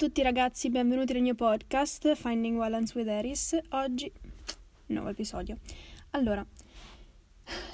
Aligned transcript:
A 0.00 0.02
tutti 0.06 0.22
ragazzi, 0.22 0.70
benvenuti 0.70 1.12
nel 1.12 1.20
mio 1.20 1.34
podcast 1.34 2.14
Finding 2.14 2.56
Balance 2.56 2.96
with 2.96 3.06
Eris. 3.06 3.58
Oggi, 3.72 4.10
nuovo 4.86 5.10
episodio. 5.10 5.58
Allora, 6.12 6.42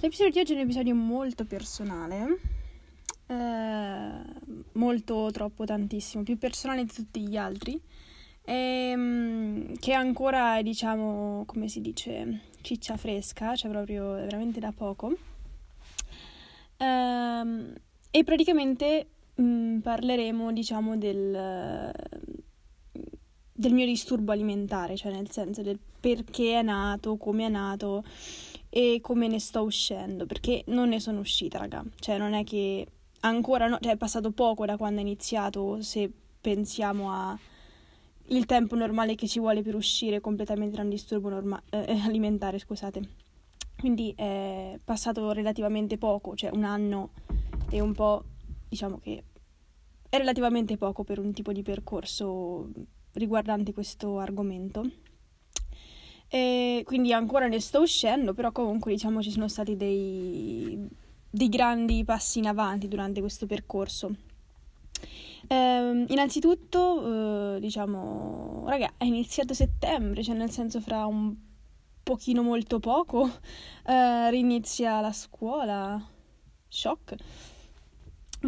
l'episodio 0.01 0.33
di 0.33 0.39
oggi 0.41 0.53
è 0.53 0.57
un 0.57 0.63
episodio 0.63 0.95
molto 0.97 1.45
personale, 1.45 2.41
eh, 3.29 4.11
molto 4.73 5.31
troppo 5.31 5.65
tantissimo, 5.67 6.25
più 6.25 6.37
personale 6.37 6.85
di 6.85 6.93
tutti 6.93 7.21
gli 7.21 7.37
altri, 7.37 7.81
e, 8.43 9.77
che 9.79 9.93
ancora 9.93 10.59
è 10.59 10.65
diciamo, 10.65 11.45
come 11.47 11.69
si 11.69 11.81
dice, 11.81 12.41
ciccia 12.61 12.97
fresca, 12.97 13.55
cioè 13.55 13.71
proprio 13.71 14.15
veramente 14.15 14.59
da 14.59 14.73
poco. 14.73 15.17
Eh, 16.77 17.73
e 18.11 18.25
praticamente 18.25 19.11
mm, 19.41 19.79
parleremo, 19.79 20.53
diciamo, 20.53 20.97
del, 20.97 21.93
del 23.53 23.73
mio 23.73 23.87
disturbo 23.87 24.33
alimentare, 24.33 24.97
cioè 24.97 25.13
nel 25.13 25.31
senso 25.31 25.63
del 25.63 25.79
perché 25.99 26.59
è 26.59 26.63
nato, 26.63 27.17
come 27.17 27.47
è 27.47 27.49
nato 27.49 28.05
e 28.69 28.99
come 29.01 29.27
ne 29.27 29.41
sto 29.41 29.63
uscendo, 29.63 30.27
perché 30.27 30.63
non 30.67 30.91
ne 30.91 31.01
sono 31.01 31.21
uscita, 31.21 31.59
raga. 31.59 31.85
Cioè 31.99 32.19
non 32.19 32.35
è 32.35 32.45
che 32.45 32.87
ancora 33.21 33.67
no, 33.67 33.79
cioè 33.81 33.95
è 33.95 33.97
passato 33.97 34.31
poco 34.31 34.65
da 34.67 34.77
quando 34.77 35.01
è 35.01 35.03
iniziato, 35.03 35.81
se 35.83 36.11
pensiamo 36.41 37.11
a 37.11 37.37
il 38.31 38.47
tempo 38.47 38.75
normale 38.75 39.15
che 39.15 39.27
ci 39.29 39.39
vuole 39.39 39.63
per 39.63 39.75
uscire 39.75 40.21
completamente 40.21 40.77
da 40.77 40.83
un 40.83 40.89
disturbo 40.89 41.29
norma- 41.29 41.63
eh, 41.71 42.01
alimentare, 42.05 42.59
scusate. 42.59 43.01
Quindi 43.79 44.13
è 44.17 44.79
passato 44.83 45.33
relativamente 45.33 45.99
poco, 45.99 46.35
cioè 46.35 46.51
un 46.53 46.65
anno 46.65 47.11
e 47.71 47.81
un 47.81 47.93
po' 47.93 48.25
diciamo 48.69 48.99
che 48.99 49.25
è 50.09 50.17
relativamente 50.19 50.77
poco 50.77 51.05
per 51.05 51.19
un 51.19 51.33
tipo 51.33 51.53
di 51.53 51.63
percorso 51.63 52.71
riguardante 53.13 53.73
questo 53.73 54.19
argomento. 54.19 54.89
E 56.29 56.83
quindi 56.85 57.13
ancora 57.13 57.47
ne 57.47 57.61
sto 57.61 57.81
uscendo, 57.81 58.35
però 58.35 58.51
comunque 58.53 58.93
diciamo 58.93 59.23
ci 59.23 59.31
sono 59.31 59.49
stati 59.49 59.77
dei, 59.77 60.89
dei 61.31 61.49
grandi 61.49 62.05
passi 62.05 62.39
in 62.39 62.47
avanti 62.47 62.89
durante 62.89 63.21
questo 63.21 63.47
percorso. 63.47 64.15
Eh, 65.49 66.05
innanzitutto, 66.09 67.57
eh, 67.57 67.61
diciamo, 67.61 68.65
raga, 68.67 68.95
è 68.97 69.05
iniziato 69.05 69.55
settembre, 69.55 70.23
cioè 70.23 70.35
nel 70.35 70.51
senso 70.51 70.81
fra 70.81 71.07
un 71.07 71.35
pochino 72.03 72.43
molto 72.43 72.79
poco 72.79 73.29
eh, 73.85 74.31
rinizia 74.31 75.01
la 75.01 75.13
scuola. 75.13 76.01
Shock. 76.69 77.15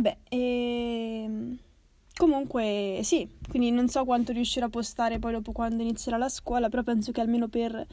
Beh, 0.00 0.18
ehm, 0.28 1.58
comunque 2.14 3.00
sì, 3.02 3.28
quindi 3.48 3.72
non 3.72 3.88
so 3.88 4.04
quanto 4.04 4.30
riuscirò 4.32 4.66
a 4.66 4.68
postare 4.68 5.18
poi 5.18 5.32
dopo 5.32 5.50
quando 5.50 5.82
inizierà 5.82 6.16
la 6.16 6.28
scuola, 6.28 6.68
però 6.68 6.84
penso 6.84 7.10
che 7.10 7.20
almeno 7.20 7.48
per 7.48 7.84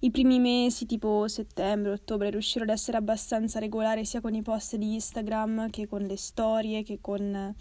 i 0.00 0.10
primi 0.10 0.40
mesi, 0.40 0.84
tipo 0.84 1.28
settembre, 1.28 1.92
ottobre, 1.92 2.30
riuscirò 2.30 2.64
ad 2.64 2.70
essere 2.70 2.96
abbastanza 2.96 3.60
regolare 3.60 4.04
sia 4.04 4.20
con 4.20 4.34
i 4.34 4.42
post 4.42 4.74
di 4.76 4.94
Instagram 4.94 5.70
che 5.70 5.86
con 5.86 6.02
le 6.02 6.16
storie, 6.16 6.82
che 6.82 6.98
con 7.00 7.54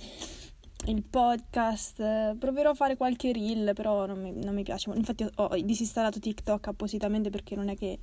il 0.88 1.04
podcast. 1.04 2.36
Proverò 2.38 2.72
a 2.72 2.74
fare 2.74 2.98
qualche 2.98 3.32
reel, 3.32 3.74
però 3.74 4.08
non 4.08 4.20
mi, 4.20 4.34
non 4.34 4.56
mi 4.56 4.64
piace. 4.64 4.90
Infatti 4.96 5.24
ho 5.36 5.50
disinstallato 5.62 6.20
TikTok 6.20 6.68
appositamente 6.68 7.30
perché 7.30 7.56
non 7.56 7.70
è 7.70 7.76
che 7.78 8.00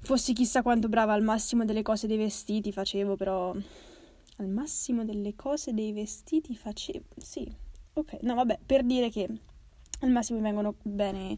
fossi 0.00 0.32
chissà 0.32 0.62
quanto 0.62 0.88
brava 0.88 1.12
al 1.12 1.22
massimo 1.22 1.64
delle 1.66 1.82
cose 1.82 2.06
dei 2.06 2.16
vestiti, 2.16 2.72
facevo 2.72 3.14
però 3.16 3.54
al 4.36 4.48
massimo 4.48 5.04
delle 5.04 5.34
cose 5.34 5.72
dei 5.72 5.92
vestiti 5.92 6.54
facevo. 6.54 7.04
Sì, 7.16 7.50
ok. 7.94 8.22
No, 8.22 8.34
vabbè, 8.34 8.60
per 8.64 8.84
dire 8.84 9.10
che 9.10 9.28
al 10.00 10.10
massimo 10.10 10.38
mi 10.38 10.44
vengono 10.44 10.74
bene 10.82 11.36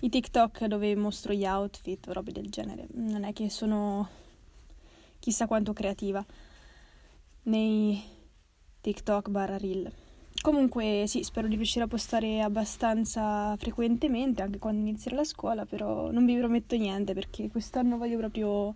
i 0.00 0.08
TikTok 0.08 0.64
dove 0.64 0.96
mostro 0.96 1.32
gli 1.32 1.44
outfit 1.44 2.06
o 2.08 2.12
robe 2.12 2.32
del 2.32 2.48
genere. 2.48 2.86
Non 2.92 3.24
è 3.24 3.32
che 3.32 3.50
sono 3.50 4.08
chissà 5.18 5.46
quanto 5.46 5.72
creativa 5.72 6.24
nei 7.44 8.02
TikTok 8.80 9.28
barra 9.28 9.58
reel. 9.58 9.92
Comunque 10.42 11.04
sì, 11.06 11.22
spero 11.22 11.48
di 11.48 11.56
riuscire 11.56 11.84
a 11.84 11.86
postare 11.86 12.40
abbastanza 12.40 13.54
frequentemente 13.58 14.40
anche 14.40 14.58
quando 14.58 14.80
inizierà 14.80 15.16
la 15.16 15.24
scuola, 15.24 15.66
però 15.66 16.10
non 16.10 16.24
vi 16.24 16.34
prometto 16.38 16.76
niente 16.76 17.12
perché 17.12 17.50
quest'anno 17.50 17.98
voglio 17.98 18.16
proprio 18.16 18.72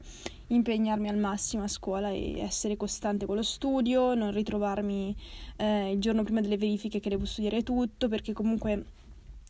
impegnarmi 0.49 1.09
al 1.09 1.17
massimo 1.17 1.63
a 1.63 1.69
scuola 1.69 2.11
e 2.11 2.39
essere 2.39 2.77
costante 2.77 3.25
con 3.25 3.37
lo 3.37 3.43
studio, 3.43 4.13
non 4.13 4.31
ritrovarmi 4.31 5.17
eh, 5.57 5.93
il 5.93 6.01
giorno 6.01 6.23
prima 6.23 6.43
delle 6.43 6.59
verifiche 6.59 7.01
che 7.01 7.09
devo 7.09 7.25
studiare 7.25 7.63
tutto, 7.63 8.09
perché 8.09 8.35
comunque 8.35 8.85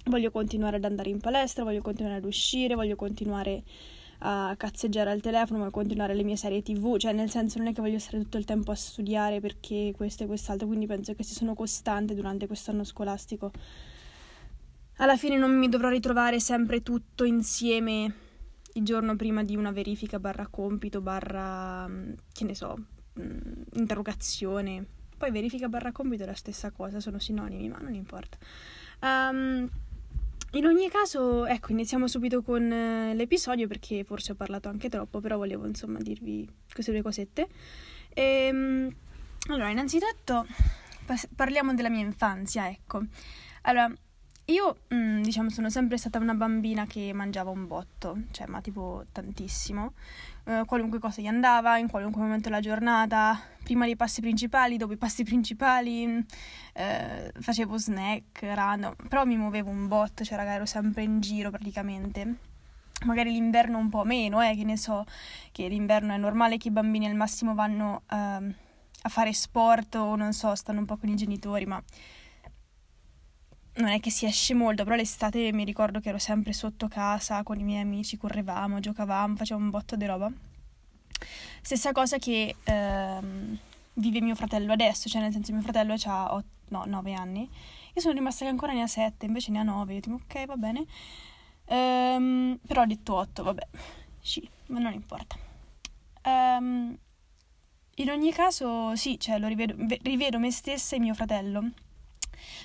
voglio 0.05 0.31
continuare 0.31 0.77
ad 0.77 0.85
andare 0.85 1.11
in 1.11 1.19
palestra, 1.19 1.65
voglio 1.65 1.83
continuare 1.83 2.19
ad 2.19 2.25
uscire, 2.25 2.77
voglio 2.77 2.95
continuare 2.95 3.65
a 4.27 4.55
cazzeggiare 4.57 5.11
al 5.11 5.21
telefono, 5.21 5.61
ma 5.61 5.71
continuare 5.71 6.15
le 6.15 6.23
mie 6.23 6.37
serie 6.37 6.63
tv, 6.63 6.97
cioè 6.97 7.13
nel 7.13 7.29
senso 7.29 7.59
non 7.59 7.67
è 7.69 7.73
che 7.75 7.83
voglio 7.83 7.99
stare 7.99 8.23
tutto 8.23 8.39
il 8.39 8.47
tempo 8.47 8.71
a 8.71 8.75
studiare 8.75 9.41
perché 9.41 9.93
questo 9.95 10.25
e 10.25 10.27
quest'altro, 10.27 10.67
quindi 10.67 10.87
penso 10.87 11.15
che 11.15 11.23
se 11.23 11.35
sono 11.35 11.55
costante 11.55 12.15
durante 12.15 12.47
quest'anno 12.47 12.85
scolastico. 12.85 13.53
Alla 14.99 15.17
fine 15.17 15.37
non 15.37 15.59
mi 15.59 15.69
dovrò 15.69 15.91
ritrovare 15.91 16.41
sempre 16.41 16.83
tutto 16.83 17.25
insieme 17.25 18.15
il 18.73 18.85
giorno 18.85 19.15
prima 19.15 19.45
di 19.45 19.57
una 19.57 19.73
verifica 19.73 20.19
barra 20.19 20.47
compito 20.47 21.01
barra 21.01 21.89
che 22.33 22.45
ne 22.45 22.55
so 22.55 22.77
interrogazione. 23.75 24.87
Poi 25.19 25.31
verifica 25.31 25.69
barra 25.69 25.93
compito 25.93 26.23
è 26.23 26.27
la 26.27 26.35
stessa 26.35 26.71
cosa 26.71 26.99
sono 26.99 27.19
sinonimi 27.19 27.69
ma 27.69 27.79
non 27.79 27.93
importa. 27.93 28.39
Um, 29.03 29.69
in 30.55 30.67
ogni 30.67 30.89
caso, 30.89 31.47
ecco, 31.47 31.73
iniziamo 31.73 32.07
subito 32.07 32.43
con 32.43 32.71
eh, 32.71 33.15
l'episodio 33.15 33.67
perché 33.67 34.05
forse 34.05 34.33
ho 34.33 34.35
parlato 34.35 34.69
anche 34.69 34.89
troppo, 34.89 35.21
però 35.21 35.37
volevo 35.37 35.67
insomma 35.67 35.99
dirvi 35.99 36.49
queste 36.73 36.93
due 36.93 37.03
cosette. 37.03 37.49
Ehm, 38.15 38.95
allora, 39.49 39.71
innanzitutto 39.71 40.47
parliamo 41.35 41.75
della 41.75 41.91
mia 41.91 42.05
infanzia, 42.05 42.69
ecco. 42.69 43.03
Allora, 43.63 43.93
io, 44.47 44.77
mh, 44.89 44.95
mm, 44.95 45.23
diciamo, 45.23 45.49
sono 45.49 45.71
sempre 45.71 45.97
stata 45.97 46.19
una 46.19 46.35
bambina 46.35 46.85
che 46.87 47.13
mangiava 47.15 47.51
un 47.51 47.67
botto, 47.67 48.25
cioè, 48.31 48.47
ma 48.47 48.61
tipo 48.61 49.05
tantissimo. 49.11 49.93
Uh, 50.45 50.67
qualunque 50.67 50.99
cosa 50.99 51.23
gli 51.23 51.27
andava, 51.27 51.79
in 51.79 51.89
qualunque 51.89 52.21
momento 52.21 52.51
della 52.51 52.61
giornata, 52.61 53.41
prima 53.63 53.87
dei 53.87 53.97
passi 53.97 54.21
principali, 54.21 54.77
dopo 54.77 54.93
i 54.93 54.99
passi 54.99 55.25
principali, 55.25 56.05
uh, 56.07 57.41
facevo 57.41 57.79
snack, 57.79 58.43
random, 58.43 58.95
però 59.09 59.25
mi 59.25 59.39
muovevo 59.39 59.71
un 59.71 59.89
botto, 59.89 60.25
cioè, 60.25 60.37
raga, 60.37 60.53
ero 60.53 60.67
sempre 60.67 61.03
in 61.05 61.21
giro 61.21 61.51
praticamente. 61.51 62.35
Magari 63.07 63.31
l'inverno 63.33 63.79
un 63.79 63.89
po' 63.89 64.05
meno, 64.05 64.43
eh, 64.43 64.55
che 64.55 64.65
ne 64.65 64.77
so, 64.77 65.07
che 65.53 65.69
l'inverno 65.69 66.13
è 66.13 66.19
normale 66.19 66.59
che 66.59 66.69
i 66.69 66.71
bambini 66.71 67.07
al 67.07 67.15
massimo 67.15 67.55
vanno 67.55 68.03
uh, 68.11 68.15
a 68.17 69.09
fare 69.09 69.33
sport 69.33 69.95
o 69.95 70.17
non 70.17 70.35
so, 70.35 70.55
stanno 70.55 70.81
un 70.81 70.85
po' 70.87 70.99
con 70.99 71.09
i 71.09 71.17
genitori, 71.17 71.65
ma 71.65 71.83
non 73.77 73.89
è 73.89 74.01
che 74.01 74.11
si 74.11 74.27
esce 74.27 74.55
molto, 74.55 74.85
però 74.85 74.95
l'estate 74.97 75.53
mi 75.53 75.65
ricordo 75.65 76.01
che 76.01 76.11
ero 76.11 76.19
sempre 76.19 76.53
sotto 76.53 76.87
casa 76.89 77.43
con 77.43 77.59
i 77.59 77.65
miei 77.65 77.83
amici, 77.83 78.17
correvamo, 78.17 78.79
giocavamo, 78.79 79.37
facevamo 79.37 79.65
un 79.65 79.71
botto 79.71 79.97
di 79.97 80.07
roba. 80.07 80.31
Stessa 81.61 81.93
cosa 81.93 82.19
che 82.19 82.55
ehm, 82.63 83.59
vive 83.95 84.21
mio 84.21 84.35
fratello 84.35 84.73
adesso, 84.73 85.09
cioè 85.09 85.23
nel 85.23 85.33
senso 85.33 85.53
mio 85.53 85.63
fratello 85.63 85.95
ha 86.05 86.45
no, 86.69 86.85
9 86.87 87.13
anni, 87.15 87.49
io 87.95 88.01
sono 88.01 88.15
rimasta 88.15 88.45
che 88.45 88.51
ancora 88.51 88.73
ne 88.73 88.83
ha 88.83 88.87
7, 88.87 89.27
invece 89.27 89.51
ne 89.51 89.61
ha 89.61 89.63
9, 89.63 89.95
io 89.95 90.01
dico 90.01 90.15
ok 90.15 90.47
va 90.47 90.57
bene, 90.57 90.85
ehm, 91.65 92.59
però 92.67 92.83
ho 92.83 92.87
detto 92.87 93.15
8, 93.15 93.43
vabbè, 93.43 93.67
sì, 94.21 94.49
ma 94.69 94.79
non 94.79 94.93
importa. 94.93 95.37
Ehm, 96.23 96.97
in 97.97 98.11
ogni 98.11 98.33
caso 98.33 98.95
sì, 98.97 99.19
cioè 99.19 99.39
rivedo, 99.39 99.75
rivedo 100.03 100.39
me 100.39 100.51
stessa 100.51 100.97
e 100.97 100.99
mio 100.99 101.15
fratello 101.15 101.71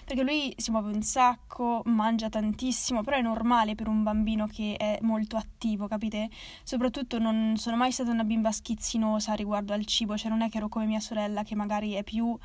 perché 0.05 0.23
lui 0.23 0.53
si 0.57 0.71
muove 0.71 0.91
un 0.91 1.01
sacco, 1.01 1.81
mangia 1.85 2.29
tantissimo, 2.29 3.03
però 3.03 3.17
è 3.17 3.21
normale 3.21 3.75
per 3.75 3.87
un 3.87 4.03
bambino 4.03 4.47
che 4.47 4.75
è 4.77 4.97
molto 5.01 5.37
attivo, 5.37 5.87
capite? 5.87 6.29
Soprattutto 6.63 7.19
non 7.19 7.55
sono 7.57 7.75
mai 7.75 7.91
stata 7.91 8.11
una 8.11 8.23
bimba 8.23 8.51
schizzinosa 8.51 9.33
riguardo 9.33 9.73
al 9.73 9.85
cibo, 9.85 10.17
cioè 10.17 10.29
non 10.29 10.41
è 10.41 10.49
che 10.49 10.57
ero 10.57 10.69
come 10.69 10.85
mia 10.85 10.99
sorella 10.99 11.43
che 11.43 11.55
magari 11.55 11.93
è 11.93 12.03
più... 12.03 12.37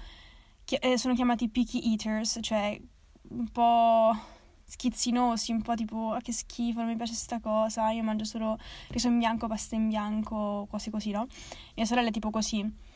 Eh, 0.67 0.97
sono 0.97 1.15
chiamati 1.15 1.49
picky 1.49 1.81
eaters, 1.91 2.39
cioè 2.41 2.81
un 3.29 3.49
po' 3.51 4.17
schizzinosi, 4.65 5.53
un 5.53 5.63
po' 5.63 5.75
tipo 5.75 6.13
ah, 6.13 6.21
che 6.21 6.33
schifo, 6.33 6.81
non 6.81 6.89
mi 6.89 6.97
piace 6.97 7.13
questa 7.13 7.39
cosa, 7.41 7.91
io 7.91 8.03
mangio 8.03 8.25
solo 8.25 8.59
riso 8.89 9.09
in 9.09 9.19
bianco, 9.19 9.47
pasta 9.47 9.75
in 9.75 9.89
bianco, 9.89 10.67
cose 10.71 10.91
così, 10.91 11.11
no? 11.11 11.27
Mia 11.77 11.85
sorella 11.85 12.09
è 12.09 12.13
tipo 12.13 12.31
così 12.31 12.93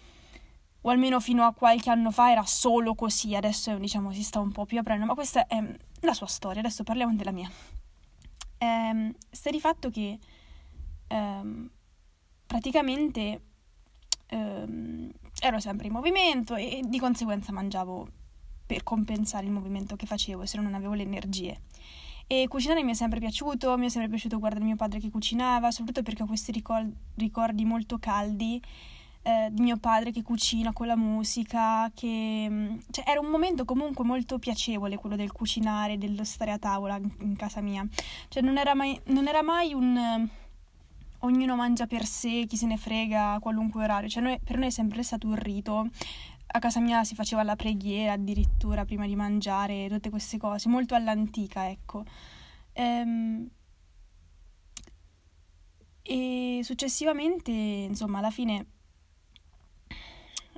o 0.89 0.91
almeno 0.91 1.21
fino 1.21 1.45
a 1.45 1.53
qualche 1.53 1.91
anno 1.91 2.11
fa 2.11 2.31
era 2.31 2.45
solo 2.45 2.95
così, 2.95 3.35
adesso 3.35 3.77
diciamo 3.77 4.11
si 4.11 4.23
sta 4.23 4.41
un 4.41 4.51
po' 4.53 4.65
più 4.65 4.79
aprendo, 4.79 5.05
ma 5.05 5.13
questa 5.13 5.47
è 5.47 5.63
la 6.01 6.15
sua 6.15 6.27
storia, 6.27 6.61
adesso 6.61 6.83
parliamo 6.83 7.15
della 7.15 7.31
mia. 7.31 7.51
Ehm, 8.57 9.15
sta 9.31 9.51
di 9.51 9.61
fatto 9.61 9.91
che 9.91 10.19
ehm, 11.09 11.71
praticamente 12.47 13.41
ehm, 14.29 15.11
ero 15.41 15.61
sempre 15.61 15.89
in 15.89 15.93
movimento 15.93 16.55
e, 16.55 16.79
e 16.79 16.83
di 16.87 16.99
conseguenza 16.99 17.53
mangiavo 17.53 18.09
per 18.65 18.83
compensare 18.83 19.45
il 19.45 19.53
movimento 19.53 19.95
che 19.95 20.07
facevo, 20.07 20.47
se 20.47 20.57
no 20.57 20.63
non 20.63 20.75
avevo 20.75 20.95
le 20.95 21.03
energie. 21.03 21.61
E 22.27 22.47
cucinare 22.49 22.83
mi 22.83 22.93
è 22.93 22.95
sempre 22.95 23.21
piaciuto, 23.21 23.77
mi 23.77 23.87
è 23.87 23.89
sempre 23.91 24.09
piaciuto 24.09 24.39
guardare 24.39 24.65
mio 24.65 24.77
padre 24.77 25.01
che 25.01 25.11
cucinava, 25.11 25.71
soprattutto 25.71 26.03
perché 26.03 26.23
ho 26.23 26.27
questi 26.27 26.51
ricor- 26.51 26.91
ricordi 27.17 27.67
molto 27.67 27.99
caldi 27.99 28.63
eh, 29.29 29.51
di 29.53 29.61
mio 29.61 29.77
padre 29.77 30.11
che 30.11 30.23
cucina 30.23 30.73
con 30.73 30.87
la 30.87 30.97
musica, 30.97 31.91
che 31.95 32.47
mm, 32.49 32.79
cioè, 32.91 33.05
era 33.07 33.21
un 33.21 33.27
momento 33.29 33.67
comunque 33.67 34.03
molto 34.03 34.39
piacevole 34.39 34.97
quello 34.97 35.17
del 35.17 35.33
cucinare, 35.33 35.99
dello 35.99 36.25
stare 36.25 36.51
a 36.51 36.59
tavola 36.59 36.97
in, 36.97 37.37
casa 37.37 37.61
mia. 37.61 37.87
Cioè 38.29 38.43
non 38.43 38.57
era 38.57 38.75
mai, 38.75 38.99
non 39.07 39.29
era 39.29 39.43
mai 39.43 39.75
un 39.75 40.27
ognuno 41.21 41.57
mangia 41.57 41.87
per 41.87 42.07
sé, 42.07 42.47
chi 42.49 42.57
se 42.57 42.65
ne 42.65 42.79
frega 42.79 43.33
a 43.35 43.39
qualunque 43.39 43.83
orario. 43.83 44.09
Cioè, 44.09 44.23
noi, 44.23 44.39
per 44.43 44.57
noi 44.57 44.69
è 44.69 44.71
sempre 44.71 45.03
stato 45.03 45.27
un 45.27 45.37
rito 45.37 45.89
a 46.51 46.59
casa 46.61 46.81
mia 46.81 47.05
si 47.05 47.15
faceva 47.15 47.43
la 47.43 47.57
preghiera 47.57 48.13
addirittura 48.13 48.87
prima 48.87 49.07
di 49.07 49.15
mangiare, 49.15 49.89
tutte 49.91 50.09
queste 50.09 50.39
cose, 50.39 50.71
molto 50.71 50.95
all'antica, 50.95 51.69
ecco. 51.69 52.05
Ehm, 52.73 53.47
e 56.03 56.61
successivamente, 56.63 57.51
insomma, 57.51 58.19
alla 58.19 58.31
fine, 58.31 58.78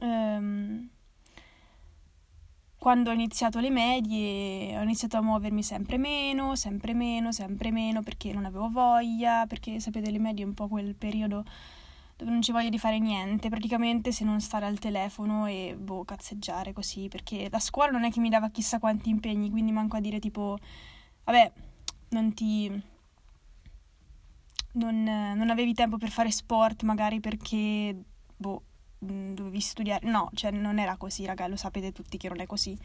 ehm, 0.01 0.89
quando 2.79 3.11
ho 3.11 3.13
iniziato 3.13 3.61
le 3.61 3.71
medie, 3.71 4.79
ho 4.79 4.83
iniziato 4.83 5.19
a 5.19 5.21
muovermi 5.21 5.63
sempre 5.63 5.99
meno, 5.99 6.57
sempre 6.57 6.95
meno, 6.95 7.31
sempre 7.31 7.71
meno, 7.71 8.03
perché 8.03 8.33
non 8.33 8.47
avevo 8.47 8.71
voglia, 8.71 9.47
perché 9.47 9.81
sapete, 9.81 10.11
le 10.11 10.19
medie 10.19 10.45
è 10.45 10.47
un 10.47 10.55
po' 10.55 10.67
quel 10.69 10.95
periodo 10.95 11.45
dove 12.17 12.31
non 12.31 12.43
ci 12.43 12.53
voglio 12.53 12.69
di 12.69 12.79
fare 12.79 12.99
niente, 12.99 13.49
praticamente 13.49 14.13
se 14.13 14.25
non 14.25 14.41
stare 14.41 14.67
al 14.67 14.79
telefono 14.79 15.47
e 15.47 15.75
boh, 15.79 16.05
cazzeggiare 16.05 16.73
così, 16.73 17.09
perché 17.09 17.49
la 17.51 17.59
scuola 17.59 17.91
non 17.91 18.05
è 18.05 18.11
che 18.11 18.21
mi 18.21 18.29
dava 18.29 18.51
chissà 18.51 18.79
quanti 18.79 19.09
impegni, 19.09 19.51
quindi 19.51 19.73
manco 19.73 19.97
a 19.97 20.01
dire 20.01 20.19
tipo, 20.19 20.59
vabbè, 21.25 21.53
non 22.11 22.35
ti... 22.35 22.89
Non, 24.73 25.03
non 25.03 25.51
avevi 25.51 25.75
tempo 25.75 25.97
per 25.99 26.11
fare 26.11 26.31
sport, 26.31 26.83
magari 26.85 27.21
perché, 27.21 28.05
boh, 28.37 28.63
dovevi 29.01 29.61
studiare. 29.61 30.09
No, 30.09 30.31
cioè 30.35 30.51
non 30.51 30.79
era 30.79 30.97
così, 30.97 31.25
raga, 31.25 31.49
lo 31.49 31.57
sapete 31.57 31.93
tutti 31.93 32.19
che 32.19 32.29
non 32.29 32.41
è 32.41 32.47
così 32.47 32.79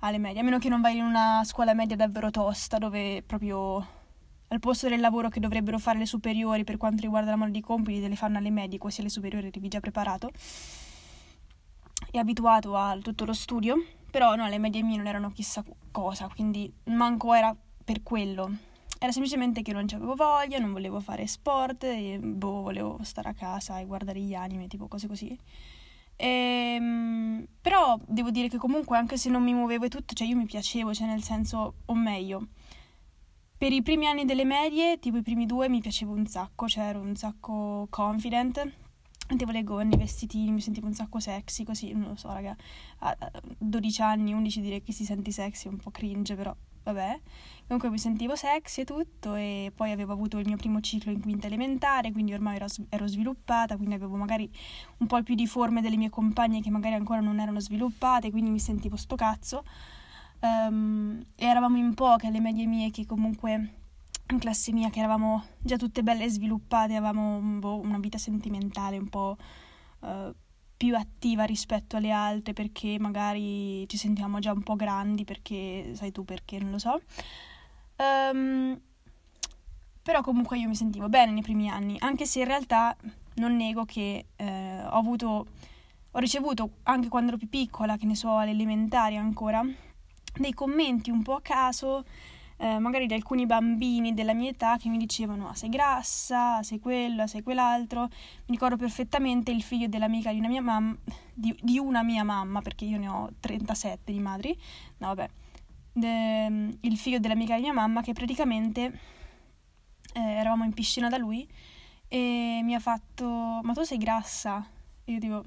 alle 0.00 0.18
medie, 0.18 0.40
a 0.40 0.42
meno 0.44 0.58
che 0.58 0.68
non 0.68 0.80
vai 0.80 0.96
in 0.96 1.04
una 1.04 1.42
scuola 1.44 1.74
media 1.74 1.96
davvero 1.96 2.30
tosta, 2.30 2.78
dove 2.78 3.22
proprio 3.22 4.02
al 4.48 4.60
posto 4.60 4.88
del 4.88 5.00
lavoro 5.00 5.28
che 5.28 5.40
dovrebbero 5.40 5.78
fare 5.78 5.98
le 5.98 6.06
superiori 6.06 6.64
per 6.64 6.76
quanto 6.76 7.02
riguarda 7.02 7.30
la 7.30 7.36
mano 7.36 7.50
di 7.50 7.60
compiti, 7.60 8.06
le 8.06 8.16
fanno 8.16 8.38
alle 8.38 8.50
medie, 8.50 8.78
così 8.78 9.00
alle 9.00 9.08
superiori 9.08 9.46
arrivi 9.46 9.68
già 9.68 9.80
preparato 9.80 10.30
e 12.10 12.18
abituato 12.18 12.76
a 12.76 12.96
tutto 12.98 13.24
lo 13.24 13.32
studio, 13.32 13.82
però 14.10 14.34
no, 14.34 14.46
le 14.48 14.58
medie 14.58 14.82
mie 14.82 14.96
non 14.96 15.06
erano 15.06 15.30
chissà 15.30 15.64
cosa, 15.90 16.28
quindi 16.28 16.72
manco 16.84 17.32
era 17.32 17.56
per 17.84 18.02
quello. 18.02 18.72
Era 18.98 19.12
semplicemente 19.12 19.62
che 19.62 19.72
non 19.72 19.86
avevo 19.92 20.14
voglia, 20.14 20.58
non 20.58 20.72
volevo 20.72 21.00
fare 21.00 21.26
sport, 21.26 21.84
e 21.84 22.18
boh, 22.18 22.62
volevo 22.62 22.98
stare 23.02 23.28
a 23.28 23.34
casa 23.34 23.78
e 23.78 23.86
guardare 23.86 24.20
gli 24.20 24.34
anime, 24.34 24.66
tipo 24.66 24.88
cose 24.88 25.06
così. 25.08 25.36
E, 26.16 26.26
ehm, 26.76 27.46
però 27.60 27.98
devo 28.06 28.30
dire 28.30 28.48
che 28.48 28.56
comunque 28.58 28.96
anche 28.96 29.16
se 29.16 29.28
non 29.30 29.42
mi 29.42 29.52
muovevo 29.52 29.86
e 29.86 29.88
tutto, 29.88 30.14
cioè 30.14 30.26
io 30.26 30.36
mi 30.36 30.46
piacevo, 30.46 30.94
cioè 30.94 31.06
nel 31.06 31.22
senso, 31.22 31.74
o 31.86 31.94
meglio, 31.94 32.48
per 33.56 33.72
i 33.72 33.82
primi 33.82 34.06
anni 34.06 34.24
delle 34.24 34.44
medie, 34.44 34.98
tipo 34.98 35.16
i 35.16 35.22
primi 35.22 35.46
due, 35.46 35.68
mi 35.68 35.80
piacevo 35.80 36.12
un 36.12 36.26
sacco, 36.26 36.68
cioè 36.68 36.84
ero 36.84 37.00
un 37.00 37.16
sacco 37.16 37.86
confident. 37.90 38.72
Mettevo 39.26 39.52
le 39.52 39.64
gonne, 39.64 39.94
i 39.94 39.98
vestitini, 39.98 40.50
mi 40.52 40.60
sentivo 40.60 40.86
un 40.86 40.92
sacco 40.92 41.18
sexy, 41.18 41.64
così, 41.64 41.92
non 41.92 42.08
lo 42.08 42.16
so, 42.16 42.30
raga. 42.30 42.54
A 42.98 43.16
12 43.58 44.02
anni, 44.02 44.34
11 44.34 44.60
direi 44.60 44.82
che 44.82 44.92
si 44.92 45.04
senti 45.04 45.32
sexy, 45.32 45.68
un 45.68 45.78
po' 45.78 45.90
cringe, 45.90 46.34
però 46.34 46.54
vabbè. 46.84 47.20
Comunque 47.66 47.90
mi 47.90 47.98
sentivo 47.98 48.36
sexy 48.36 48.82
e 48.82 48.84
tutto 48.84 49.34
e 49.34 49.72
poi 49.74 49.90
avevo 49.90 50.12
avuto 50.12 50.38
il 50.38 50.46
mio 50.46 50.56
primo 50.56 50.80
ciclo 50.80 51.10
in 51.10 51.20
quinta 51.20 51.46
elementare, 51.46 52.12
quindi 52.12 52.34
ormai 52.34 52.56
ero, 52.56 52.66
ero 52.90 53.06
sviluppata, 53.06 53.76
quindi 53.76 53.94
avevo 53.94 54.16
magari 54.16 54.50
un 54.98 55.06
po' 55.06 55.22
più 55.22 55.34
di 55.34 55.46
forme 55.46 55.80
delle 55.80 55.96
mie 55.96 56.10
compagne 56.10 56.60
che 56.60 56.70
magari 56.70 56.94
ancora 56.94 57.20
non 57.20 57.40
erano 57.40 57.60
sviluppate, 57.60 58.30
quindi 58.30 58.50
mi 58.50 58.60
sentivo 58.60 58.96
sto 58.96 59.16
cazzo. 59.16 59.64
Um, 60.40 61.24
e 61.36 61.46
eravamo 61.46 61.78
in 61.78 61.94
poche 61.94 62.26
alle 62.26 62.40
medie 62.40 62.66
mie 62.66 62.90
che 62.90 63.06
comunque 63.06 63.70
in 64.28 64.38
classe 64.38 64.72
mia 64.72 64.90
che 64.90 64.98
eravamo 64.98 65.42
già 65.58 65.76
tutte 65.76 66.02
belle 66.02 66.28
sviluppate, 66.28 66.96
avevamo 66.96 67.38
boh, 67.38 67.80
una 67.80 67.98
vita 67.98 68.18
sentimentale 68.18 68.98
un 68.98 69.08
po' 69.08 69.36
uh, 70.00 70.34
più 70.76 70.96
attiva 70.96 71.44
rispetto 71.44 71.96
alle 71.96 72.10
altre 72.10 72.52
perché 72.52 72.96
magari 72.98 73.88
ci 73.88 73.96
sentiamo 73.96 74.38
già 74.38 74.52
un 74.52 74.62
po' 74.62 74.76
grandi 74.76 75.24
perché 75.24 75.92
sai 75.94 76.12
tu 76.12 76.24
perché 76.24 76.58
non 76.58 76.72
lo 76.72 76.78
so. 76.78 77.00
Um, 77.96 78.80
però 80.02 80.20
comunque 80.22 80.58
io 80.58 80.68
mi 80.68 80.74
sentivo 80.74 81.08
bene 81.08 81.32
nei 81.32 81.42
primi 81.42 81.68
anni, 81.68 81.96
anche 82.00 82.26
se 82.26 82.40
in 82.40 82.46
realtà 82.46 82.96
non 83.36 83.56
nego 83.56 83.84
che 83.84 84.26
eh, 84.36 84.82
ho 84.84 84.98
avuto 84.98 85.46
ho 86.16 86.20
ricevuto 86.20 86.74
anche 86.84 87.08
quando 87.08 87.30
ero 87.30 87.38
più 87.38 87.48
piccola, 87.48 87.96
che 87.96 88.06
ne 88.06 88.14
so, 88.14 88.36
alle 88.36 88.52
elementari 88.52 89.16
ancora, 89.16 89.64
dei 90.36 90.52
commenti 90.52 91.10
un 91.10 91.22
po' 91.22 91.34
a 91.34 91.40
caso, 91.40 92.04
eh, 92.56 92.78
magari 92.78 93.06
di 93.06 93.14
alcuni 93.14 93.46
bambini 93.46 94.14
della 94.14 94.34
mia 94.34 94.50
età 94.50 94.76
che 94.76 94.88
mi 94.88 94.96
dicevano 94.96 95.48
ah, 95.48 95.54
sei 95.54 95.68
grassa, 95.68 96.62
sei 96.62 96.78
quella, 96.78 97.26
sei 97.26 97.42
quell'altro. 97.42 98.02
Mi 98.02 98.54
ricordo 98.54 98.76
perfettamente 98.76 99.50
il 99.50 99.62
figlio 99.62 99.88
dell'amica 99.88 100.32
di 100.32 100.38
una 100.38 100.48
mia 100.48 100.62
mamma, 100.62 100.96
di, 101.32 101.56
di 101.60 101.78
una 101.78 102.02
mia 102.02 102.24
mamma, 102.24 102.62
perché 102.62 102.84
io 102.84 102.98
ne 102.98 103.08
ho 103.08 103.30
37 103.40 104.12
di 104.12 104.20
madri, 104.20 104.56
no 104.98 105.08
vabbè, 105.08 105.28
de, 105.92 106.76
il 106.80 106.96
figlio 106.96 107.18
dell'amica 107.18 107.56
di 107.56 107.62
mia 107.62 107.72
mamma 107.72 108.02
che 108.02 108.12
praticamente 108.12 109.00
eh, 110.14 110.20
eravamo 110.20 110.64
in 110.64 110.72
piscina 110.72 111.08
da 111.08 111.16
lui 111.18 111.48
e 112.08 112.60
mi 112.62 112.74
ha 112.74 112.80
fatto 112.80 113.60
ma 113.62 113.72
tu 113.72 113.82
sei 113.82 113.98
grassa? 113.98 114.66
E 115.04 115.12
io 115.12 115.18
dico 115.18 115.42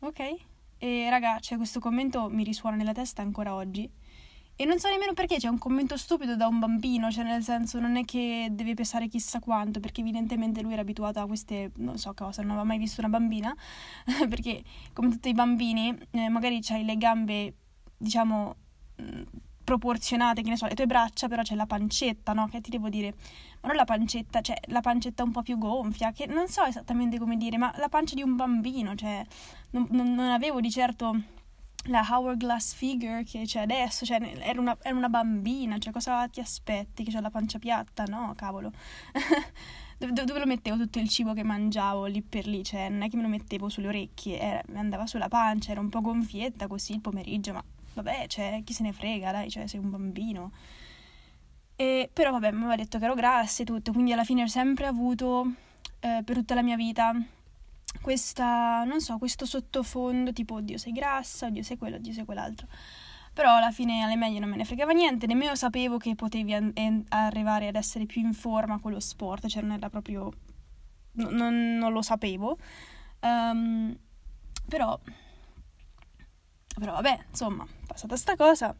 ok 0.00 0.36
e 0.78 1.10
raga, 1.10 1.40
cioè 1.40 1.56
questo 1.58 1.80
commento 1.80 2.28
mi 2.28 2.44
risuona 2.44 2.76
nella 2.76 2.92
testa 2.92 3.20
ancora 3.20 3.54
oggi. 3.54 3.90
E 4.60 4.64
non 4.64 4.80
so 4.80 4.88
nemmeno 4.88 5.12
perché 5.12 5.36
c'è 5.36 5.46
un 5.46 5.56
commento 5.56 5.96
stupido 5.96 6.34
da 6.34 6.48
un 6.48 6.58
bambino, 6.58 7.12
cioè 7.12 7.22
nel 7.22 7.44
senso 7.44 7.78
non 7.78 7.94
è 7.94 8.04
che 8.04 8.48
deve 8.50 8.74
pesare 8.74 9.06
chissà 9.06 9.38
quanto, 9.38 9.78
perché 9.78 10.00
evidentemente 10.00 10.62
lui 10.62 10.72
era 10.72 10.82
abituato 10.82 11.20
a 11.20 11.26
queste, 11.28 11.70
non 11.76 11.96
so 11.96 12.12
cosa, 12.12 12.42
non 12.42 12.50
aveva 12.50 12.66
mai 12.66 12.78
visto 12.78 13.00
una 13.00 13.08
bambina, 13.08 13.54
perché 14.28 14.64
come 14.92 15.10
tutti 15.10 15.28
i 15.28 15.32
bambini 15.32 15.96
eh, 16.10 16.28
magari 16.28 16.58
c'hai 16.60 16.84
le 16.84 16.96
gambe, 16.96 17.54
diciamo, 17.96 18.56
proporzionate, 19.62 20.42
che 20.42 20.48
ne 20.48 20.56
so, 20.56 20.66
le 20.66 20.74
tue 20.74 20.86
braccia, 20.86 21.28
però 21.28 21.42
c'è 21.42 21.54
la 21.54 21.66
pancetta, 21.66 22.32
no? 22.32 22.48
Che 22.48 22.60
ti 22.60 22.70
devo 22.70 22.88
dire? 22.88 23.14
Ma 23.60 23.68
non 23.68 23.76
la 23.76 23.84
pancetta, 23.84 24.40
cioè 24.40 24.56
la 24.66 24.80
pancetta 24.80 25.22
un 25.22 25.30
po' 25.30 25.42
più 25.42 25.56
gonfia, 25.56 26.10
che 26.10 26.26
non 26.26 26.48
so 26.48 26.64
esattamente 26.64 27.16
come 27.20 27.36
dire, 27.36 27.58
ma 27.58 27.72
la 27.76 27.88
pancia 27.88 28.16
di 28.16 28.22
un 28.22 28.34
bambino, 28.34 28.96
cioè 28.96 29.24
non, 29.70 29.86
non 29.90 30.18
avevo 30.18 30.60
di 30.60 30.70
certo 30.72 31.36
la 31.88 32.06
hourglass 32.08 32.74
figure 32.74 33.24
che 33.24 33.42
c'è 33.44 33.60
adesso, 33.60 34.04
cioè 34.04 34.20
era 34.40 34.60
una, 34.60 34.76
era 34.82 34.96
una 34.96 35.08
bambina, 35.08 35.78
cioè 35.78 35.92
cosa 35.92 36.26
ti 36.28 36.40
aspetti? 36.40 37.04
Che 37.04 37.10
c'è 37.10 37.20
la 37.20 37.30
pancia 37.30 37.58
piatta? 37.58 38.04
No, 38.04 38.32
cavolo. 38.36 38.72
dove, 39.98 40.12
dove, 40.12 40.38
lo 40.38 40.46
mettevo 40.46 40.76
tutto 40.76 40.98
il 40.98 41.08
cibo 41.08 41.32
che 41.34 41.42
mangiavo 41.42 42.06
lì 42.06 42.22
per 42.22 42.46
lì? 42.46 42.62
Cioè 42.62 42.88
non 42.88 43.02
è 43.02 43.08
che 43.08 43.16
me 43.16 43.22
lo 43.22 43.28
mettevo 43.28 43.68
sulle 43.68 43.88
orecchie, 43.88 44.38
era, 44.38 44.62
andava 44.74 45.06
sulla 45.06 45.28
pancia, 45.28 45.72
era 45.72 45.80
un 45.80 45.88
po' 45.88 46.00
gonfietta 46.00 46.66
così 46.66 46.92
il 46.92 47.00
pomeriggio, 47.00 47.52
ma 47.52 47.64
vabbè, 47.94 48.26
cioè, 48.28 48.62
chi 48.64 48.72
se 48.72 48.82
ne 48.82 48.92
frega, 48.92 49.32
dai, 49.32 49.50
cioè, 49.50 49.66
sei 49.66 49.80
un 49.80 49.90
bambino. 49.90 50.52
E, 51.76 52.10
però 52.12 52.32
vabbè, 52.32 52.50
mi 52.52 52.58
aveva 52.58 52.76
detto 52.76 52.98
che 52.98 53.04
ero 53.04 53.14
grassa 53.14 53.62
e 53.62 53.66
tutto, 53.66 53.92
quindi 53.92 54.12
alla 54.12 54.24
fine 54.24 54.42
ho 54.42 54.48
sempre 54.48 54.86
avuto, 54.86 55.52
eh, 56.00 56.22
per 56.24 56.36
tutta 56.36 56.54
la 56.54 56.62
mia 56.62 56.76
vita, 56.76 57.14
questa, 58.00 58.84
non 58.84 59.00
so, 59.00 59.18
questo 59.18 59.44
sottofondo 59.46 60.32
tipo, 60.32 60.54
oddio 60.54 60.78
sei 60.78 60.92
grassa, 60.92 61.46
oddio 61.46 61.62
sei 61.62 61.76
quello, 61.76 61.96
oddio 61.96 62.12
sei 62.12 62.24
quell'altro. 62.24 62.66
Però 63.32 63.54
alla 63.56 63.70
fine 63.70 64.02
alle 64.02 64.16
medie 64.16 64.40
non 64.40 64.48
me 64.50 64.56
ne 64.56 64.64
fregava 64.64 64.92
niente, 64.92 65.26
nemmeno 65.26 65.54
sapevo 65.54 65.96
che 65.96 66.14
potevi 66.14 66.54
an- 66.54 66.72
en- 66.74 67.04
arrivare 67.08 67.68
ad 67.68 67.76
essere 67.76 68.06
più 68.06 68.20
in 68.20 68.32
forma 68.32 68.80
con 68.80 68.92
lo 68.92 69.00
sport, 69.00 69.46
cioè 69.46 69.62
non 69.62 69.72
era 69.72 69.88
proprio... 69.90 70.32
No, 71.12 71.30
non, 71.30 71.76
non, 71.76 71.92
lo 71.92 72.02
sapevo. 72.02 72.58
Um, 73.20 73.96
però 74.68 74.98
però 76.78 76.92
vabbè, 76.92 77.24
insomma, 77.30 77.66
passata 77.86 78.16
sta 78.16 78.36
cosa, 78.36 78.74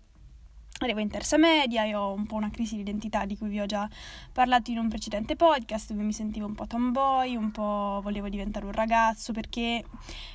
arrivo 0.85 1.01
in 1.01 1.09
terza 1.09 1.37
media 1.37 1.85
e 1.85 1.95
ho 1.95 2.13
un 2.13 2.27
po' 2.27 2.37
una 2.37 2.51
crisi 2.51 2.77
di 2.77 2.83
identità 2.83 3.25
di 3.25 3.37
cui 3.37 3.49
vi 3.49 3.61
ho 3.61 3.67
già 3.67 3.89
parlato 4.33 4.71
in 4.71 4.79
un 4.79 4.89
precedente 4.89 5.37
podcast 5.37 5.91
dove 5.91 6.03
mi 6.03 6.13
sentivo 6.13 6.47
un 6.47 6.55
po' 6.55 6.67
tomboy, 6.67 7.37
un 7.37 7.51
po' 7.51 8.01
volevo 8.03 8.29
diventare 8.29 8.65
un 8.65 8.73
ragazzo 8.73 9.33
perché, 9.33 9.85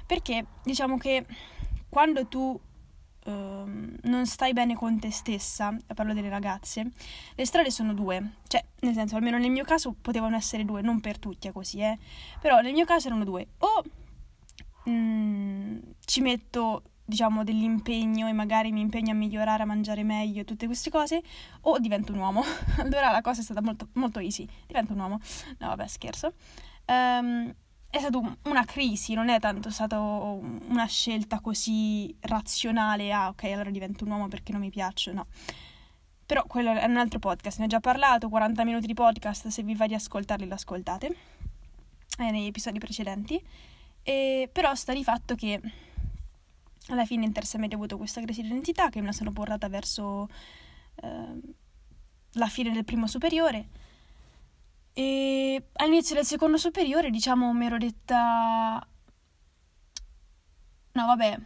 perché 0.06 0.46
diciamo 0.64 0.98
che 0.98 1.26
quando 1.90 2.28
tu 2.28 2.60
Uh, 3.26 3.96
non 4.02 4.26
stai 4.26 4.52
bene 4.52 4.76
con 4.76 5.00
te 5.00 5.10
stessa, 5.10 5.74
parlo 5.96 6.14
delle 6.14 6.28
ragazze, 6.28 6.92
le 7.36 7.46
strade 7.46 7.72
sono 7.72 7.94
due, 7.94 8.34
cioè 8.50 8.62
nel 8.82 8.94
senso 8.94 9.16
almeno 9.16 9.38
nel 9.38 9.50
mio 9.50 9.64
caso 9.64 9.96
potevano 10.02 10.36
essere 10.36 10.66
due, 10.66 10.82
non 10.82 11.00
per 11.00 11.20
tutti 11.20 11.48
è 11.48 11.54
così, 11.54 11.80
eh, 11.80 11.98
però 12.42 12.60
nel 12.60 12.74
mio 12.74 12.84
caso 12.84 13.08
erano 13.08 13.24
due, 13.24 13.48
o 13.60 13.82
mm, 14.90 15.78
ci 16.04 16.20
metto 16.20 16.84
diciamo, 17.06 17.44
dell'impegno 17.44 18.28
e 18.28 18.34
magari 18.34 18.72
mi 18.72 18.82
impegno 18.82 19.12
a 19.12 19.16
migliorare, 19.16 19.64
a 19.64 19.66
mangiare 19.66 20.04
meglio 20.04 20.42
e 20.42 20.46
tutte 20.46 20.66
queste 20.66 20.90
cose, 20.90 21.22
o 21.62 21.80
divento 21.80 22.14
un 22.14 22.20
uomo. 22.20 22.44
allora 22.80 23.12
la 23.12 23.22
cosa 23.22 23.42
è 23.42 23.44
stata 23.44 23.62
molto, 23.62 23.90
molto 23.94 24.20
easy. 24.20 24.48
Divento 24.68 24.94
un 24.94 25.00
uomo. 25.00 25.20
No, 25.60 25.68
vabbè, 25.68 25.88
scherzo. 25.88 26.34
Um, 26.86 27.54
è 27.90 28.00
stata 28.00 28.20
una 28.46 28.66
crisi, 28.66 29.14
non 29.14 29.30
è 29.30 29.40
tanto 29.40 29.70
stata 29.70 30.00
una 30.00 30.86
scelta 30.86 31.40
così 31.40 32.16
razionale, 32.22 33.12
ah 33.12 33.28
ok, 33.28 33.44
allora 33.44 33.70
divento 33.70 34.04
un 34.04 34.10
uomo 34.10 34.28
perché 34.28 34.52
non 34.52 34.62
mi 34.62 34.72
piaccio, 34.72 35.14
no. 35.14 35.28
Però 36.26 36.44
quello 36.46 36.72
è 36.72 36.86
un 36.86 36.98
altro 36.98 37.20
podcast, 37.20 37.60
ne 37.60 37.66
ho 37.66 37.68
già 37.68 37.80
parlato, 37.80 38.30
40 38.30 38.64
minuti 38.64 38.88
di 38.88 38.96
podcast, 38.96 39.50
se 39.50 39.62
vi 39.62 39.76
va 39.76 39.86
di 39.86 39.94
ascoltarli 39.94 40.48
lo 40.48 40.56
ascoltate, 40.56 41.16
eh, 42.18 42.32
negli 42.32 42.48
episodi 42.48 42.80
precedenti. 42.80 43.40
E, 44.02 44.50
però 44.52 44.74
sta 44.74 44.92
di 44.92 45.04
fatto 45.04 45.36
che 45.36 45.62
alla 46.88 47.06
fine 47.06 47.26
in 47.26 47.32
terza 47.32 47.58
media 47.58 47.78
ho 47.78 47.80
avuto 47.80 47.98
questa 47.98 48.22
crisi 48.22 48.42
di 48.42 48.48
identità 48.48 48.90
che 48.90 49.00
me 49.00 49.08
la 49.08 49.12
sono 49.12 49.32
portata 49.32 49.70
verso 49.70 50.28
eh, 50.96 51.40
la 52.34 52.48
fine 52.48 52.72
del 52.72 52.84
primo 52.84 53.08
superiore. 53.08 53.70
E 54.94 55.70
all'inizio 55.74 56.16
del 56.16 56.26
secondo 56.26 56.58
superiore 56.58 57.10
diciamo 57.10 57.52
mi 57.52 57.66
ero 57.66 57.80
detta 57.80 58.86
no 60.92 61.06
vabbè 61.08 61.40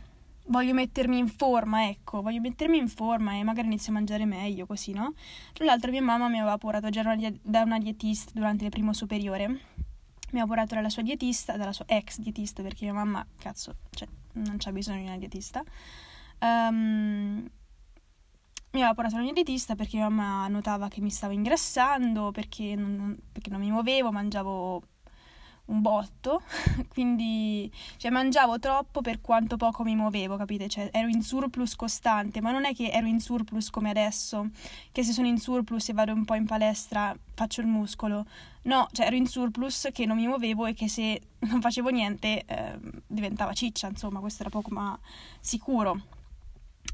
voglio 0.48 0.74
mettermi 0.74 1.18
in 1.18 1.30
forma 1.30 1.88
ecco 1.88 2.22
voglio 2.22 2.42
mettermi 2.42 2.78
in 2.78 2.90
forma 2.90 3.36
e 3.36 3.44
magari 3.44 3.68
inizio 3.68 3.92
a 3.92 3.96
mangiare 3.96 4.26
meglio 4.26 4.66
così 4.66 4.92
no? 4.92 5.14
Tra 5.54 5.64
l'altro 5.64 5.92
mia 5.92 6.02
mamma 6.02 6.28
mi 6.28 6.40
aveva 6.40 6.58
portato 6.58 6.90
già 6.90 7.04
da 7.42 7.62
una 7.62 7.80
dietista 7.80 8.32
durante 8.34 8.66
il 8.66 8.70
primo 8.70 8.92
superiore. 8.92 9.48
Mi 9.48 10.42
aveva 10.42 10.48
portato 10.48 10.76
dalla 10.76 10.90
sua 10.90 11.04
dietista 11.04 11.56
dalla 11.56 11.72
sua 11.72 11.86
ex 11.88 12.20
dietista 12.20 12.62
perché 12.62 12.84
mia 12.84 12.94
mamma 12.94 13.26
cazzo 13.38 13.76
cioè 13.92 14.10
non 14.46 14.58
c'è 14.58 14.72
bisogno 14.72 15.02
di 15.02 15.08
una 15.08 15.18
dietista. 15.18 15.64
Um, 16.40 17.50
mi 18.72 18.84
aveva 18.84 18.94
portato 18.94 19.16
una 19.16 19.32
dietista 19.32 19.76
perché 19.76 19.98
mia 19.98 20.10
mamma 20.10 20.48
notava 20.48 20.88
che 20.88 21.02
mi 21.02 21.10
stavo 21.10 21.34
ingrassando, 21.34 22.32
perché 22.32 22.76
non, 22.76 23.18
perché 23.32 23.50
non 23.50 23.60
mi 23.60 23.72
muovevo, 23.72 24.12
mangiavo 24.12 24.84
un 25.68 25.82
botto, 25.82 26.42
quindi 26.90 27.72
cioè, 27.98 28.12
mangiavo 28.12 28.60
troppo 28.60 29.02
per 29.02 29.22
quanto 29.22 29.58
poco 29.58 29.84
mi 29.84 29.96
muovevo, 29.96 30.36
capite? 30.38 30.68
Cioè, 30.68 30.90
ero 30.92 31.08
in 31.08 31.22
surplus 31.22 31.76
costante, 31.76 32.42
ma 32.42 32.52
non 32.52 32.66
è 32.66 32.74
che 32.74 32.90
ero 32.90 33.08
in 33.08 33.20
surplus 33.20 33.70
come 33.70 33.90
adesso, 33.90 34.50
che 34.92 35.04
se 35.04 35.12
sono 35.12 35.28
in 35.28 35.38
surplus 35.38 35.90
e 35.90 35.94
vado 35.94 36.14
un 36.14 36.26
po' 36.26 36.36
in 36.36 36.46
palestra 36.46 37.16
faccio 37.34 37.62
il 37.62 37.68
muscolo. 37.68 38.26
No, 38.64 38.88
cioè 38.92 39.06
ero 39.06 39.16
in 39.16 39.28
surplus 39.28 39.90
che 39.94 40.06
non 40.06 40.18
mi 40.18 40.28
muovevo 40.28 40.66
e 40.66 40.74
che 40.74 40.90
se 40.90 41.22
non 41.48 41.62
facevo 41.62 41.90
niente 41.90 42.44
eh, 42.46 42.80
diventava 43.08 43.54
ciccia, 43.54 43.88
insomma, 43.88 44.20
questo 44.20 44.42
era 44.42 44.50
poco 44.50 44.70
ma 44.72 44.98
sicuro. 45.40 46.02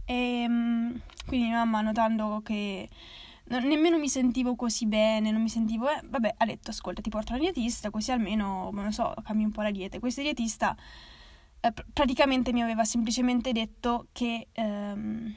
E 0.05 0.41
ehm, 0.41 1.01
quindi 1.25 1.47
mia 1.47 1.57
mamma 1.57 1.81
notando 1.81 2.41
che 2.43 2.89
non, 3.45 3.63
nemmeno 3.65 3.97
mi 3.97 4.09
sentivo 4.09 4.55
così 4.55 4.85
bene, 4.85 5.31
non 5.31 5.41
mi 5.41 5.49
sentivo, 5.49 5.89
eh, 5.89 5.99
vabbè, 6.03 6.35
ha 6.37 6.45
detto, 6.45 6.71
ascolta, 6.71 7.01
ti 7.01 7.09
porto 7.09 7.33
una 7.33 7.41
dietista, 7.41 7.89
così 7.89 8.11
almeno, 8.11 8.69
non 8.71 8.91
so, 8.91 9.13
cambi 9.23 9.43
un 9.43 9.51
po' 9.51 9.61
la 9.61 9.71
dieta. 9.71 9.99
Questa 9.99 10.21
dietista 10.21 10.75
eh, 11.59 11.71
pr- 11.71 11.85
praticamente 11.91 12.51
mi 12.53 12.61
aveva 12.61 12.83
semplicemente 12.83 13.51
detto 13.51 14.07
che, 14.11 14.47
ehm, 14.51 15.35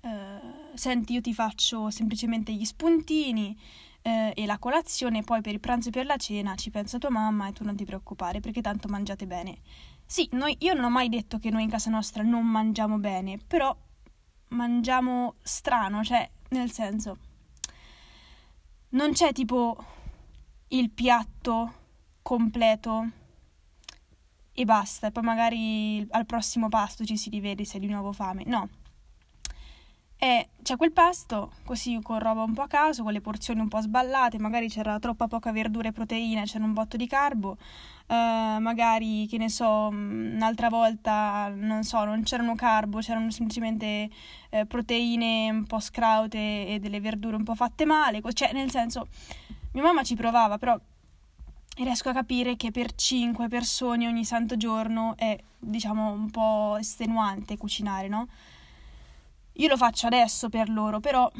eh, 0.00 0.40
senti, 0.74 1.12
io 1.14 1.20
ti 1.20 1.34
faccio 1.34 1.90
semplicemente 1.90 2.52
gli 2.52 2.64
spuntini 2.64 3.58
eh, 4.02 4.32
e 4.34 4.46
la 4.46 4.58
colazione, 4.58 5.22
poi 5.22 5.40
per 5.40 5.52
il 5.52 5.60
pranzo 5.60 5.88
e 5.88 5.92
per 5.92 6.06
la 6.06 6.16
cena 6.16 6.54
ci 6.54 6.70
pensa 6.70 6.98
tua 6.98 7.10
mamma 7.10 7.48
e 7.48 7.52
tu 7.52 7.64
non 7.64 7.76
ti 7.76 7.84
preoccupare, 7.84 8.40
perché 8.40 8.60
tanto 8.60 8.88
mangiate 8.88 9.26
bene. 9.26 9.58
Sì, 10.04 10.28
noi, 10.32 10.56
io 10.60 10.74
non 10.74 10.84
ho 10.84 10.90
mai 10.90 11.08
detto 11.08 11.38
che 11.38 11.50
noi 11.50 11.64
in 11.64 11.70
casa 11.70 11.90
nostra 11.90 12.22
non 12.22 12.46
mangiamo 12.46 12.98
bene, 12.98 13.38
però 13.46 13.76
mangiamo 14.48 15.34
strano, 15.42 16.04
cioè 16.04 16.30
nel 16.50 16.70
senso, 16.70 17.18
non 18.90 19.12
c'è 19.12 19.32
tipo 19.32 19.76
il 20.68 20.90
piatto 20.90 21.72
completo 22.22 23.10
e 24.52 24.64
basta, 24.64 25.10
poi 25.10 25.22
magari 25.22 26.06
al 26.10 26.26
prossimo 26.26 26.68
pasto 26.68 27.04
ci 27.04 27.16
si 27.16 27.28
rivede 27.30 27.64
se 27.64 27.76
hai 27.76 27.80
di 27.80 27.88
nuovo 27.92 28.12
fame. 28.12 28.44
No. 28.46 28.68
E 30.18 30.48
c'è 30.62 30.76
quel 30.76 30.92
pasto, 30.92 31.52
così 31.64 31.98
con 32.02 32.18
roba 32.18 32.42
un 32.42 32.54
po' 32.54 32.62
a 32.62 32.66
caso, 32.68 33.02
con 33.02 33.12
le 33.12 33.20
porzioni 33.20 33.60
un 33.60 33.68
po' 33.68 33.80
sballate, 33.80 34.38
magari 34.38 34.68
c'era 34.68 34.98
troppa 34.98 35.28
poca 35.28 35.52
verdura 35.52 35.88
e 35.88 35.92
proteine, 35.92 36.44
c'era 36.44 36.64
un 36.64 36.72
botto 36.72 36.96
di 36.96 37.06
carbo, 37.06 37.56
Uh, 38.08 38.60
magari, 38.60 39.26
che 39.26 39.36
ne 39.36 39.48
so, 39.48 39.90
mm, 39.90 40.36
un'altra 40.36 40.68
volta, 40.68 41.52
non 41.52 41.82
so, 41.82 42.04
non 42.04 42.22
c'erano 42.22 42.54
carbo, 42.54 43.00
c'erano 43.00 43.32
semplicemente 43.32 44.08
eh, 44.50 44.64
proteine 44.64 45.50
un 45.50 45.64
po' 45.64 45.80
scraute 45.80 46.68
e 46.68 46.78
delle 46.78 47.00
verdure 47.00 47.34
un 47.34 47.42
po' 47.42 47.56
fatte 47.56 47.84
male, 47.84 48.22
cioè 48.32 48.52
nel 48.52 48.70
senso, 48.70 49.08
mia 49.72 49.82
mamma 49.82 50.04
ci 50.04 50.14
provava, 50.14 50.56
però 50.56 50.78
riesco 51.78 52.10
a 52.10 52.12
capire 52.12 52.54
che 52.54 52.70
per 52.70 52.94
cinque 52.94 53.48
persone 53.48 54.06
ogni 54.06 54.24
santo 54.24 54.56
giorno 54.56 55.14
è, 55.16 55.36
diciamo, 55.58 56.12
un 56.12 56.30
po' 56.30 56.76
estenuante 56.78 57.56
cucinare, 57.56 58.06
no? 58.06 58.28
Io 59.56 59.68
lo 59.68 59.76
faccio 59.76 60.06
adesso 60.06 60.48
per 60.48 60.68
loro, 60.68 61.00
però 61.00 61.30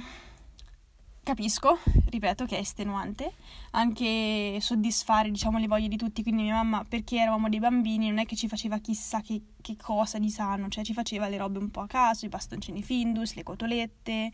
Capisco, 1.27 1.81
ripeto, 2.09 2.45
che 2.45 2.57
è 2.57 2.61
estenuante, 2.61 3.33
anche 3.73 4.59
soddisfare, 4.61 5.29
diciamo, 5.29 5.59
le 5.59 5.67
voglie 5.67 5.89
di 5.89 5.97
tutti, 5.97 6.23
quindi 6.23 6.43
mia 6.43 6.55
mamma, 6.55 6.85
perché 6.89 7.17
eravamo 7.17 7.49
dei 7.49 7.59
bambini, 7.59 8.07
non 8.07 8.19
è 8.19 8.27
che 8.27 8.37
ci 8.37 8.47
faceva 8.47 8.79
chissà 8.79 9.21
che, 9.23 9.43
che 9.61 9.75
cosa 9.77 10.21
di 10.21 10.31
sano, 10.31 10.69
cioè 10.69 10.85
ci 10.85 10.93
faceva 10.93 11.27
le 11.27 11.39
robe 11.39 11.59
un 11.59 11.73
po' 11.73 11.81
a 11.81 11.89
caso, 11.89 12.27
i 12.27 12.29
bastoncini 12.29 12.81
Findus, 12.81 13.35
le 13.35 13.43
cotolette, 13.43 14.31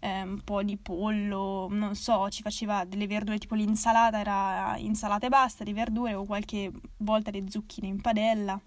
eh, 0.00 0.22
un 0.22 0.40
po' 0.42 0.64
di 0.64 0.76
pollo, 0.76 1.68
non 1.70 1.94
so, 1.94 2.28
ci 2.28 2.42
faceva 2.42 2.84
delle 2.84 3.06
verdure, 3.06 3.38
tipo 3.38 3.54
l'insalata 3.54 4.18
era 4.18 4.74
insalata 4.78 5.26
e 5.26 5.28
basta 5.28 5.62
di 5.62 5.72
verdure 5.72 6.14
o 6.14 6.24
qualche 6.24 6.72
volta 6.96 7.30
le 7.30 7.44
zucchine 7.48 7.86
in 7.86 8.00
padella. 8.00 8.60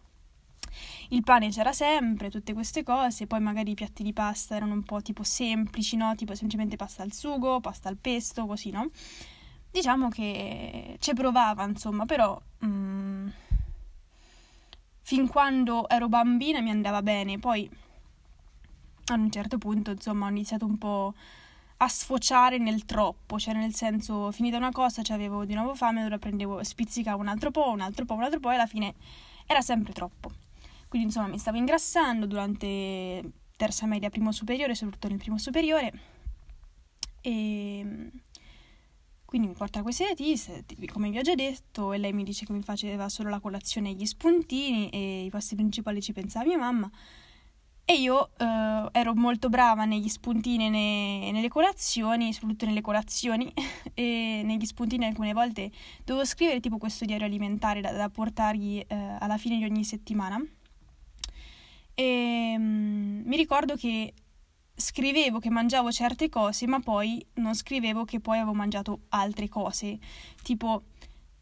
Il 1.09 1.23
pane 1.23 1.49
c'era 1.49 1.73
sempre, 1.73 2.29
tutte 2.29 2.53
queste 2.53 2.83
cose, 2.83 3.27
poi 3.27 3.39
magari 3.39 3.71
i 3.71 3.75
piatti 3.75 4.03
di 4.03 4.13
pasta 4.13 4.55
erano 4.55 4.73
un 4.73 4.83
po' 4.83 5.01
tipo 5.01 5.23
semplici, 5.23 5.95
no? 5.95 6.15
Tipo 6.15 6.33
semplicemente 6.33 6.75
pasta 6.75 7.03
al 7.03 7.13
sugo, 7.13 7.59
pasta 7.59 7.89
al 7.89 7.97
pesto, 7.97 8.45
così, 8.45 8.71
no? 8.71 8.89
Diciamo 9.71 10.09
che 10.09 10.97
ci 10.99 11.13
provava, 11.13 11.63
insomma, 11.65 12.05
però 12.05 12.39
mm, 12.65 13.27
fin 15.01 15.27
quando 15.27 15.87
ero 15.89 16.07
bambina 16.07 16.61
mi 16.61 16.69
andava 16.69 17.01
bene, 17.01 17.39
poi 17.39 17.69
a 19.07 19.13
un 19.13 19.29
certo 19.29 19.57
punto, 19.57 19.91
insomma, 19.91 20.25
ho 20.25 20.29
iniziato 20.29 20.65
un 20.65 20.77
po' 20.77 21.13
a 21.77 21.87
sfociare 21.87 22.57
nel 22.57 22.85
troppo, 22.85 23.37
cioè 23.37 23.53
nel 23.53 23.75
senso, 23.75 24.31
finita 24.31 24.57
una 24.57 24.71
cosa, 24.71 25.01
cioè 25.01 25.15
avevo 25.15 25.45
di 25.45 25.53
nuovo 25.53 25.75
fame, 25.75 25.99
allora 25.99 26.17
prendevo, 26.17 26.63
spizzicavo 26.63 27.19
un 27.19 27.27
altro 27.27 27.51
po', 27.51 27.69
un 27.69 27.81
altro 27.81 28.05
po', 28.05 28.13
un 28.13 28.23
altro 28.23 28.39
po' 28.39 28.51
e 28.51 28.55
alla 28.55 28.65
fine 28.65 28.95
era 29.45 29.61
sempre 29.61 29.93
troppo. 29.93 30.31
Quindi 30.87 31.07
insomma 31.07 31.27
mi 31.27 31.39
stavo 31.39 31.57
ingrassando 31.57 32.25
durante 32.25 33.31
terza 33.55 33.85
media, 33.85 34.09
primo 34.09 34.31
superiore, 34.31 34.75
soprattutto 34.75 35.07
nel 35.07 35.17
primo 35.17 35.37
superiore. 35.37 35.91
E 37.21 38.11
quindi 39.25 39.51
mi 39.51 39.59
porta 39.59 39.79
a 39.79 39.81
queste 39.81 40.13
dietista, 40.15 40.53
come 40.93 41.09
vi 41.09 41.17
ho 41.17 41.21
già 41.21 41.35
detto, 41.35 41.91
e 41.91 41.97
lei 41.97 42.13
mi 42.13 42.23
dice 42.23 42.45
che 42.45 42.53
mi 42.53 42.61
faceva 42.61 43.09
solo 43.09 43.29
la 43.29 43.41
colazione 43.41 43.89
e 43.89 43.93
gli 43.93 44.05
spuntini 44.05 44.89
e 44.89 45.25
i 45.25 45.29
pasti 45.29 45.55
principali 45.55 46.01
ci 46.01 46.13
pensava 46.13 46.45
mia 46.45 46.57
mamma. 46.57 46.89
E 47.83 47.95
io 47.95 48.29
eh, 48.37 48.89
ero 48.93 49.13
molto 49.13 49.49
brava 49.49 49.83
negli 49.85 50.07
spuntini 50.07 50.67
e 50.67 50.69
ne, 50.69 51.31
nelle 51.31 51.49
colazioni, 51.49 52.31
soprattutto 52.31 52.65
nelle 52.65 52.81
colazioni, 52.81 53.51
e 53.93 54.41
negli 54.43 54.65
spuntini 54.65 55.05
alcune 55.05 55.33
volte 55.33 55.69
dovevo 56.05 56.25
scrivere 56.25 56.59
tipo 56.61 56.77
questo 56.77 57.03
diario 57.05 57.25
alimentare 57.25 57.81
da, 57.81 57.91
da 57.91 58.09
portargli 58.09 58.83
eh, 58.87 59.17
alla 59.19 59.37
fine 59.37 59.57
di 59.57 59.65
ogni 59.65 59.83
settimana. 59.83 60.41
E 61.95 62.55
um, 62.57 63.23
mi 63.25 63.37
ricordo 63.37 63.75
che 63.75 64.13
scrivevo 64.75 65.39
che 65.39 65.49
mangiavo 65.49 65.91
certe 65.91 66.29
cose, 66.29 66.67
ma 66.67 66.79
poi 66.79 67.25
non 67.35 67.55
scrivevo 67.55 68.03
che 68.03 68.19
poi 68.19 68.37
avevo 68.37 68.53
mangiato 68.53 69.03
altre 69.09 69.47
cose. 69.47 69.97
Tipo, 70.43 70.83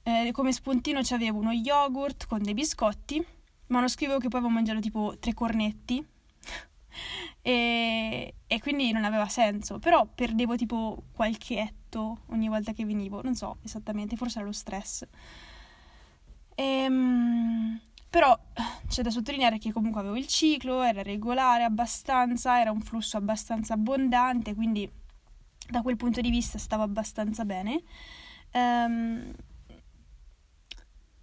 eh, 0.04 0.30
come 0.32 0.54
spuntino 0.54 1.00
c'avevo 1.02 1.40
uno 1.40 1.52
yogurt 1.52 2.28
con 2.28 2.44
dei 2.44 2.54
biscotti, 2.54 3.26
ma 3.68 3.80
non 3.80 3.90
scrivevo 3.90 4.20
che 4.20 4.28
poi 4.28 4.40
avevo 4.40 4.54
mangiato 4.54 4.80
tipo 4.80 5.16
tre 5.20 5.34
cornetti. 5.34 6.06
e, 7.42 8.34
e, 8.46 8.60
quindi 8.62 8.92
non 8.92 9.04
aveva 9.04 9.28
senso. 9.28 9.80
Però 9.80 10.06
perdevo 10.06 10.56
tipo 10.56 11.04
qualche 11.12 11.58
etto 11.60 12.20
ogni 12.28 12.48
volta 12.48 12.74
che 12.74 12.86
venivo. 12.86 13.22
Non 13.24 13.36
so 13.36 13.58
esattamente, 13.64 14.16
forse 14.16 14.38
era 14.38 14.48
lo 14.48 14.54
stress. 14.54 15.08
E, 16.54 16.86
um, 16.88 17.80
però 18.14 18.40
c'è 18.88 19.02
da 19.02 19.10
sottolineare 19.10 19.58
che 19.58 19.72
comunque 19.72 20.02
avevo 20.02 20.16
il 20.16 20.28
ciclo, 20.28 20.84
era 20.84 21.02
regolare 21.02 21.64
abbastanza, 21.64 22.60
era 22.60 22.70
un 22.70 22.80
flusso 22.80 23.18
abbastanza 23.18 23.74
abbondante, 23.74 24.54
quindi 24.54 24.88
da 25.68 25.82
quel 25.82 25.96
punto 25.96 26.22
di 26.22 26.30
vista 26.30 26.60
stavo 26.60 26.84
abbastanza 26.84 27.44
bene. 27.44 27.82
Um, 28.52 29.34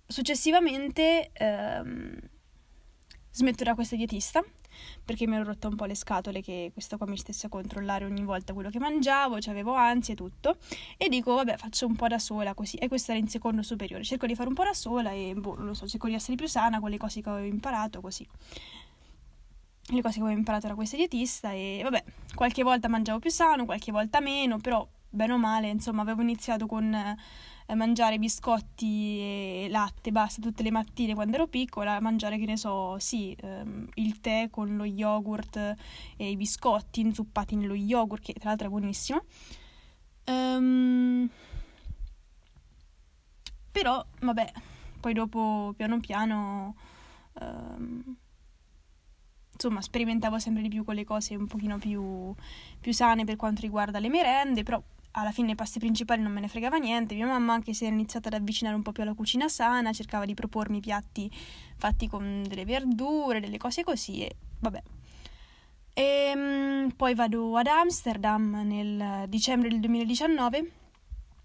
successivamente 0.05 1.31
um, 1.39 2.19
smetto 3.31 3.63
da 3.63 3.77
questa 3.77 3.95
dietista 3.95 4.43
perché 5.05 5.27
mi 5.27 5.35
ero 5.35 5.45
rotta 5.45 5.69
un 5.69 5.77
po' 5.77 5.85
le 5.85 5.95
scatole 5.95 6.41
che 6.41 6.71
questa 6.73 6.97
qua 6.97 7.07
mi 7.07 7.17
stesse 7.17 7.47
a 7.47 7.49
controllare 7.49 8.05
ogni 8.05 8.23
volta 8.23 8.53
quello 8.53 8.71
che 8.71 8.79
mangiavo, 8.79 9.41
cioè 9.41 9.53
avevo 9.53 9.75
ansia 9.75 10.15
e 10.15 10.17
tutto. 10.17 10.57
E 10.97 11.09
dico, 11.09 11.35
vabbè, 11.35 11.57
faccio 11.57 11.87
un 11.87 11.97
po' 11.97 12.09
da 12.09 12.19
sola 12.19 12.55
così. 12.55 12.77
E 12.77 12.89
questa 12.89 13.13
era 13.13 13.21
in 13.21 13.29
secondo 13.29 13.63
superiore. 13.63 14.05
Cerco 14.05 14.27
di 14.27 14.35
fare 14.35 14.49
un 14.49 14.55
po' 14.55 14.65
da 14.65 14.75
sola 14.75 15.11
e, 15.13 15.35
boh, 15.35 15.57
non 15.57 15.67
lo 15.67 15.75
so, 15.75 15.87
cerco 15.87 16.09
di 16.09 16.15
essere 16.15 16.37
più 16.37 16.47
sana 16.47 16.81
con 16.81 16.91
le 16.91 16.97
cose 16.97 17.21
che 17.23 17.29
avevo 17.29 17.47
imparato, 17.47 18.01
così. 18.01 18.27
Le 19.93 20.03
cose 20.03 20.15
che 20.15 20.21
avevo 20.21 20.39
imparato 20.39 20.69
da 20.69 20.75
questa 20.75 20.97
dietista 20.97 21.53
e, 21.53 21.81
vabbè, 21.83 22.05
qualche 22.35 22.63
volta 22.63 22.89
mangiavo 22.89 23.19
più 23.19 23.31
sano, 23.31 23.65
qualche 23.65 23.91
volta 23.91 24.21
meno, 24.21 24.59
però, 24.59 24.87
bene 25.11 25.33
o 25.33 25.39
male, 25.39 25.69
insomma, 25.69 26.03
avevo 26.03 26.23
iniziato 26.23 26.67
con 26.67 26.95
eh, 26.95 27.75
mangiare 27.75 28.19
biscotti 28.19 29.19
e 29.19 29.67
latte, 29.69 30.13
basta, 30.13 30.41
tutte 30.41 30.63
le 30.63 30.71
mattine 30.71 31.15
quando 31.15 31.37
ero 31.37 31.47
piccola, 31.49 32.01
mangiare, 32.01 32.39
che 32.39 32.47
ne 32.47 32.57
so, 32.57 32.99
sì, 32.99 33.37
ehm, 33.41 33.89
il 33.95 34.21
tè 34.21 34.49
con 34.51 34.77
lo 34.77 34.85
yogurt 34.85 35.57
e 36.17 36.31
i 36.31 36.37
biscotti 36.37 37.01
inzuppati 37.01 37.57
nello 37.57 37.75
yogurt, 37.75 38.23
che 38.23 38.33
tra 38.35 38.51
l'altro 38.51 38.69
è 38.69 38.71
buonissimo. 38.71 39.25
Um, 40.27 41.29
però, 43.73 44.05
vabbè, 44.21 44.53
poi 45.01 45.13
dopo, 45.13 45.75
piano 45.77 46.01
piano... 46.01 46.77
Um, 47.41 48.17
insomma, 49.53 49.83
sperimentavo 49.83 50.39
sempre 50.39 50.63
di 50.63 50.69
più 50.69 50.85
con 50.85 50.95
le 50.95 51.05
cose 51.05 51.37
un 51.37 51.47
pochino 51.47 51.77
più, 51.77 52.35
più 52.81 52.93
sane 52.95 53.25
per 53.25 53.37
quanto 53.37 53.61
riguarda 53.61 53.99
le 53.99 54.09
merende, 54.09 54.63
però 54.63 54.83
alla 55.13 55.33
fine 55.33 55.53
i 55.53 55.55
pasti 55.55 55.79
principali 55.79 56.23
non 56.23 56.33
me 56.33 56.41
ne 56.41 56.49
fregava 56.49 56.77
niente. 56.77 57.15
Mia 57.15 57.27
mamma 57.27 57.55
anche 57.55 57.73
si 57.75 57.85
era 57.85 57.95
iniziata 57.95 58.29
ad 58.29 58.35
avvicinare 58.35 58.77
un 58.77 58.83
po' 58.83 58.93
più 58.93 59.03
alla 59.03 59.15
cucina 59.15 59.49
sana, 59.49 59.93
cercava 59.93 60.25
di 60.25 60.35
propormi 60.35 60.81
piatti 60.81 61.31
fatti 61.77 62.09
con 62.09 62.45
delle 62.47 62.65
verdure, 62.65 63.41
delle 63.41 63.59
cose 63.59 63.83
così 63.83 64.23
e 64.23 64.37
vabbè. 64.61 64.83
E 65.93 66.03
ehm, 66.03 66.91
poi 66.97 67.15
vado 67.15 67.57
ad 67.57 67.67
Amsterdam 67.67 68.63
nel 68.65 69.29
dicembre 69.29 69.69
del 69.69 69.81
2019. 69.81 70.73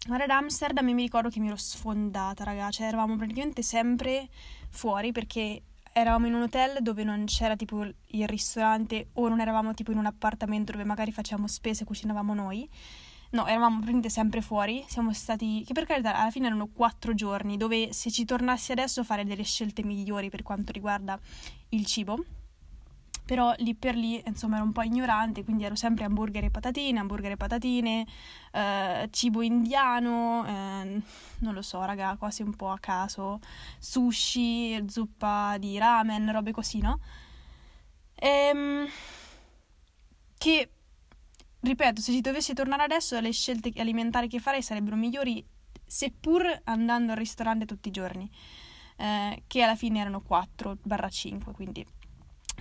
Vado 0.07 0.23
ad 0.23 0.29
Amsterdam 0.29 0.87
e 0.87 0.93
mi 0.93 1.01
ricordo 1.01 1.29
che 1.29 1.39
mi 1.39 1.47
ero 1.47 1.55
sfondata, 1.55 2.43
ragazzi. 2.43 2.77
Cioè, 2.77 2.87
eravamo 2.87 3.15
praticamente 3.15 3.63
sempre 3.63 4.29
fuori 4.69 5.11
perché 5.11 5.63
eravamo 5.91 6.27
in 6.27 6.35
un 6.35 6.43
hotel 6.43 6.81
dove 6.81 7.03
non 7.03 7.25
c'era 7.25 7.55
tipo 7.55 7.81
il 7.81 8.27
ristorante 8.27 9.07
o 9.13 9.27
non 9.29 9.39
eravamo 9.39 9.73
tipo 9.73 9.91
in 9.91 9.97
un 9.97 10.05
appartamento 10.05 10.73
dove 10.73 10.83
magari 10.83 11.11
facevamo 11.11 11.47
spese 11.47 11.83
e 11.83 11.85
cucinavamo 11.85 12.33
noi 12.33 12.69
No, 13.35 13.45
eravamo 13.47 13.75
praticamente 13.75 14.09
sempre 14.09 14.41
fuori, 14.41 14.85
siamo 14.87 15.11
stati, 15.11 15.61
che 15.65 15.73
per 15.73 15.85
carità 15.85 16.15
alla 16.15 16.31
fine 16.31 16.45
erano 16.47 16.67
quattro 16.67 17.13
giorni, 17.13 17.57
dove 17.57 17.91
se 17.91 18.09
ci 18.09 18.23
tornassi 18.23 18.71
adesso 18.71 19.03
fare 19.03 19.25
delle 19.25 19.43
scelte 19.43 19.83
migliori 19.83 20.29
per 20.29 20.41
quanto 20.41 20.71
riguarda 20.71 21.19
il 21.69 21.85
cibo. 21.85 22.23
Però 23.25 23.53
lì 23.57 23.75
per 23.75 23.95
lì, 23.95 24.23
insomma, 24.25 24.55
ero 24.55 24.63
un 24.63 24.71
po' 24.71 24.83
ignorante, 24.83 25.43
quindi 25.43 25.65
ero 25.65 25.75
sempre 25.75 26.05
hamburger 26.05 26.45
e 26.45 26.49
patatine, 26.49 26.97
hamburger 26.97 27.31
e 27.31 27.37
patatine, 27.37 28.07
eh, 28.53 29.09
cibo 29.11 29.41
indiano, 29.41 30.45
eh, 30.47 31.01
non 31.39 31.53
lo 31.53 31.61
so, 31.61 31.83
raga, 31.83 32.15
cose 32.17 32.41
un 32.41 32.55
po' 32.55 32.69
a 32.69 32.79
caso, 32.79 33.41
sushi, 33.79 34.81
zuppa 34.87 35.57
di 35.57 35.77
ramen, 35.77 36.31
robe 36.31 36.53
così, 36.53 36.79
no? 36.79 37.01
Ehm, 38.15 38.87
che 40.37 40.69
ripeto, 41.65 42.01
se 42.01 42.11
ci 42.11 42.21
dovessi 42.21 42.53
tornare 42.53 42.83
adesso, 42.83 43.19
le 43.19 43.31
scelte 43.31 43.71
alimentari 43.77 44.27
che 44.27 44.39
farei 44.39 44.61
sarebbero 44.61 44.95
migliori, 44.95 45.43
seppur 45.85 46.61
andando 46.65 47.11
al 47.11 47.17
ristorante 47.17 47.65
tutti 47.65 47.89
i 47.89 47.91
giorni, 47.91 48.29
eh, 48.97 49.43
che 49.47 49.61
alla 49.61 49.75
fine 49.75 49.99
erano 49.99 50.23
4-5, 50.27 51.51
quindi... 51.53 51.85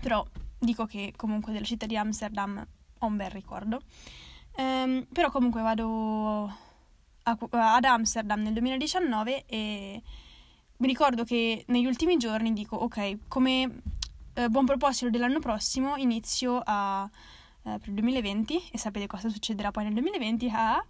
Però 0.01 0.25
dico 0.59 0.87
che 0.87 1.13
comunque 1.17 1.53
della 1.53 1.65
città 1.65 1.87
di 1.87 1.97
Amsterdam 1.97 2.67
ho 2.99 3.07
un 3.07 3.17
bel 3.17 3.31
ricordo. 3.31 3.81
Ehm, 4.57 5.07
però 5.13 5.31
comunque 5.31 5.63
vado 5.63 6.53
a, 7.23 7.39
ad 7.51 7.85
Amsterdam 7.85 8.43
nel 8.43 8.53
2019 8.53 9.45
e 9.47 10.03
mi 10.77 10.87
ricordo 10.87 11.25
che 11.25 11.65
negli 11.69 11.87
ultimi 11.87 12.17
giorni 12.17 12.53
dico, 12.53 12.77
ok, 12.77 13.29
come 13.29 13.83
eh, 14.35 14.49
buon 14.49 14.67
proposito 14.67 15.11
dell'anno 15.11 15.39
prossimo 15.39 15.97
inizio 15.97 16.61
a 16.65 17.09
eh, 17.65 17.79
per 17.79 17.89
il 17.89 17.95
2020 17.95 18.69
e 18.71 18.79
sapete 18.79 19.07
cosa 19.07 19.29
succederà 19.29 19.71
poi 19.71 19.85
nel 19.85 19.93
2020. 19.95 20.51
Ah, 20.53 20.85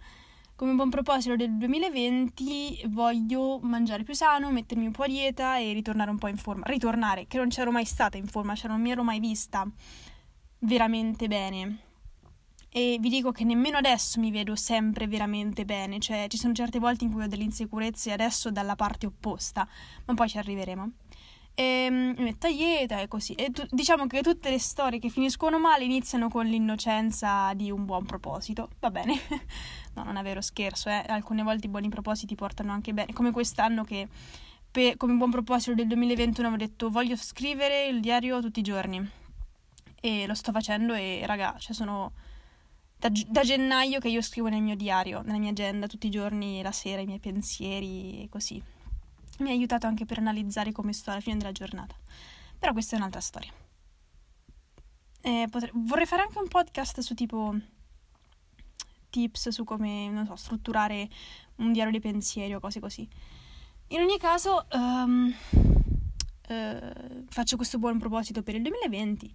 come 0.55 0.73
buon 0.73 0.89
proposito 0.89 1.35
del 1.35 1.57
2020 1.57 2.83
voglio 2.87 3.59
mangiare 3.61 4.03
più 4.03 4.13
sano, 4.13 4.51
mettermi 4.51 4.85
un 4.85 4.91
po' 4.91 5.03
a 5.03 5.07
dieta 5.07 5.57
e 5.57 5.73
ritornare 5.73 6.09
un 6.09 6.17
po' 6.17 6.27
in 6.27 6.37
forma. 6.37 6.63
Ritornare, 6.65 7.27
che 7.27 7.37
non 7.37 7.49
c'ero 7.49 7.71
mai 7.71 7.85
stata 7.85 8.17
in 8.17 8.27
forma, 8.27 8.55
cioè 8.55 8.69
non 8.69 8.81
mi 8.81 8.91
ero 8.91 9.03
mai 9.03 9.19
vista 9.19 9.67
veramente 10.59 11.27
bene. 11.27 11.79
E 12.69 12.97
vi 12.99 13.07
dico 13.07 13.31
che 13.31 13.45
nemmeno 13.45 13.77
adesso 13.77 14.19
mi 14.19 14.31
vedo 14.31 14.55
sempre 14.55 15.07
veramente 15.07 15.63
bene, 15.63 15.99
cioè 15.99 16.27
ci 16.27 16.37
sono 16.37 16.53
certe 16.53 16.79
volte 16.79 17.05
in 17.05 17.11
cui 17.11 17.23
ho 17.23 17.27
delle 17.27 17.43
insicurezze 17.43 18.11
adesso 18.11 18.51
dalla 18.51 18.75
parte 18.75 19.05
opposta, 19.05 19.65
ma 20.05 20.13
poi 20.13 20.27
ci 20.27 20.37
arriveremo 20.37 20.91
e 21.55 21.87
mi 21.89 22.13
metto 22.21 22.47
a 22.47 22.51
dieta 22.51 22.99
e 22.99 23.07
così. 23.07 23.33
E 23.33 23.49
tu, 23.49 23.65
diciamo 23.69 24.07
che 24.07 24.21
tutte 24.21 24.49
le 24.49 24.59
storie 24.59 24.99
che 24.99 25.09
finiscono 25.09 25.57
male 25.57 25.85
iniziano 25.85 26.27
con 26.29 26.45
l'innocenza 26.45 27.53
di 27.53 27.71
un 27.71 27.85
buon 27.85 28.05
proposito. 28.05 28.69
Va 28.79 28.91
bene. 28.91 29.17
no, 29.95 30.03
non 30.03 30.17
è 30.17 30.21
vero, 30.21 30.41
scherzo, 30.41 30.89
eh. 30.89 31.03
Alcune 31.07 31.43
volte 31.43 31.67
i 31.67 31.69
buoni 31.69 31.87
propositi 31.87 32.35
portano 32.35 32.73
anche 32.73 32.93
bene, 32.93 33.13
come 33.13 33.31
quest'anno 33.31 33.85
che 33.85 34.07
per, 34.69 34.97
come 34.97 35.13
buon 35.13 35.31
proposito 35.31 35.73
del 35.73 35.87
2021 35.87 36.49
ho 36.49 36.57
detto 36.57 36.89
voglio 36.89 37.15
scrivere 37.15 37.87
il 37.87 38.01
diario 38.01 38.41
tutti 38.41 38.59
i 38.59 38.63
giorni. 38.63 39.09
E 40.01 40.27
lo 40.27 40.33
sto 40.35 40.51
facendo 40.51 40.93
e 40.93 41.23
raga, 41.25 41.55
cioè 41.57 41.73
sono 41.73 42.11
da, 42.97 43.09
da, 43.27 43.43
gennaio 43.43 43.99
che 43.99 44.09
io 44.09 44.21
scrivo 44.21 44.49
nel 44.49 44.61
mio 44.61 44.75
diario, 44.75 45.21
nella 45.21 45.39
mia 45.39 45.51
agenda 45.51 45.87
tutti 45.87 46.07
i 46.07 46.11
giorni, 46.11 46.61
la 46.61 46.73
sera, 46.73 47.01
i 47.01 47.05
miei 47.05 47.19
pensieri 47.19 48.23
e 48.23 48.29
così 48.29 48.61
mi 49.39 49.49
ha 49.49 49.53
aiutato 49.53 49.87
anche 49.87 50.05
per 50.05 50.17
analizzare 50.17 50.71
come 50.71 50.93
sto 50.93 51.11
alla 51.11 51.19
fine 51.19 51.37
della 51.37 51.51
giornata. 51.51 51.95
Però 52.57 52.71
questa 52.71 52.95
è 52.95 52.99
un'altra 52.99 53.21
storia. 53.21 53.51
Potrei, 55.21 55.71
vorrei 55.73 56.05
fare 56.05 56.21
anche 56.21 56.37
un 56.37 56.47
podcast 56.47 56.99
su 56.99 57.15
tipo 57.15 57.55
tips 59.09 59.49
su 59.49 59.63
come, 59.63 60.09
non 60.09 60.25
so, 60.25 60.35
strutturare 60.35 61.07
un 61.57 61.71
diario 61.71 61.91
dei 61.91 62.01
pensieri 62.01 62.53
o 62.53 62.59
cose 62.59 62.79
così. 62.79 63.07
In 63.89 64.01
ogni 64.01 64.17
caso, 64.17 64.65
um, 64.73 65.33
uh, 66.49 67.25
faccio 67.29 67.55
questo 67.55 67.77
buon 67.77 67.97
proposito 67.97 68.43
per 68.43 68.55
il 68.55 68.61
2020 68.61 69.33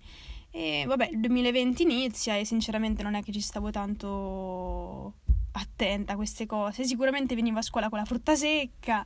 e 0.51 0.85
vabbè, 0.87 1.09
il 1.13 1.21
2020 1.21 1.83
inizia 1.83 2.37
e 2.37 2.45
sinceramente 2.45 3.03
non 3.03 3.15
è 3.15 3.23
che 3.23 3.33
ci 3.33 3.41
stavo 3.41 3.71
tanto 3.71 5.15
attenta 5.53 6.13
a 6.15 6.17
queste 6.17 6.47
cose. 6.47 6.85
Sicuramente 6.85 7.35
venivo 7.35 7.59
a 7.59 7.63
scuola 7.63 7.89
con 7.89 7.99
la 7.99 8.05
frutta 8.05 8.35
secca, 8.37 9.05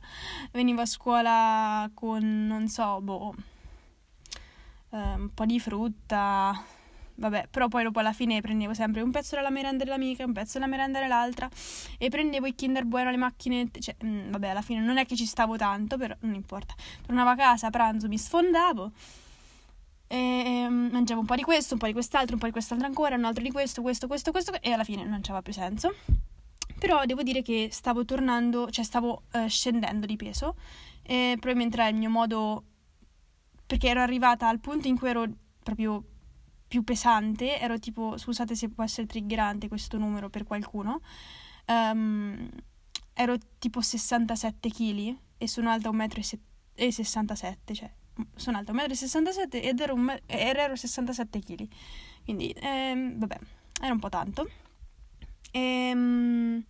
venivo 0.51 0.81
a 0.81 0.85
scuola 0.85 1.89
con, 1.93 2.47
non 2.47 2.67
so, 2.67 3.01
boh, 3.01 3.35
eh, 4.91 4.97
un 4.97 5.29
po' 5.33 5.45
di 5.45 5.59
frutta. 5.59 6.63
Vabbè, 7.17 7.47
però 7.49 7.69
poi 7.69 7.83
dopo 7.83 7.99
alla 7.99 8.11
fine 8.11 8.41
prendevo 8.41 8.73
sempre 8.73 9.01
un 9.01 9.09
pezzo 9.09 9.37
della 9.37 9.49
merenda 9.49 9.85
dell'amica, 9.85 10.25
un 10.25 10.33
pezzo 10.33 10.59
della 10.59 10.69
merenda 10.69 10.99
dell'altra 10.99 11.49
e 11.97 12.09
prendevo 12.09 12.45
i 12.45 12.53
Kinder 12.55 12.83
Bueno, 12.83 13.09
le 13.09 13.15
macchinette, 13.15 13.79
cioè, 13.79 13.95
mh, 14.01 14.07
mm, 14.07 14.31
vabbè, 14.31 14.49
alla 14.49 14.61
fine 14.61 14.81
non 14.81 14.97
è 14.97 15.05
che 15.05 15.15
ci 15.15 15.25
stavo 15.25 15.55
tanto, 15.55 15.97
però 15.97 16.13
non 16.21 16.33
importa. 16.33 16.73
Tornavo 17.05 17.29
a 17.29 17.35
casa 17.35 17.67
a 17.67 17.69
pranzo, 17.69 18.09
mi 18.09 18.17
sfondavo 18.17 18.91
e 20.07 20.65
um, 20.67 20.89
mangiavo 20.91 21.21
un 21.21 21.25
po' 21.25 21.35
di 21.35 21.43
questo, 21.43 21.73
un 21.73 21.79
po' 21.79 21.87
di 21.87 21.93
quest'altro, 21.93 22.33
un 22.33 22.39
po' 22.39 22.47
di 22.47 22.51
quest'altro 22.51 22.85
ancora, 22.85 23.15
un 23.15 23.23
altro 23.25 23.43
di 23.43 23.51
questo, 23.51 23.81
questo, 23.81 24.07
questo, 24.07 24.31
questo 24.31 24.51
e 24.61 24.71
alla 24.71 24.83
fine 24.83 25.05
non 25.05 25.21
c'aveva 25.21 25.41
più 25.41 25.53
senso. 25.53 25.95
Però 26.79 27.05
devo 27.05 27.23
dire 27.23 27.41
che 27.41 27.69
stavo 27.71 28.05
tornando, 28.05 28.69
cioè 28.69 28.83
stavo 28.83 29.23
uh, 29.33 29.47
scendendo 29.47 30.05
di 30.05 30.15
peso, 30.15 30.55
e 31.01 31.37
probabilmente 31.39 31.77
era 31.77 31.87
il 31.87 31.95
mio 31.95 32.09
modo, 32.09 32.63
perché 33.65 33.89
ero 33.89 34.01
arrivata 34.01 34.47
al 34.47 34.59
punto 34.59 34.87
in 34.87 34.97
cui 34.97 35.09
ero 35.09 35.25
proprio 35.63 36.03
più 36.67 36.83
pesante, 36.83 37.59
ero 37.59 37.79
tipo, 37.79 38.17
scusate 38.17 38.55
se 38.55 38.69
può 38.69 38.83
essere 38.83 39.07
triggerante 39.07 39.67
questo 39.67 39.97
numero 39.97 40.29
per 40.29 40.43
qualcuno, 40.43 41.01
um, 41.67 42.49
ero 43.13 43.37
tipo 43.59 43.81
67 43.81 44.69
kg 44.69 45.17
e 45.37 45.47
sono 45.47 45.69
alta 45.69 45.89
1,67 45.89 47.55
m, 47.55 47.73
cioè 47.73 47.91
sono 48.35 48.57
alta 48.57 48.73
1,67 48.73 49.19
m 49.21 49.59
ed 49.63 49.79
ero, 49.79 49.93
un, 49.93 50.17
ero 50.25 50.75
67 50.75 51.39
kg, 51.39 51.67
quindi 52.23 52.49
ehm, 52.57 53.17
vabbè, 53.17 53.39
era 53.81 53.93
un 53.93 53.99
po' 53.99 54.09
tanto. 54.09 54.49
E, 55.55 55.59
ehm, 55.59 56.63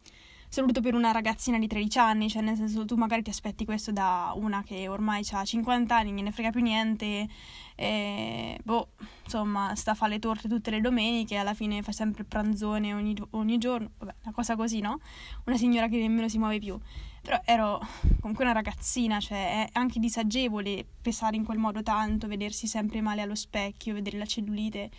soprattutto 0.48 0.82
per 0.82 0.94
una 0.94 1.12
ragazzina 1.12 1.58
di 1.58 1.68
13 1.68 1.98
anni, 1.98 2.30
cioè 2.30 2.44
nel 2.44 2.56
senso 2.56 2.86
tu 2.86 2.96
magari 2.96 3.24
ti 3.24 3.32
aspetti 3.32 3.66
questo 3.66 3.92
da 3.92 4.32
una 4.36 4.64
che 4.64 4.88
ormai 4.88 5.26
ha 5.32 5.44
50 5.44 5.96
anni, 5.96 6.12
non 6.12 6.26
ne 6.26 6.32
frega 6.32 6.52
più 6.52 6.62
niente, 6.62 7.28
e, 7.76 8.58
boh, 8.64 8.90
insomma, 9.24 9.76
sta 9.76 9.92
a 9.92 9.96
fare 9.96 10.14
le 10.14 10.20
torte 10.20 10.48
tutte 10.48 10.70
le 10.70 10.82
domeniche, 10.82 11.36
alla 11.36 11.56
fine 11.56 11.82
fa 11.82 11.92
sempre 11.92 12.22
il 12.22 12.28
pranzone 12.28 12.94
ogni, 12.94 13.16
ogni 13.32 13.58
giorno, 13.58 13.90
vabbè, 13.98 14.14
una 14.24 14.34
cosa 14.34 14.56
così, 14.56 14.80
no? 14.82 15.00
Una 15.46 15.58
signora 15.58 15.88
che 15.88 15.98
nemmeno 15.98 16.30
si 16.30 16.38
muove 16.38 16.60
più. 16.60 16.80
Però 17.22 17.42
ero 17.44 17.82
comunque 18.20 18.44
una 18.46 18.54
ragazzina, 18.54 19.20
cioè 19.20 19.66
è 19.66 19.70
anche 19.74 20.00
disagevole 20.00 20.86
pesare 21.02 21.36
in 21.36 21.44
quel 21.44 21.58
modo 21.58 21.82
tanto, 21.82 22.28
vedersi 22.28 22.68
sempre 22.68 23.02
male 23.02 23.22
allo 23.24 23.36
specchio, 23.36 23.96
vedere 23.96 24.18
la 24.20 24.26
cellulite, 24.26 24.92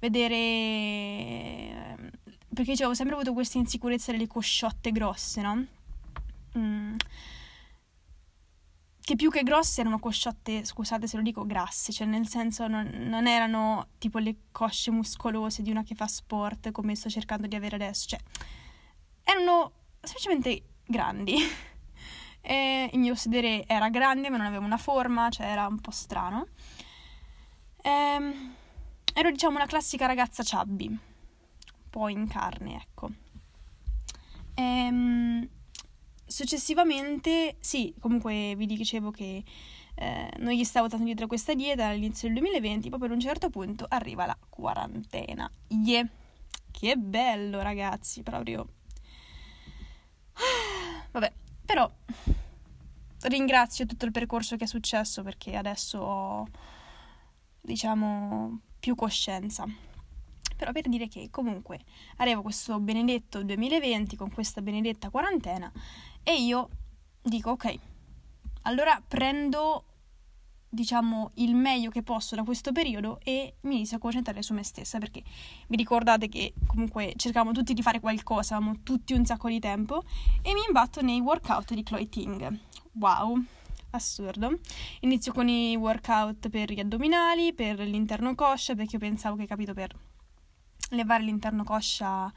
vedere... 0.00 0.62
Perché 2.54 2.76
cioè, 2.76 2.86
ho 2.86 2.94
sempre 2.94 3.14
avuto 3.14 3.32
questa 3.32 3.58
insicurezza 3.58 4.12
delle 4.12 4.26
cosciotte 4.26 4.92
grosse, 4.92 5.42
no? 5.42 5.66
Mm. 6.56 6.94
Che 9.00 9.16
più 9.16 9.30
che 9.30 9.42
grosse 9.42 9.82
erano 9.82 9.98
cosciotte, 9.98 10.64
scusate 10.64 11.06
se 11.06 11.16
lo 11.16 11.22
dico, 11.22 11.44
grasse, 11.44 11.92
cioè 11.92 12.06
nel 12.06 12.26
senso 12.26 12.66
non, 12.68 12.90
non 12.94 13.26
erano 13.26 13.88
tipo 13.98 14.18
le 14.18 14.36
cosce 14.50 14.90
muscolose 14.90 15.60
di 15.62 15.70
una 15.70 15.82
che 15.82 15.94
fa 15.94 16.06
sport 16.06 16.70
come 16.70 16.94
sto 16.94 17.10
cercando 17.10 17.46
di 17.46 17.54
avere 17.54 17.74
adesso, 17.74 18.08
cioè 18.08 18.18
erano 19.24 19.72
semplicemente 20.00 20.62
grandi. 20.86 21.36
E 22.46 22.90
il 22.92 22.98
mio 22.98 23.14
sedere 23.14 23.64
era 23.66 23.88
grande 23.88 24.28
ma 24.28 24.36
non 24.36 24.44
aveva 24.44 24.66
una 24.66 24.76
forma, 24.76 25.30
cioè 25.30 25.46
era 25.46 25.66
un 25.66 25.80
po' 25.80 25.90
strano. 25.90 26.48
Ehm, 27.80 28.54
ero 29.14 29.30
diciamo 29.30 29.56
una 29.56 29.64
classica 29.64 30.04
ragazza 30.04 30.42
chubby, 30.42 30.94
po' 31.94 32.08
in 32.08 32.26
carne, 32.26 32.74
ecco. 32.74 33.08
Ehm, 34.54 35.48
successivamente, 36.26 37.54
sì, 37.60 37.94
comunque 38.00 38.54
vi 38.56 38.66
dicevo 38.66 39.12
che 39.12 39.44
eh, 39.94 40.30
non 40.38 40.52
gli 40.54 40.64
stavo 40.64 40.88
tanto 40.88 41.04
dietro 41.04 41.26
a 41.26 41.28
questa 41.28 41.54
dieta 41.54 41.86
all'inizio 41.86 42.26
del 42.26 42.38
2020, 42.38 42.88
poi 42.88 42.98
per 42.98 43.12
un 43.12 43.20
certo 43.20 43.48
punto 43.48 43.86
arriva 43.88 44.26
la 44.26 44.36
quarantena. 44.48 45.48
Yeah! 45.68 46.08
Che 46.72 46.96
bello, 46.96 47.62
ragazzi, 47.62 48.24
proprio. 48.24 48.66
Vabbè, 51.12 51.32
però 51.64 51.88
ringrazio 53.28 53.86
tutto 53.86 54.04
il 54.04 54.10
percorso 54.10 54.56
che 54.56 54.64
è 54.64 54.66
successo 54.66 55.22
perché 55.22 55.54
adesso 55.54 55.98
ho, 56.00 56.48
diciamo, 57.60 58.58
più 58.80 58.96
coscienza. 58.96 59.92
Però 60.56 60.72
per 60.72 60.88
dire 60.88 61.08
che 61.08 61.28
comunque 61.30 61.80
arriva 62.16 62.42
questo 62.42 62.78
benedetto 62.80 63.42
2020 63.42 64.16
con 64.16 64.30
questa 64.30 64.62
benedetta 64.62 65.10
quarantena 65.10 65.70
e 66.22 66.40
io 66.40 66.68
dico 67.22 67.50
ok, 67.50 67.78
allora 68.62 69.00
prendo 69.06 69.84
diciamo 70.74 71.30
il 71.34 71.54
meglio 71.54 71.88
che 71.90 72.02
posso 72.02 72.34
da 72.34 72.42
questo 72.42 72.72
periodo 72.72 73.20
e 73.22 73.54
mi 73.62 73.76
inizio 73.76 73.96
a 73.96 74.00
concentrare 74.00 74.42
su 74.42 74.52
me 74.52 74.64
stessa 74.64 74.98
perché 74.98 75.22
vi 75.68 75.76
ricordate 75.76 76.28
che 76.28 76.52
comunque 76.66 77.14
cercavamo 77.16 77.52
tutti 77.52 77.72
di 77.72 77.82
fare 77.82 78.00
qualcosa, 78.00 78.56
avevamo 78.56 78.80
tutti 78.82 79.14
un 79.14 79.24
sacco 79.24 79.48
di 79.48 79.60
tempo 79.60 80.02
e 80.42 80.52
mi 80.52 80.62
imbatto 80.66 81.00
nei 81.00 81.20
workout 81.20 81.72
di 81.74 81.82
Chloe 81.82 82.08
Ting. 82.08 82.58
Wow, 82.94 83.42
assurdo. 83.90 84.58
Inizio 85.00 85.32
con 85.32 85.48
i 85.48 85.76
workout 85.76 86.48
per 86.48 86.72
gli 86.72 86.80
addominali, 86.80 87.54
per 87.54 87.78
l'interno 87.78 88.34
coscia 88.34 88.74
perché 88.74 88.94
io 88.94 89.00
pensavo 89.00 89.36
che 89.36 89.46
capito 89.46 89.72
per 89.72 89.94
levare 90.90 91.22
l'interno 91.22 91.64
coscia 91.64 92.32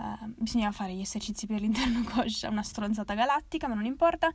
Uh, 0.00 0.32
bisognava 0.38 0.72
fare 0.72 0.94
gli 0.94 1.02
esercizi 1.02 1.46
per 1.46 1.60
l'interno 1.60 2.02
coscia, 2.08 2.48
una 2.48 2.62
stronzata 2.62 3.12
galattica, 3.12 3.68
ma 3.68 3.74
non 3.74 3.84
importa. 3.84 4.32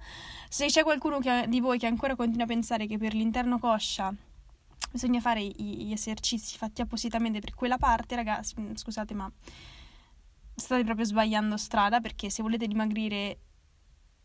Se 0.47 0.67
c'è 0.67 0.83
qualcuno 0.83 1.17
che, 1.17 1.47
di 1.47 1.59
voi 1.59 1.79
che 1.79 1.87
ancora 1.87 2.15
continua 2.15 2.43
a 2.43 2.47
pensare 2.47 2.85
che 2.85 2.99
per 2.99 3.15
l'interno 3.15 3.57
coscia 3.57 4.13
bisogna 4.91 5.19
fare 5.19 5.43
gli 5.43 5.91
esercizi 5.91 6.57
fatti 6.57 6.81
appositamente 6.81 7.39
per 7.39 7.55
quella 7.55 7.77
parte, 7.77 8.15
ragazzi, 8.15 8.53
mm, 8.59 8.75
scusate, 8.75 9.15
ma 9.15 9.31
state 10.55 10.83
proprio 10.83 11.05
sbagliando 11.05 11.57
strada 11.57 11.99
perché 11.99 12.29
se 12.29 12.41
volete 12.41 12.67
dimagrire 12.67 13.39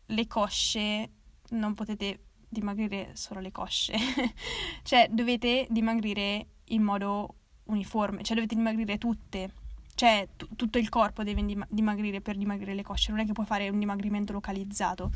le 0.05 0.27
cosce 0.27 1.11
non 1.49 1.73
potete 1.73 2.25
dimagrire 2.47 3.15
solo 3.15 3.39
le 3.39 3.51
cosce, 3.51 3.93
cioè 4.83 5.07
dovete 5.09 5.67
dimagrire 5.69 6.47
in 6.65 6.83
modo 6.83 7.35
uniforme, 7.71 8.23
cioè 8.23 8.35
dovete 8.35 8.55
dimagrire 8.55 8.97
tutte 8.97 9.51
cioè 9.93 10.27
t- 10.35 10.47
tutto 10.55 10.77
il 10.77 10.89
corpo 10.89 11.23
deve 11.23 11.45
dimagrire 11.69 12.21
per 12.21 12.35
dimagrire 12.35 12.73
le 12.73 12.81
cosce, 12.81 13.11
non 13.11 13.19
è 13.19 13.25
che 13.25 13.33
puoi 13.33 13.45
fare 13.45 13.69
un 13.69 13.77
dimagrimento 13.77 14.33
localizzato. 14.33 15.11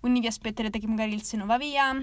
Quindi 0.00 0.20
vi 0.20 0.26
aspetterete 0.26 0.78
che 0.78 0.86
magari 0.86 1.14
il 1.14 1.22
seno 1.22 1.46
va 1.46 1.56
via, 1.56 1.96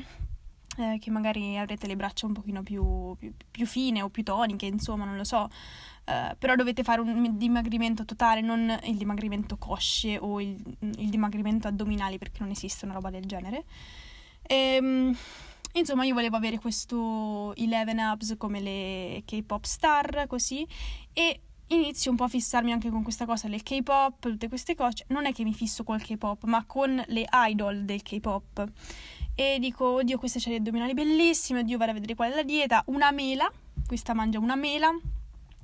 eh, 0.77 0.97
che 0.99 1.11
magari 1.11 1.57
avrete 1.57 1.85
le 1.85 1.95
braccia 1.95 2.25
un 2.25 2.33
pochino 2.33 2.63
più, 2.63 3.15
più, 3.19 3.31
più 3.51 3.65
fine 3.67 4.01
o 4.01 4.09
più 4.09 4.23
toniche, 4.23 4.65
insomma, 4.65 5.05
non 5.05 5.17
lo 5.17 5.23
so. 5.23 5.49
Uh, 6.05 6.35
però 6.37 6.55
dovete 6.55 6.83
fare 6.83 6.99
un 6.99 7.37
dimagrimento 7.37 8.03
totale, 8.03 8.41
non 8.41 8.77
il 8.83 8.97
dimagrimento 8.97 9.55
cosce 9.57 10.17
o 10.17 10.41
il, 10.41 10.61
il 10.97 11.09
dimagrimento 11.09 11.67
addominali, 11.67 12.17
perché 12.17 12.39
non 12.41 12.49
esiste 12.49 12.85
una 12.85 12.95
roba 12.95 13.09
del 13.09 13.25
genere. 13.25 13.63
E, 14.41 14.79
um, 14.81 15.15
insomma, 15.79 16.05
io 16.05 16.13
volevo 16.13 16.35
avere 16.35 16.59
questo 16.59 17.53
11 17.57 17.99
abs 17.99 18.35
come 18.37 18.59
le 18.59 19.23
K-pop 19.25 19.63
star, 19.63 20.25
così, 20.27 20.65
e 21.13 21.41
inizio 21.67 22.11
un 22.11 22.17
po' 22.17 22.25
a 22.25 22.27
fissarmi 22.27 22.71
anche 22.71 22.89
con 22.89 23.03
questa 23.03 23.25
cosa 23.25 23.47
del 23.47 23.63
K-pop, 23.63 24.19
tutte 24.19 24.47
queste 24.47 24.75
cose. 24.75 25.05
Non 25.09 25.25
è 25.25 25.33
che 25.33 25.43
mi 25.43 25.53
fisso 25.53 25.83
col 25.83 26.01
K-pop, 26.01 26.43
ma 26.45 26.63
con 26.65 27.03
le 27.07 27.25
idol 27.47 27.85
del 27.85 28.01
K-pop. 28.01 28.65
E 29.35 29.57
dico, 29.59 29.85
oddio, 29.95 30.17
queste 30.17 30.39
c'è 30.39 30.49
le 30.49 30.57
addominali 30.57 30.93
bellissime, 30.93 31.59
oddio, 31.59 31.77
vado 31.77 31.91
a 31.91 31.93
vedere 31.95 32.15
qual 32.15 32.31
è 32.31 32.35
la 32.35 32.43
dieta. 32.43 32.83
Una 32.87 33.11
mela, 33.11 33.51
questa 33.87 34.13
mangia 34.13 34.39
una 34.39 34.55
mela, 34.55 34.91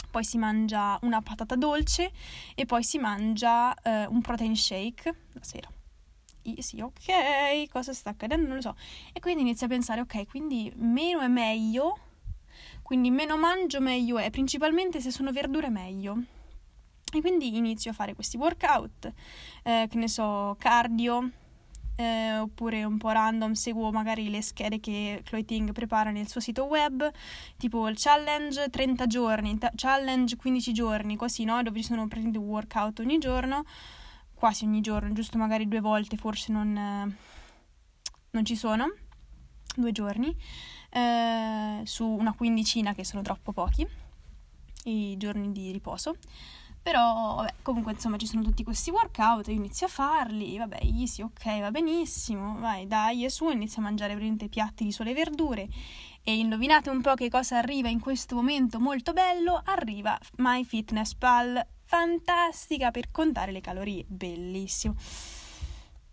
poi 0.09 0.23
si 0.23 0.37
mangia 0.37 0.97
una 1.03 1.21
patata 1.21 1.55
dolce 1.55 2.11
e 2.55 2.65
poi 2.65 2.83
si 2.83 2.97
mangia 2.97 3.73
eh, 3.75 4.07
un 4.07 4.21
protein 4.21 4.55
shake 4.55 5.15
la 5.33 5.43
sera. 5.43 5.69
Sì, 6.59 6.81
ok, 6.81 7.69
cosa 7.69 7.93
sta 7.93 8.11
accadendo? 8.11 8.47
Non 8.47 8.55
lo 8.55 8.61
so. 8.61 8.75
E 9.13 9.19
quindi 9.19 9.41
inizio 9.41 9.65
a 9.67 9.69
pensare, 9.69 10.01
ok, 10.01 10.27
quindi 10.27 10.71
meno 10.75 11.19
è 11.19 11.27
meglio 11.27 11.99
quindi 12.89 13.11
meno 13.11 13.37
mangio 13.37 13.79
meglio 13.81 14.17
è, 14.17 14.31
principalmente 14.31 14.99
se 14.99 15.11
sono 15.11 15.31
verdure 15.31 15.69
meglio. 15.69 16.23
E 17.13 17.21
quindi 17.21 17.55
inizio 17.55 17.91
a 17.91 17.93
fare 17.93 18.15
questi 18.15 18.35
workout, 18.35 19.13
eh, 19.63 19.87
che 19.87 19.97
ne 19.97 20.07
so, 20.07 20.55
cardio, 20.57 21.29
eh, 21.95 22.37
oppure 22.39 22.83
un 22.83 22.97
po' 22.97 23.09
random, 23.09 23.51
seguo 23.53 23.91
magari 23.91 24.31
le 24.31 24.41
schede 24.41 24.79
che 24.79 25.21
Chloe 25.23 25.45
Ting 25.45 25.71
prepara 25.71 26.09
nel 26.09 26.27
suo 26.27 26.41
sito 26.41 26.65
web, 26.65 27.07
tipo 27.57 27.87
il 27.87 27.95
challenge 27.95 28.69
30 28.71 29.05
giorni, 29.05 29.55
t- 29.59 29.71
challenge 29.75 30.35
15 30.35 30.71
giorni, 30.73 31.15
così, 31.15 31.43
no? 31.43 31.61
Dove 31.61 31.77
ci 31.81 31.85
sono 31.85 32.07
praticamente 32.07 32.39
workout 32.39 32.99
ogni 33.01 33.19
giorno, 33.19 33.65
quasi 34.39 34.63
ogni 34.65 34.81
giorno, 34.81 35.11
giusto 35.11 35.37
magari 35.37 35.67
due 35.67 35.81
volte 35.81 36.15
forse 36.15 36.51
non, 36.51 36.75
eh, 36.75 37.15
non 38.31 38.45
ci 38.45 38.55
sono, 38.55 38.91
due 39.75 39.91
giorni 39.91 40.35
eh, 40.91 41.81
su 41.83 42.05
una 42.05 42.33
quindicina 42.33 42.93
che 42.93 43.03
sono 43.03 43.21
troppo 43.21 43.51
pochi 43.51 43.85
i 44.85 45.17
giorni 45.17 45.51
di 45.51 45.71
riposo. 45.71 46.15
Però, 46.81 47.35
vabbè, 47.35 47.55
comunque, 47.61 47.91
insomma, 47.91 48.15
ci 48.15 48.25
sono 48.25 48.41
tutti 48.41 48.63
questi 48.63 48.89
workout, 48.89 49.47
io 49.49 49.53
inizio 49.53 49.85
a 49.87 49.89
farli, 49.89 50.57
vabbè, 50.57 50.79
easy, 50.81 51.21
ok, 51.21 51.59
va 51.59 51.71
benissimo, 51.71 52.57
vai, 52.57 52.87
dai, 52.87 53.25
e 53.25 53.29
su, 53.29 53.49
inizio 53.49 53.81
a 53.81 53.83
mangiare 53.83 54.13
veramente 54.13 54.47
piatti 54.47 54.85
di 54.85 54.93
sole 54.93 55.13
verdure. 55.13 55.67
E 56.23 56.37
indovinate 56.37 56.89
un 56.89 57.01
po' 57.01 57.15
che 57.15 57.29
cosa 57.29 57.57
arriva 57.57 57.89
in 57.89 57.99
questo 57.99 58.33
momento 58.33 58.79
molto 58.79 59.11
bello? 59.11 59.61
Arriva 59.65 60.17
MyFitnessPal, 60.37 61.67
fantastica 61.89 62.91
per 62.91 63.09
contare 63.09 63.51
le 63.51 63.61
calorie, 63.61 64.05
bellissimo. 64.07 64.93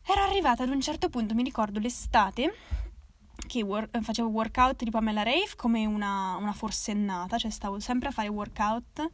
Ero 0.07 0.23
arrivata 0.23 0.63
ad 0.63 0.71
un 0.71 0.81
certo 0.81 1.11
punto, 1.11 1.35
mi 1.35 1.43
ricordo 1.43 1.79
l'estate, 1.79 2.55
che 3.47 3.63
wor- 3.63 3.91
facevo 4.01 4.27
workout 4.27 4.85
di 4.85 4.91
Pamela 4.91 5.23
Rafe 5.23 5.55
come 5.55 5.85
una, 5.85 6.37
una, 6.37 6.55
forsennata, 6.55 7.37
cioè 7.37 7.51
stavo 7.51 7.79
sempre 7.79 8.09
a 8.09 8.11
fare 8.11 8.29
workout. 8.29 9.11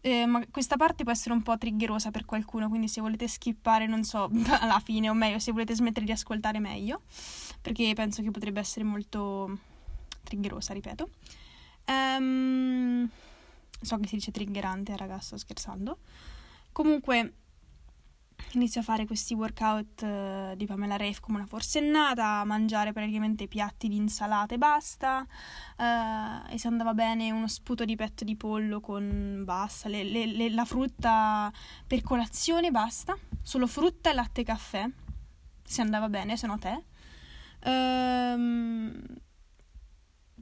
Eh, 0.00 0.26
ma 0.26 0.44
questa 0.50 0.76
parte 0.76 1.04
può 1.04 1.12
essere 1.12 1.34
un 1.34 1.42
po' 1.42 1.56
triggerosa 1.56 2.10
per 2.10 2.24
qualcuno, 2.24 2.68
quindi 2.68 2.88
se 2.88 3.00
volete 3.00 3.28
skippare, 3.28 3.86
non 3.86 4.02
so, 4.02 4.28
alla 4.58 4.80
fine 4.80 5.08
o 5.08 5.14
meglio, 5.14 5.38
se 5.38 5.52
volete 5.52 5.72
smettere 5.72 6.04
di 6.04 6.10
ascoltare 6.10 6.58
meglio, 6.58 7.02
perché 7.60 7.92
penso 7.94 8.22
che 8.22 8.32
potrebbe 8.32 8.58
essere 8.58 8.84
molto 8.84 9.56
triggerosa, 10.24 10.72
ripeto. 10.72 11.08
Um, 11.86 13.08
so 13.82 13.98
che 13.98 14.08
si 14.08 14.16
dice 14.16 14.30
triggerante, 14.30 14.96
ragazzi, 14.96 15.26
sto 15.26 15.36
scherzando. 15.36 15.98
Comunque, 16.72 17.34
inizio 18.52 18.80
a 18.80 18.84
fare 18.84 19.06
questi 19.06 19.34
workout 19.34 20.02
uh, 20.02 20.56
di 20.56 20.66
Pamela 20.66 20.96
Reif 20.96 21.20
come 21.20 21.38
una 21.38 21.46
forsennata, 21.46 22.40
a 22.40 22.44
mangiare 22.44 22.92
praticamente 22.92 23.46
piatti 23.46 23.88
di 23.88 23.96
insalata 23.96 24.54
e 24.54 24.58
basta, 24.58 25.26
uh, 25.76 26.52
e 26.52 26.58
se 26.58 26.68
andava 26.68 26.94
bene 26.94 27.30
uno 27.30 27.48
sputo 27.48 27.84
di 27.84 27.96
petto 27.96 28.24
di 28.24 28.36
pollo 28.36 28.80
con 28.80 29.42
basta, 29.44 29.88
le, 29.88 30.02
le, 30.04 30.26
le, 30.26 30.50
la 30.50 30.64
frutta 30.64 31.52
per 31.86 32.02
colazione 32.02 32.70
basta, 32.70 33.16
solo 33.42 33.66
frutta 33.66 34.12
latte 34.12 34.42
e 34.42 34.44
caffè, 34.44 34.88
se 35.62 35.80
andava 35.80 36.08
bene, 36.08 36.36
se 36.36 36.46
no 36.46 36.58
te. 36.58 36.84
Um, 37.64 39.00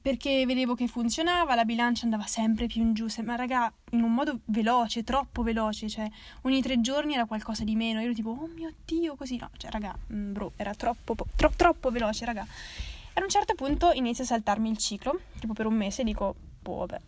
perché 0.01 0.47
vedevo 0.47 0.75
che 0.75 0.87
funzionava, 0.87 1.55
la 1.55 1.65
bilancia 1.65 2.05
andava 2.05 2.27
sempre 2.27 2.67
più 2.67 2.81
in 2.81 2.95
giù, 2.95 3.07
ma 3.23 3.35
raga, 3.35 3.73
in 3.91 4.03
un 4.03 4.13
modo 4.13 4.41
veloce, 4.47 5.05
troppo 5.05 5.43
veloce, 5.43 5.89
cioè 5.89 6.09
ogni 6.43 6.63
tre 6.63 6.81
giorni 6.81 7.15
era 7.15 7.27
qualcosa 7.27 7.65
di 7.65 7.77
meno, 7.77 8.01
io 8.01 8.07
ero 8.07 8.15
tipo, 8.15 8.31
oh 8.31 8.49
mio 8.55 8.73
Dio, 8.85 9.15
così, 9.17 9.37
no, 9.37 9.51
cioè 9.57 9.71
raga, 9.71 9.97
mm, 10.13 10.33
bro, 10.33 10.53
era 10.57 10.75
troppo, 10.75 11.15
tro- 11.37 11.53
troppo 11.55 11.91
veloce, 11.91 12.25
raga. 12.25 12.43
E 12.43 13.13
ad 13.15 13.23
un 13.23 13.29
certo 13.29 13.55
punto 13.55 13.93
inizia 13.93 14.25
a 14.25 14.27
saltarmi 14.27 14.71
il 14.71 14.79
ciclo, 14.79 15.21
tipo 15.39 15.53
per 15.53 15.67
un 15.67 15.75
mese, 15.75 16.03
dico, 16.03 16.35
boh, 16.61 16.77
vabbè, 16.77 17.01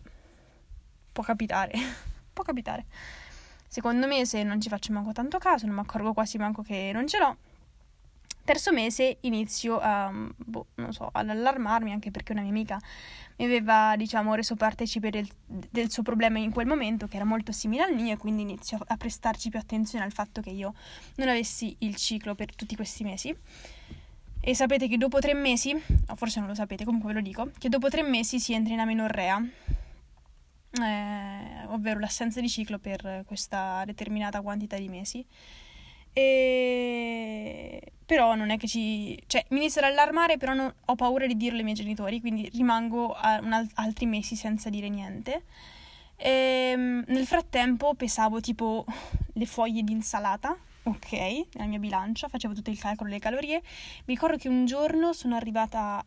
può 1.11 1.23
capitare, 1.23 1.73
può 2.31 2.43
capitare. 2.43 2.85
Secondo 3.67 4.05
mese 4.05 4.43
non 4.43 4.61
ci 4.61 4.69
faccio 4.69 4.93
manco 4.93 5.13
tanto 5.13 5.39
caso, 5.39 5.65
non 5.65 5.75
mi 5.75 5.81
accorgo 5.81 6.13
quasi 6.13 6.37
manco 6.37 6.61
che 6.61 6.91
non 6.93 7.07
ce 7.07 7.17
l'ho 7.17 7.37
Terzo 8.45 8.73
mese 8.73 9.17
inizio 9.21 9.79
a, 9.79 10.11
boh, 10.11 10.67
so, 10.89 11.09
ad 11.11 11.29
allarmarmi 11.29 11.93
anche 11.93 12.11
perché 12.11 12.33
una 12.33 12.41
mia 12.41 12.49
amica 12.49 12.77
mi 13.37 13.45
aveva, 13.45 13.95
diciamo, 13.95 14.35
reso 14.35 14.55
partecipe 14.55 15.09
del, 15.09 15.27
del, 15.45 15.89
suo 15.89 16.03
problema 16.03 16.39
in 16.39 16.51
quel 16.51 16.67
momento, 16.67 17.07
che 17.07 17.15
era 17.15 17.25
molto 17.25 17.53
simile 17.53 17.83
al 17.83 17.93
mio, 17.93 18.13
e 18.13 18.17
quindi 18.17 18.41
inizio 18.41 18.79
a 18.85 18.97
prestarci 18.97 19.49
più 19.49 19.59
attenzione 19.59 20.03
al 20.03 20.11
fatto 20.11 20.41
che 20.41 20.49
io 20.49 20.73
non 21.15 21.29
avessi 21.29 21.73
il 21.79 21.95
ciclo 21.95 22.35
per 22.35 22.53
tutti 22.53 22.75
questi 22.75 23.03
mesi. 23.03 23.33
E 24.41 24.53
sapete 24.55 24.89
che 24.89 24.97
dopo 24.97 25.19
tre 25.19 25.33
mesi, 25.33 25.73
o 25.73 26.15
forse 26.15 26.39
non 26.39 26.49
lo 26.49 26.55
sapete, 26.55 26.83
comunque 26.83 27.13
ve 27.13 27.19
lo 27.19 27.25
dico, 27.25 27.49
che 27.57 27.69
dopo 27.69 27.87
tre 27.87 28.03
mesi 28.03 28.41
si 28.41 28.53
entra 28.53 28.73
in 28.73 28.79
amenorrea, 28.81 29.41
eh, 30.81 31.65
ovvero 31.67 31.99
l'assenza 31.99 32.41
di 32.41 32.49
ciclo 32.49 32.77
per 32.77 33.23
questa 33.25 33.83
determinata 33.85 34.41
quantità 34.41 34.77
di 34.77 34.89
mesi. 34.89 35.25
E... 36.13 37.81
Però 38.05 38.35
non 38.35 38.51
è 38.51 38.57
che 38.57 38.67
ci... 38.67 39.21
Cioè, 39.27 39.45
mi 39.49 39.57
inizio 39.57 39.81
ad 39.81 39.91
allarmare, 39.91 40.37
però 40.37 40.53
non... 40.53 40.73
ho 40.85 40.95
paura 40.95 41.25
di 41.25 41.35
dirlo 41.35 41.57
ai 41.57 41.63
miei 41.63 41.75
genitori, 41.75 42.19
quindi 42.19 42.49
rimango 42.53 43.13
al... 43.13 43.67
altri 43.75 44.05
mesi 44.05 44.35
senza 44.35 44.69
dire 44.69 44.89
niente. 44.89 45.43
E... 46.15 46.71
Ehm, 46.73 47.03
nel 47.07 47.25
frattempo 47.25 47.95
pesavo 47.95 48.39
tipo 48.39 48.85
le 49.33 49.45
foglie 49.45 49.81
di 49.81 49.91
insalata, 49.91 50.55
ok, 50.83 51.11
nella 51.53 51.67
mia 51.67 51.79
bilancia, 51.79 52.27
facevo 52.27 52.53
tutto 52.53 52.69
il 52.69 52.79
calcolo 52.79 53.09
delle 53.09 53.21
calorie. 53.21 53.61
Mi 54.05 54.13
ricordo 54.13 54.37
che 54.37 54.47
un 54.47 54.65
giorno 54.65 55.13
sono 55.13 55.35
arrivata 55.35 55.97
a 55.97 56.05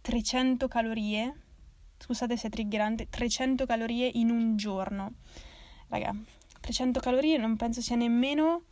300 0.00 0.68
calorie, 0.68 1.34
scusate 1.98 2.36
se 2.36 2.48
è 2.48 2.50
triggerante, 2.50 3.08
300 3.08 3.66
calorie 3.66 4.10
in 4.14 4.30
un 4.30 4.56
giorno. 4.56 5.14
Raga, 5.88 6.14
300 6.60 7.00
calorie 7.00 7.36
non 7.38 7.56
penso 7.56 7.80
sia 7.80 7.96
nemmeno 7.96 8.64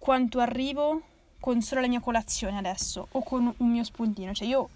quanto 0.00 0.40
arrivo 0.40 1.02
con 1.38 1.60
solo 1.60 1.82
la 1.82 1.86
mia 1.86 2.00
colazione 2.00 2.56
adesso 2.58 3.06
o 3.12 3.22
con 3.22 3.52
un 3.54 3.70
mio 3.70 3.84
spuntino. 3.84 4.32
Cioè 4.32 4.48
io 4.48 4.68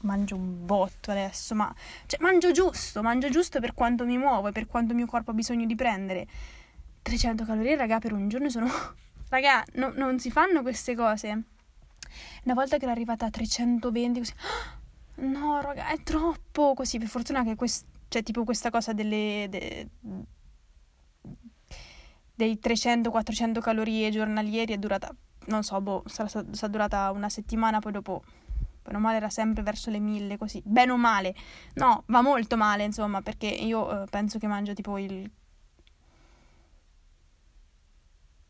mangio 0.00 0.34
un 0.34 0.64
botto 0.66 1.10
adesso, 1.10 1.54
ma 1.54 1.72
cioè, 2.06 2.20
mangio 2.20 2.50
giusto, 2.50 3.02
mangio 3.02 3.28
giusto 3.28 3.60
per 3.60 3.74
quanto 3.74 4.04
mi 4.04 4.18
muovo 4.18 4.48
e 4.48 4.52
per 4.52 4.66
quanto 4.66 4.92
il 4.92 4.96
mio 4.96 5.06
corpo 5.06 5.30
ha 5.30 5.34
bisogno 5.34 5.66
di 5.66 5.76
prendere. 5.76 6.26
300 7.02 7.44
calorie, 7.44 7.76
raga, 7.76 7.98
per 7.98 8.12
un 8.12 8.28
giorno 8.28 8.48
sono... 8.48 8.66
raga, 9.28 9.62
no, 9.74 9.92
non 9.94 10.18
si 10.18 10.30
fanno 10.30 10.62
queste 10.62 10.94
cose. 10.94 11.42
Una 12.44 12.54
volta 12.54 12.78
che 12.78 12.84
ero 12.84 12.92
arrivata 12.92 13.26
a 13.26 13.30
320, 13.30 14.18
così... 14.18 14.32
No, 15.16 15.60
raga, 15.60 15.88
è 15.88 16.02
troppo 16.02 16.74
così. 16.74 16.98
Per 16.98 17.08
fortuna 17.08 17.44
che 17.44 17.56
questo... 17.56 17.86
Cioè, 18.08 18.22
tipo 18.22 18.44
questa 18.44 18.70
cosa 18.70 18.92
delle... 18.92 19.46
De 19.50 19.88
dei 22.42 22.58
300-400 22.60 23.60
calorie 23.60 24.10
giornalieri 24.10 24.72
è 24.72 24.76
durata, 24.76 25.14
non 25.46 25.62
so, 25.62 25.80
boh, 25.80 26.02
sarà, 26.06 26.28
sarà 26.28 26.68
durata 26.68 27.12
una 27.12 27.28
settimana, 27.28 27.78
poi 27.78 27.92
dopo, 27.92 28.24
bene 28.82 28.96
o 28.96 29.00
male, 29.00 29.16
era 29.18 29.30
sempre 29.30 29.62
verso 29.62 29.90
le 29.90 30.00
mille, 30.00 30.36
così, 30.36 30.60
bene 30.64 30.90
o 30.90 30.96
male, 30.96 31.36
no, 31.74 32.02
va 32.06 32.20
molto 32.20 32.56
male, 32.56 32.82
insomma, 32.82 33.22
perché 33.22 33.46
io 33.46 34.02
eh, 34.02 34.06
penso 34.10 34.38
che 34.40 34.48
mangio 34.48 34.74
tipo 34.74 34.98
il 34.98 35.30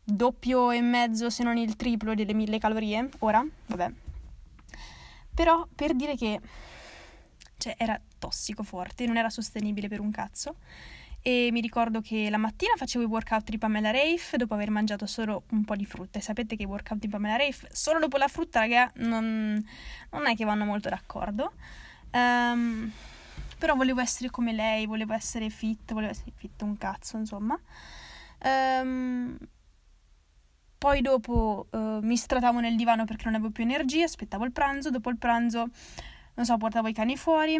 doppio 0.03 0.71
e 0.71 0.81
mezzo, 0.81 1.29
se 1.29 1.43
non 1.43 1.57
il 1.57 1.75
triplo 1.75 2.15
delle 2.15 2.33
mille 2.33 2.57
calorie, 2.57 3.09
ora, 3.19 3.45
vabbè. 3.67 3.91
Però, 5.35 5.67
per 5.75 5.93
dire 5.93 6.15
che, 6.15 6.39
cioè, 7.57 7.75
era 7.77 7.99
tossico 8.17 8.63
forte, 8.63 9.05
non 9.05 9.17
era 9.17 9.29
sostenibile 9.29 9.87
per 9.87 9.99
un 9.99 10.09
cazzo, 10.09 10.55
e 11.25 11.47
mi 11.53 11.61
ricordo 11.61 12.01
che 12.01 12.29
la 12.29 12.37
mattina 12.37 12.73
facevo 12.75 13.05
i 13.05 13.07
workout 13.07 13.49
di 13.49 13.57
Pamela 13.57 13.91
Rafe 13.91 14.35
dopo 14.35 14.55
aver 14.55 14.69
mangiato 14.69 15.05
solo 15.05 15.43
un 15.51 15.63
po' 15.63 15.77
di 15.77 15.85
frutta. 15.85 16.19
E 16.19 16.21
sapete 16.21 16.57
che 16.57 16.63
i 16.63 16.65
workout 16.65 16.99
di 16.99 17.07
Pamela 17.07 17.37
Rafe 17.37 17.69
solo 17.71 17.99
dopo 17.99 18.17
la 18.17 18.27
frutta 18.27 18.59
raga 18.59 18.91
non, 18.95 19.65
non 20.11 20.25
è 20.27 20.35
che 20.35 20.43
vanno 20.43 20.65
molto 20.65 20.89
d'accordo. 20.89 21.53
Um, 22.11 22.91
però 23.57 23.73
volevo 23.75 24.01
essere 24.01 24.29
come 24.29 24.51
lei 24.51 24.85
volevo 24.85 25.13
essere 25.13 25.49
fit 25.49 25.93
volevo 25.93 26.11
essere 26.11 26.33
fit 26.35 26.61
un 26.61 26.77
cazzo 26.77 27.15
insomma. 27.15 27.57
Um, 28.43 29.37
poi 30.77 30.99
dopo 30.99 31.67
uh, 31.71 31.99
mi 32.01 32.17
stratavo 32.17 32.59
nel 32.59 32.75
divano 32.75 33.05
perché 33.05 33.23
non 33.25 33.35
avevo 33.35 33.51
più 33.51 33.63
energia 33.63 34.03
aspettavo 34.03 34.43
il 34.43 34.51
pranzo 34.51 34.89
dopo 34.89 35.09
il 35.09 35.17
pranzo 35.17 35.69
non 36.33 36.45
so 36.45 36.57
portavo 36.57 36.89
i 36.89 36.93
cani 36.93 37.15
fuori 37.15 37.57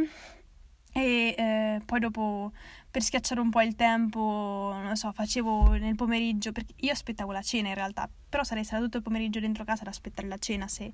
e 0.93 1.35
eh, 1.37 1.81
poi 1.83 1.99
dopo 1.99 2.51
per 2.89 3.01
schiacciare 3.01 3.41
un 3.41 3.49
po' 3.49 3.61
il 3.61 3.75
tempo, 3.75 4.71
non 4.81 4.95
so, 4.95 5.11
facevo 5.11 5.71
nel 5.73 5.95
pomeriggio, 5.95 6.51
perché 6.51 6.73
io 6.77 6.91
aspettavo 6.91 7.31
la 7.31 7.41
cena 7.41 7.69
in 7.69 7.73
realtà, 7.73 8.07
però 8.29 8.43
sarei 8.43 8.63
stata 8.63 8.83
tutto 8.83 8.97
il 8.97 9.03
pomeriggio 9.03 9.39
dentro 9.39 9.63
casa 9.63 9.81
ad 9.81 9.87
aspettare 9.87 10.27
la 10.27 10.37
cena 10.37 10.67
se 10.67 10.91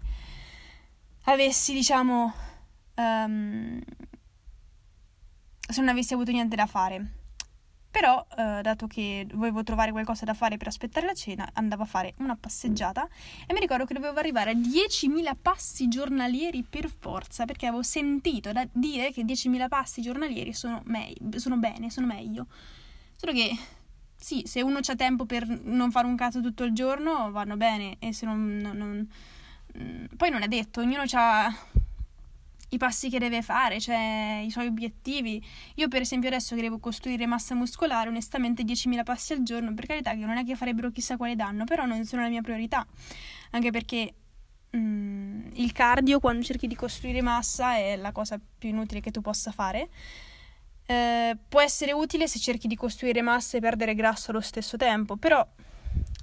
avessi, 1.23 1.73
diciamo, 1.73 2.33
um, 2.95 3.81
se 5.59 5.79
non 5.81 5.89
avessi 5.89 6.13
avuto 6.13 6.31
niente 6.31 6.55
da 6.55 6.65
fare. 6.65 7.18
Però, 7.91 8.25
eh, 8.38 8.62
dato 8.62 8.86
che 8.86 9.25
dovevo 9.28 9.63
trovare 9.63 9.91
qualcosa 9.91 10.23
da 10.23 10.36
fare 10.36 10.58
per 10.58 10.67
aspettare 10.67 11.08
la 11.08 11.13
cena, 11.13 11.49
andavo 11.54 11.84
a 11.84 11.86
fare 11.86 12.13
una 12.17 12.36
passeggiata 12.36 13.08
e 13.47 13.54
mi 13.54 13.60
ricordo 13.60 13.86
che 13.86 13.95
dovevo 13.95 14.19
arrivare 14.19 14.52
a 14.52 14.54
10.000 14.54 15.36
passi 15.41 15.88
giornalieri 15.88 16.63
per 16.63 16.88
forza, 16.88 17.45
perché 17.45 17.65
avevo 17.65 17.82
sentito 17.82 18.52
da 18.52 18.67
dire 18.71 19.12
che 19.12 19.23
10.000 19.23 19.67
passi 19.67 20.02
giornalieri 20.04 20.54
sono, 20.54 20.82
me- 20.86 21.13
sono 21.38 21.58
bene, 21.58 21.89
sono 21.89 22.06
meglio. 22.06 22.45
Solo 23.15 23.34
che, 23.34 23.58
sì, 24.15 24.43
se 24.45 24.62
uno 24.62 24.80
ha 24.86 24.95
tempo 24.95 25.25
per 25.25 25.47
non 25.47 25.89
fare 25.89 26.06
un 26.06 26.15
cazzo 26.15 26.41
tutto 26.41 26.63
il 26.63 26.73
giorno, 26.73 27.32
vanno 27.32 27.58
bene, 27.58 27.95
e 27.97 28.13
se 28.13 28.28
non... 28.28 28.58
non, 28.58 28.78
non 28.78 29.10
mm, 29.78 30.06
poi 30.15 30.30
non 30.30 30.43
è 30.43 30.47
detto, 30.47 30.82
ognuno 30.82 31.04
ha 31.12 31.54
i 32.69 32.77
passi 32.77 33.10
che 33.10 33.19
deve 33.19 33.41
fare, 33.41 33.79
cioè 33.79 34.41
i 34.45 34.49
suoi 34.51 34.67
obiettivi. 34.67 35.43
Io 35.75 35.88
per 35.88 36.01
esempio 36.01 36.29
adesso 36.29 36.55
che 36.55 36.62
devo 36.62 36.79
costruire 36.79 37.25
massa 37.25 37.55
muscolare, 37.55 38.10
onestamente 38.10 38.63
10.000 38.63 39.03
passi 39.03 39.34
al 39.34 39.43
giorno, 39.43 39.73
per 39.73 39.86
carità 39.86 40.12
che 40.12 40.25
non 40.25 40.38
è 40.38 40.45
che 40.45 40.55
farebbero 40.55 40.91
chissà 40.91 41.17
quale 41.17 41.36
danno, 41.36 41.63
però 41.63 41.86
non 41.86 42.05
sono 42.05 42.21
la 42.21 42.29
mia 42.29 42.41
priorità, 42.41 42.86
anche 43.51 43.71
perché 43.71 44.13
mm, 44.75 45.49
il 45.53 45.71
cardio 45.71 46.19
quando 46.19 46.43
cerchi 46.43 46.67
di 46.67 46.75
costruire 46.75 47.21
massa 47.21 47.75
è 47.75 47.95
la 47.95 48.12
cosa 48.12 48.39
più 48.58 48.69
inutile 48.69 49.01
che 49.01 49.12
tu 49.12 49.21
possa 49.21 49.51
fare. 49.51 49.89
Eh, 50.86 51.38
può 51.47 51.62
essere 51.62 51.91
utile 51.91 52.27
se 52.27 52.39
cerchi 52.39 52.67
di 52.67 52.75
costruire 52.75 53.21
massa 53.21 53.58
e 53.58 53.60
perdere 53.60 53.93
grasso 53.93 54.32
allo 54.32 54.41
stesso 54.41 54.75
tempo, 54.77 55.17
però 55.17 55.47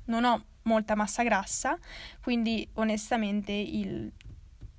non 0.06 0.24
ho 0.24 0.44
molta 0.62 0.94
massa 0.94 1.22
grassa, 1.22 1.78
quindi 2.20 2.68
onestamente 2.74 3.52
il 3.52 4.12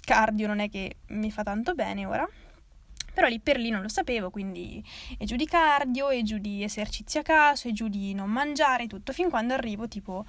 cardio 0.07 0.47
non 0.47 0.61
è 0.61 0.69
che 0.69 0.99
mi 1.07 1.29
fa 1.31 1.43
tanto 1.43 1.75
bene 1.75 2.05
ora. 2.05 2.25
Però 3.13 3.27
lì 3.27 3.39
per 3.39 3.57
lì 3.57 3.69
non 3.69 3.81
lo 3.81 3.89
sapevo, 3.89 4.29
quindi 4.29 4.81
è 5.17 5.25
giù 5.25 5.35
di 5.35 5.45
cardio, 5.45 6.09
è 6.09 6.21
giù 6.21 6.37
di 6.37 6.63
esercizi 6.63 7.17
a 7.17 7.23
caso, 7.23 7.67
è 7.67 7.71
giù 7.71 7.89
di 7.89 8.13
non 8.13 8.29
mangiare, 8.29 8.87
tutto, 8.87 9.11
fin 9.11 9.29
quando 9.29 9.53
arrivo 9.53 9.87
tipo 9.87 10.23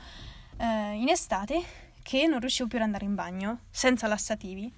eh, 0.56 0.94
in 0.94 1.08
estate 1.08 1.62
che 2.02 2.26
non 2.26 2.40
riuscivo 2.40 2.66
più 2.66 2.78
ad 2.78 2.84
andare 2.84 3.04
in 3.04 3.14
bagno 3.14 3.60
senza 3.70 4.08
lassativi. 4.08 4.72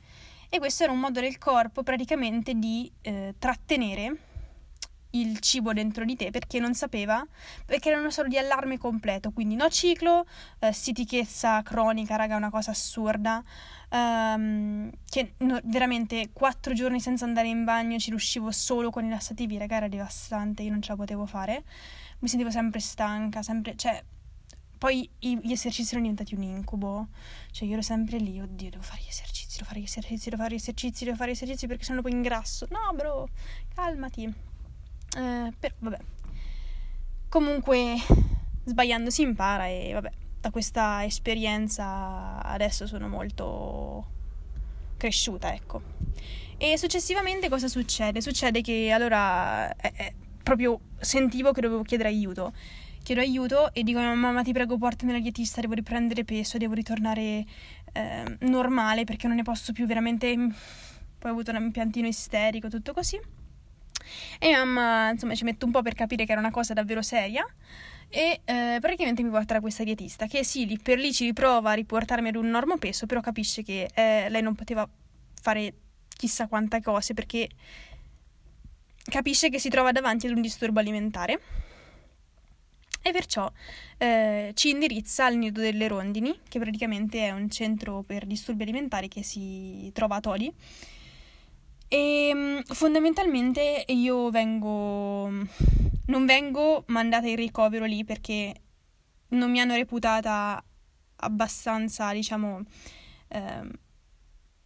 E 0.50 0.58
questo 0.58 0.82
era 0.82 0.92
un 0.92 0.98
modo 0.98 1.20
del 1.20 1.38
corpo 1.38 1.82
praticamente 1.82 2.54
di 2.54 2.90
eh, 3.02 3.36
trattenere 3.38 4.16
il 5.10 5.38
cibo 5.40 5.72
dentro 5.72 6.04
di 6.04 6.16
te 6.16 6.30
perché 6.30 6.58
non 6.58 6.74
sapeva, 6.74 7.26
perché 7.64 7.90
era 7.90 7.98
una 7.98 8.10
sorta 8.10 8.30
di 8.30 8.38
allarme 8.38 8.78
completo, 8.78 9.32
quindi 9.32 9.54
no 9.54 9.68
ciclo, 9.68 10.26
eh, 10.60 10.72
stitichezza 10.72 11.62
cronica, 11.62 12.16
raga, 12.16 12.36
una 12.36 12.50
cosa 12.50 12.70
assurda, 12.70 13.42
um, 13.90 14.90
che 15.08 15.34
no, 15.38 15.58
veramente 15.64 16.30
quattro 16.32 16.72
giorni 16.74 17.00
senza 17.00 17.24
andare 17.24 17.48
in 17.48 17.64
bagno 17.64 17.98
ci 17.98 18.10
riuscivo 18.10 18.50
solo 18.50 18.90
con 18.90 19.04
i 19.04 19.08
lassativi, 19.08 19.58
raga, 19.58 19.76
era 19.76 19.88
devastante, 19.88 20.62
io 20.62 20.70
non 20.70 20.82
ce 20.82 20.90
la 20.90 20.96
potevo 20.96 21.26
fare, 21.26 21.64
mi 22.20 22.28
sentivo 22.28 22.50
sempre 22.50 22.80
stanca, 22.80 23.42
sempre, 23.42 23.74
cioè, 23.76 24.02
poi 24.80 25.06
gli 25.18 25.52
esercizi 25.52 25.84
sono 25.90 26.00
diventati 26.00 26.34
un 26.34 26.42
incubo. 26.42 27.08
Cioè, 27.50 27.68
io 27.68 27.74
ero 27.74 27.82
sempre 27.82 28.16
lì, 28.16 28.40
oddio, 28.40 28.70
devo 28.70 28.82
fare 28.82 29.02
gli 29.02 29.08
esercizi, 29.08 29.58
devo 29.58 29.68
fare 29.68 29.80
gli 29.80 29.84
esercizi, 29.84 30.30
devo 30.30 30.42
fare 30.42 30.54
gli 30.54 30.56
esercizi, 30.56 31.04
devo 31.04 31.16
fare 31.16 31.30
gli 31.30 31.34
esercizi 31.34 31.66
perché 31.66 31.84
sennò 31.84 32.00
poi 32.00 32.12
ingrasso. 32.12 32.66
No, 32.70 32.90
bro, 32.94 33.28
calmati. 33.74 34.49
Eh, 35.16 35.52
però, 35.58 35.74
vabbè. 35.78 35.98
Comunque, 37.28 37.96
sbagliando 38.64 39.10
si 39.10 39.22
impara 39.22 39.66
e, 39.66 39.90
vabbè, 39.92 40.10
da 40.40 40.50
questa 40.50 41.04
esperienza 41.04 42.42
adesso 42.42 42.86
sono 42.86 43.08
molto 43.08 44.06
cresciuta, 44.96 45.52
ecco. 45.54 45.82
E 46.56 46.76
successivamente 46.76 47.48
cosa 47.48 47.68
succede? 47.68 48.20
Succede 48.20 48.60
che 48.60 48.90
allora 48.90 49.74
eh, 49.76 49.92
eh, 49.96 50.14
proprio 50.42 50.78
sentivo 50.98 51.52
che 51.52 51.60
dovevo 51.60 51.82
chiedere 51.82 52.08
aiuto 52.10 52.52
chiedo 53.02 53.20
aiuto 53.20 53.72
e 53.72 53.82
dico 53.82 53.98
mamma 53.98 54.42
ti 54.42 54.52
prego 54.52 54.76
portami 54.76 55.12
alla 55.12 55.20
dietista, 55.20 55.60
devo 55.60 55.74
riprendere 55.74 56.24
peso, 56.24 56.58
devo 56.58 56.74
ritornare 56.74 57.44
eh, 57.92 58.36
normale 58.40 59.04
perché 59.04 59.26
non 59.26 59.36
ne 59.36 59.42
posso 59.42 59.72
più 59.72 59.86
veramente... 59.86 60.34
Poi 61.18 61.30
ho 61.30 61.34
avuto 61.34 61.50
un 61.50 61.62
impiantino 61.62 62.06
isterico, 62.06 62.68
tutto 62.68 62.94
così. 62.94 63.20
E 64.38 64.52
mamma, 64.52 65.10
insomma, 65.10 65.34
ci 65.34 65.44
metto 65.44 65.66
un 65.66 65.72
po' 65.72 65.82
per 65.82 65.94
capire 65.94 66.24
che 66.24 66.32
era 66.32 66.40
una 66.40 66.50
cosa 66.50 66.74
davvero 66.74 67.02
seria. 67.02 67.44
E 68.08 68.40
eh, 68.44 68.78
praticamente 68.80 69.22
mi 69.22 69.30
porta 69.30 69.54
da 69.54 69.60
questa 69.60 69.84
dietista 69.84 70.26
che 70.26 70.42
sì, 70.42 70.66
lì 70.66 70.78
per 70.78 70.98
lì 70.98 71.12
ci 71.12 71.26
riprova 71.26 71.70
a 71.70 71.74
riportarmi 71.74 72.28
ad 72.28 72.34
un 72.34 72.50
normo 72.50 72.76
peso, 72.76 73.06
però 73.06 73.20
capisce 73.20 73.62
che 73.62 73.88
eh, 73.94 74.28
lei 74.28 74.42
non 74.42 74.56
poteva 74.56 74.88
fare 75.40 75.72
chissà 76.08 76.48
quante 76.48 76.82
cose 76.82 77.14
perché 77.14 77.48
capisce 79.04 79.48
che 79.48 79.58
si 79.58 79.68
trova 79.68 79.92
davanti 79.92 80.26
ad 80.26 80.34
un 80.34 80.42
disturbo 80.42 80.80
alimentare 80.80 81.40
e 83.02 83.12
perciò 83.12 83.50
eh, 83.96 84.52
ci 84.54 84.70
indirizza 84.70 85.24
al 85.24 85.36
Nido 85.36 85.60
delle 85.60 85.88
Rondini, 85.88 86.38
che 86.48 86.58
praticamente 86.58 87.26
è 87.26 87.30
un 87.30 87.48
centro 87.48 88.02
per 88.02 88.26
disturbi 88.26 88.62
alimentari 88.62 89.08
che 89.08 89.22
si 89.22 89.90
trova 89.94 90.16
a 90.16 90.20
Toli. 90.20 90.52
E 91.92 92.30
mm, 92.32 92.58
fondamentalmente 92.72 93.84
io 93.88 94.30
vengo. 94.30 95.28
non 96.06 96.24
vengo 96.24 96.84
mandata 96.86 97.26
in 97.26 97.34
ricovero 97.34 97.84
lì 97.84 98.04
perché 98.04 98.54
non 99.30 99.50
mi 99.50 99.60
hanno 99.60 99.74
reputata 99.74 100.62
abbastanza, 101.16 102.12
diciamo, 102.12 102.62
eh, 103.28 103.68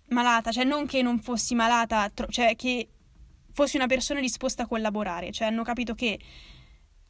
malata, 0.09 0.53
cioè 0.53 0.65
non 0.65 0.85
che 0.87 1.01
non 1.01 1.19
fossi 1.19 1.55
malata, 1.55 2.11
cioè 2.29 2.55
che 2.57 2.89
fossi 3.53 3.77
una 3.77 3.87
persona 3.87 4.21
disposta 4.21 4.65
a 4.65 4.67
collaborare, 4.67 5.33
cioè 5.33 5.49
hanno 5.49 5.63
capito 5.63 5.95
che 5.95 6.19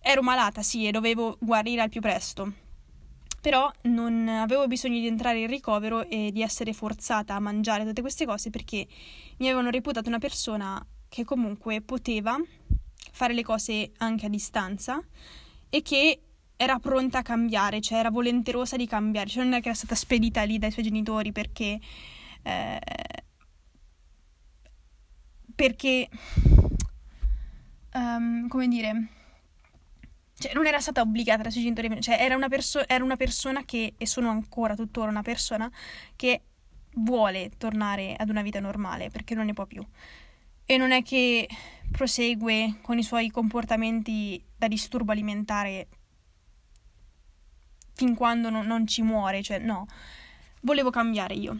ero 0.01 0.23
malata, 0.23 0.63
sì, 0.63 0.87
e 0.87 0.93
dovevo 0.93 1.37
guarire 1.41 1.83
al 1.83 1.89
più 1.89 2.01
presto. 2.01 2.53
Però 3.45 3.71
non 3.83 4.27
avevo 4.27 4.67
bisogno 4.67 4.99
di 4.99 5.07
entrare 5.07 5.41
in 5.41 5.49
ricovero 5.49 6.09
e 6.09 6.31
di 6.33 6.41
essere 6.41 6.73
forzata 6.73 7.35
a 7.35 7.41
mangiare 7.41 7.85
tutte 7.85 8.01
queste 8.01 8.25
cose 8.25 8.49
perché 8.49 8.87
mi 9.37 9.49
avevano 9.49 9.69
reputato 9.69 10.09
una 10.09 10.17
persona 10.17 10.83
che 11.11 11.25
comunque 11.25 11.83
poteva 11.83 12.39
fare 13.13 13.35
le 13.35 13.43
cose 13.43 13.93
anche 13.99 14.25
a 14.25 14.29
distanza 14.31 14.99
e 15.69 15.83
che 15.83 16.23
era 16.57 16.79
pronta 16.79 17.19
a 17.19 17.23
cambiare, 17.23 17.83
cioè 17.83 17.99
era 17.99 18.09
volenterosa 18.09 18.77
di 18.77 18.87
cambiare, 18.87 19.29
cioè 19.29 19.45
non 19.45 19.53
è 19.53 19.61
che 19.61 19.69
era 19.69 19.77
stata 19.77 19.95
spedita 19.95 20.43
lì 20.45 20.59
dai 20.59 20.71
suoi 20.71 20.85
genitori 20.87 21.31
perché... 21.31 21.79
Eh, 22.41 22.81
perché... 25.55 26.09
Um, 27.93 28.49
come 28.49 28.69
dire 28.69 29.09
cioè, 30.37 30.53
non 30.55 30.67
era 30.67 30.81
stata 30.81 31.01
obbligata 31.01 31.43
dai 31.43 31.53
suoi 31.53 31.65
genitori, 31.65 32.01
cioè 32.01 32.17
era 32.21 32.35
una, 32.35 32.49
perso- 32.49 32.87
era 32.89 33.05
una 33.05 33.17
persona 33.17 33.65
che, 33.65 33.95
e 33.97 34.07
sono 34.07 34.31
ancora 34.31 34.75
tuttora 34.75 35.11
una 35.11 35.23
persona, 35.23 35.71
che 36.17 36.43
vuole 36.97 37.51
tornare 37.57 38.15
ad 38.17 38.29
una 38.29 38.43
vita 38.43 38.61
normale 38.61 39.11
perché 39.11 39.35
non 39.35 39.47
ne 39.47 39.53
può 39.53 39.67
più. 39.67 39.85
E 40.67 40.77
non 40.77 40.93
è 40.93 41.03
che 41.03 41.49
prosegue 41.91 42.79
con 42.81 42.99
i 42.99 43.03
suoi 43.03 43.31
comportamenti 43.31 44.43
da 44.57 44.67
disturbo 44.67 45.13
alimentare 45.13 45.89
fin 47.95 48.15
quando 48.15 48.51
non, 48.51 48.67
non 48.67 48.87
ci 48.87 49.03
muore, 49.03 49.43
cioè 49.43 49.59
no, 49.59 49.87
volevo 50.61 50.91
cambiare 50.91 51.35
io. 51.35 51.59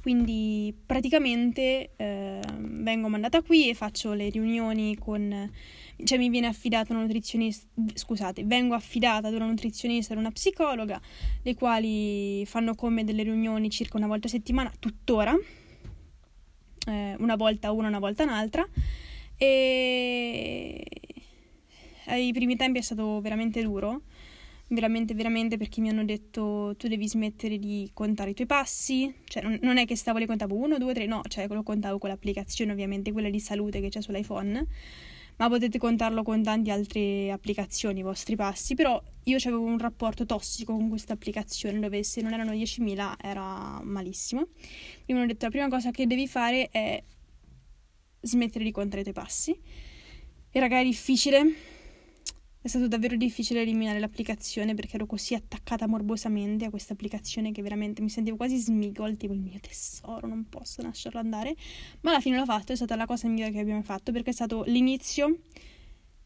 Quindi 0.00 0.74
praticamente 0.84 1.92
eh, 1.96 2.40
vengo 2.48 3.08
mandata 3.08 3.40
qui 3.40 3.68
e 3.68 3.74
faccio 3.74 4.12
le 4.14 4.28
riunioni 4.30 4.96
con 4.98 5.50
cioè 6.04 6.18
mi 6.18 6.28
viene 6.28 6.46
affidata 6.46 6.92
una 6.92 7.02
nutrizionista, 7.02 7.66
scusate, 7.94 8.44
vengo 8.44 8.74
affidata 8.74 9.28
ad 9.28 9.34
una 9.34 9.46
nutrizionista 9.46 10.14
e 10.14 10.16
una 10.16 10.30
psicologa, 10.30 11.00
le 11.42 11.54
quali 11.54 12.44
fanno 12.46 12.74
come 12.74 13.04
delle 13.04 13.22
riunioni 13.22 13.70
circa 13.70 13.96
una 13.96 14.06
volta 14.06 14.26
a 14.26 14.30
settimana, 14.30 14.72
tuttora, 14.78 15.36
eh, 16.86 17.16
una 17.18 17.36
volta 17.36 17.72
una, 17.72 17.88
una 17.88 17.98
volta 17.98 18.24
un'altra, 18.24 18.66
e 19.36 20.84
ai 22.06 22.32
primi 22.32 22.56
tempi 22.56 22.78
è 22.78 22.82
stato 22.82 23.20
veramente 23.20 23.62
duro, 23.62 24.02
veramente, 24.68 25.14
veramente 25.14 25.56
perché 25.56 25.80
mi 25.80 25.88
hanno 25.88 26.04
detto 26.04 26.74
tu 26.76 26.88
devi 26.88 27.08
smettere 27.08 27.58
di 27.58 27.90
contare 27.92 28.30
i 28.30 28.34
tuoi 28.34 28.46
passi, 28.46 29.12
cioè 29.24 29.42
non, 29.42 29.58
non 29.62 29.78
è 29.78 29.84
che 29.84 29.96
stavo 29.96 30.18
le 30.18 30.26
contavo 30.26 30.56
uno, 30.56 30.78
due, 30.78 30.94
tre, 30.94 31.06
no, 31.06 31.22
cioè 31.28 31.46
lo 31.48 31.62
contavo 31.62 31.98
con 31.98 32.10
l'applicazione 32.10 32.72
ovviamente, 32.72 33.12
quella 33.12 33.30
di 33.30 33.40
salute 33.40 33.80
che 33.80 33.88
c'è 33.88 34.00
sull'iPhone 34.00 34.66
ma 35.36 35.48
potete 35.48 35.78
contarlo 35.78 36.22
con 36.22 36.42
tante 36.42 36.70
altre 36.70 37.30
applicazioni, 37.30 38.00
i 38.00 38.02
vostri 38.02 38.36
passi, 38.36 38.74
però 38.74 39.02
io 39.24 39.36
avevo 39.36 39.62
un 39.62 39.78
rapporto 39.78 40.26
tossico 40.26 40.74
con 40.74 40.88
questa 40.88 41.14
applicazione 41.14 41.78
dove 41.78 42.02
se 42.02 42.20
non 42.20 42.32
erano 42.32 42.52
10.000 42.52 43.14
era 43.20 43.80
malissimo. 43.82 44.44
Quindi 44.44 45.12
mi 45.12 45.18
hanno 45.18 45.26
detto 45.26 45.44
la 45.44 45.50
prima 45.50 45.68
cosa 45.68 45.90
che 45.90 46.06
devi 46.06 46.26
fare 46.28 46.68
è 46.70 47.02
smettere 48.20 48.64
di 48.64 48.70
contare 48.70 49.00
i 49.00 49.04
tuoi 49.04 49.14
passi. 49.14 49.58
E 50.54 50.60
raga 50.60 50.80
è 50.80 50.84
difficile, 50.84 51.54
è 52.62 52.68
stato 52.68 52.86
davvero 52.86 53.16
difficile 53.16 53.62
eliminare 53.62 53.98
l'applicazione 53.98 54.74
perché 54.74 54.94
ero 54.94 55.06
così 55.06 55.34
attaccata 55.34 55.88
morbosamente 55.88 56.64
a 56.64 56.70
questa 56.70 56.92
applicazione 56.92 57.50
che 57.50 57.60
veramente 57.60 58.02
mi 58.02 58.08
sentivo 58.08 58.36
quasi 58.36 58.56
smigol, 58.56 59.16
tipo 59.16 59.32
il 59.32 59.40
mio 59.40 59.58
tesoro, 59.60 60.28
non 60.28 60.46
posso 60.48 60.80
lasciarlo 60.80 61.18
andare. 61.18 61.56
Ma 62.02 62.10
alla 62.10 62.20
fine 62.20 62.36
l'ho 62.36 62.44
fatto, 62.44 62.72
è 62.72 62.76
stata 62.76 62.94
la 62.94 63.04
cosa 63.06 63.26
migliore 63.26 63.50
che 63.50 63.58
abbiamo 63.58 63.82
fatto 63.82 64.12
perché 64.12 64.30
è 64.30 64.32
stato 64.32 64.62
l'inizio 64.66 65.40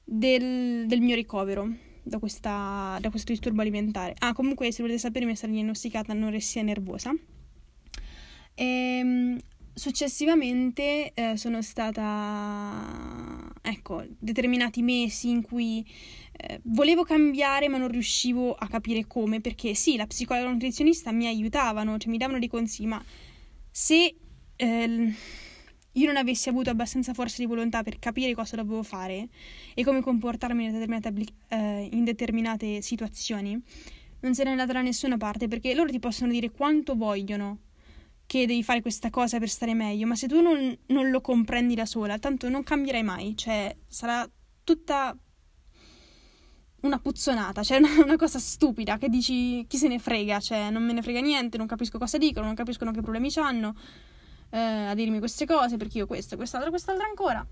del, 0.05 0.87
del 0.87 1.01
mio 1.01 1.15
ricovero 1.15 1.75
da, 2.03 2.19
questa, 2.19 2.99
da, 3.01 3.09
questo 3.09 3.33
disturbo 3.33 3.63
alimentare. 3.63 4.15
Ah, 4.19 4.35
comunque, 4.35 4.71
se 4.73 4.83
volete 4.83 5.01
sapere, 5.01 5.25
mi 5.25 5.33
è 5.33 5.35
stata 5.35 5.55
diagnosticata 5.55 6.13
anoressia 6.13 6.61
nervosa. 6.61 7.15
E, 8.55 8.65
ehm, 8.65 9.39
successivamente 9.77 11.13
eh, 11.13 11.37
sono 11.37 11.61
stata, 11.61 13.53
ecco, 13.61 14.05
determinati 14.19 14.81
mesi 14.83 15.29
in 15.29 15.43
cui 15.43 15.87
eh, 16.37 16.61
volevo 16.65 17.03
cambiare 17.03 17.69
ma 17.69 17.79
non 17.79 17.89
riuscivo 17.89 18.55
a 18.55 18.67
capire 18.69 19.07
come, 19.07 19.41
perché 19.41 19.75
sì, 19.75 19.97
la 19.97 20.07
psicologa 20.07 20.49
e 20.49 20.53
nutrizionista 20.53 21.13
mi 21.13 21.27
aiutavano, 21.27 21.99
cioè 21.99 22.11
mi 22.11 22.19
davano 22.19 22.39
dei 22.39 22.49
consigli, 22.49 22.87
ma 22.87 23.03
se 23.71 24.15
eh, 24.57 25.15
io 25.93 26.07
non 26.07 26.17
avessi 26.17 26.49
avuto 26.49 26.71
abbastanza 26.71 27.15
forza 27.15 27.37
di 27.39 27.47
volontà 27.47 27.83
per 27.83 27.99
capire 27.99 28.35
cosa 28.35 28.57
dovevo 28.57 28.83
fare 28.83 29.29
e 29.75 29.83
come 29.83 30.03
comportarmi 30.03 30.65
in 30.65 30.73
determinate, 30.73 31.13
eh, 31.49 31.89
in 31.93 32.05
determinate 32.05 32.83
situazioni, 32.83 33.61
non 34.21 34.35
se 34.35 34.45
ne 34.45 34.51
andata 34.51 34.73
da 34.75 34.83
nessuna 34.83 35.17
parte, 35.17 35.49
perché 35.49 35.75
loro 35.75 35.91
ti 35.91 35.99
possono 35.99 36.31
dire 36.31 36.51
quanto 36.51 36.95
vogliono 36.95 37.61
che 38.27 38.45
devi 38.45 38.63
fare 38.63 38.83
questa 38.83 39.09
cosa 39.09 39.39
per 39.39 39.49
stare 39.49 39.73
meglio, 39.73 40.07
ma 40.07 40.17
se 40.17 40.27
tu 40.27 40.41
non, 40.41 40.77
non 40.87 41.11
lo 41.11 41.21
comprendi 41.21 41.75
da 41.75 41.87
sola, 41.87 42.19
tanto 42.19 42.49
non 42.49 42.63
cambierai 42.63 43.03
mai, 43.03 43.37
cioè 43.37 43.75
sarà 43.87 44.29
tutta 44.65 45.17
una 46.87 46.99
puzzonata, 46.99 47.63
cioè 47.63 47.79
una, 47.83 48.05
una, 48.05 48.17
cosa 48.17 48.39
stupida 48.39 48.99
che 48.99 49.09
dici 49.09 49.67
chi 49.67 49.77
se 49.77 49.89
ne 49.89 49.99
frega, 49.99 50.41
cioè 50.41 50.71
non 50.71 50.85
me 50.85 50.93
ne 50.93 51.03
frega 51.03 51.21
niente, 51.21 51.59
non 51.59 51.67
capisco 51.67 51.99
cosa 51.99 52.19
dicono, 52.19 52.47
non 52.47 52.55
capiscono 52.55 52.91
che 52.93 53.01
problemi 53.01 53.31
hanno 53.37 53.75
eh, 54.51 54.59
a 54.59 54.95
dirmi 54.95 55.19
queste 55.19 55.47
cose 55.47 55.77
perché 55.77 55.99
io 55.99 56.07
questo, 56.07 56.37
quest'altro, 56.37 56.71
quest'altro 56.71 57.07
ancora. 57.07 57.47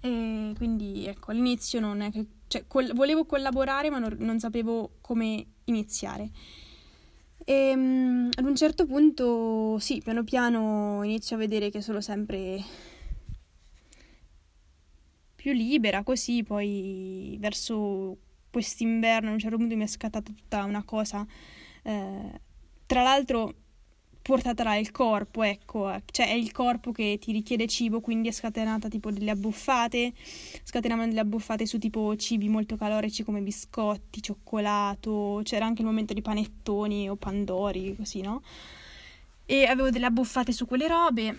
E 0.00 0.52
quindi 0.56 1.06
ecco, 1.06 1.30
all'inizio 1.30 1.80
non 1.80 2.00
è 2.00 2.10
che 2.10 2.26
cioè, 2.48 2.64
col- 2.66 2.92
volevo 2.94 3.24
collaborare 3.24 3.90
ma 3.90 3.98
non, 3.98 4.14
non, 4.18 4.38
sapevo 4.38 4.96
come 5.00 5.46
iniziare. 5.64 6.30
E 7.44 7.72
um, 7.74 8.28
ad 8.34 8.44
un 8.44 8.56
certo 8.56 8.86
punto, 8.86 9.78
sì, 9.78 10.00
piano 10.02 10.24
piano 10.24 11.02
inizio 11.04 11.36
a 11.36 11.38
vedere 11.38 11.70
che 11.70 11.80
sono 11.80 12.00
sempre 12.00 12.62
più 15.34 15.52
libera, 15.52 16.02
così 16.02 16.42
poi 16.42 17.36
verso 17.38 18.16
quest'inverno 18.56 19.28
a 19.28 19.32
un 19.34 19.38
certo 19.38 19.58
punto 19.58 19.76
mi 19.76 19.84
è 19.84 19.86
scattata 19.86 20.32
tutta 20.32 20.64
una 20.64 20.82
cosa. 20.82 21.26
Eh, 21.82 22.40
tra 22.86 23.02
l'altro, 23.02 23.54
portata 24.22 24.74
il 24.76 24.90
corpo, 24.92 25.42
ecco, 25.42 25.94
cioè 26.10 26.28
è 26.28 26.32
il 26.32 26.52
corpo 26.52 26.90
che 26.90 27.18
ti 27.20 27.32
richiede 27.32 27.66
cibo, 27.66 28.00
quindi 28.00 28.28
è 28.28 28.32
scatenata 28.32 28.88
tipo 28.88 29.10
delle 29.10 29.30
abbuffate, 29.30 30.14
scatenavano 30.62 31.08
delle 31.08 31.20
abbuffate 31.20 31.66
su 31.66 31.78
tipo 31.78 32.16
cibi 32.16 32.48
molto 32.48 32.76
calorici 32.76 33.24
come 33.24 33.42
biscotti, 33.42 34.22
cioccolato, 34.22 35.42
c'era 35.44 35.66
anche 35.66 35.82
il 35.82 35.86
momento 35.86 36.14
di 36.14 36.22
panettoni 36.22 37.10
o 37.10 37.16
pandori, 37.16 37.94
così, 37.94 38.22
no? 38.22 38.42
E 39.44 39.66
avevo 39.66 39.90
delle 39.90 40.06
abbuffate 40.06 40.50
su 40.50 40.64
quelle 40.66 40.88
robe, 40.88 41.36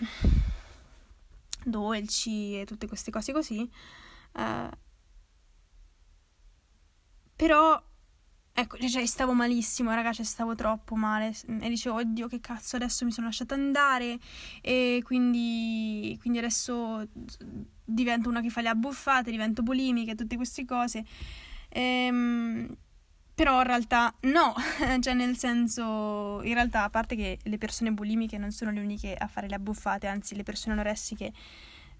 dolci 1.64 2.60
e 2.60 2.64
tutte 2.64 2.86
queste 2.86 3.10
cose 3.10 3.32
così. 3.32 3.68
Uh, 4.34 4.70
però 7.38 7.80
Ecco, 8.58 8.76
cioè 8.88 9.06
stavo 9.06 9.34
malissimo, 9.34 9.94
raga, 9.94 10.12
cioè 10.12 10.24
stavo 10.24 10.56
troppo 10.56 10.96
male. 10.96 11.32
E 11.60 11.68
dicevo, 11.68 11.98
oddio, 11.98 12.26
che 12.26 12.40
cazzo, 12.40 12.74
adesso 12.74 13.04
mi 13.04 13.12
sono 13.12 13.28
lasciata 13.28 13.54
andare. 13.54 14.18
E 14.60 15.00
quindi, 15.04 16.18
quindi 16.20 16.40
adesso 16.40 17.06
divento 17.84 18.28
una 18.28 18.40
che 18.40 18.50
fa 18.50 18.60
le 18.60 18.68
abbuffate, 18.68 19.30
divento 19.30 19.62
bulimica 19.62 20.16
tutte 20.16 20.34
queste 20.34 20.64
cose. 20.64 21.04
Ehm, 21.68 22.76
però 23.32 23.58
in 23.58 23.66
realtà 23.68 24.12
no, 24.22 24.52
cioè 24.98 25.14
nel 25.14 25.36
senso, 25.36 26.42
in 26.42 26.54
realtà 26.54 26.82
a 26.82 26.90
parte 26.90 27.14
che 27.14 27.38
le 27.40 27.58
persone 27.58 27.92
bulimiche 27.92 28.38
non 28.38 28.50
sono 28.50 28.72
le 28.72 28.80
uniche 28.80 29.14
a 29.14 29.28
fare 29.28 29.46
le 29.46 29.54
abbuffate, 29.54 30.08
anzi 30.08 30.34
le 30.34 30.42
persone 30.42 30.74
anoressiche 30.74 31.32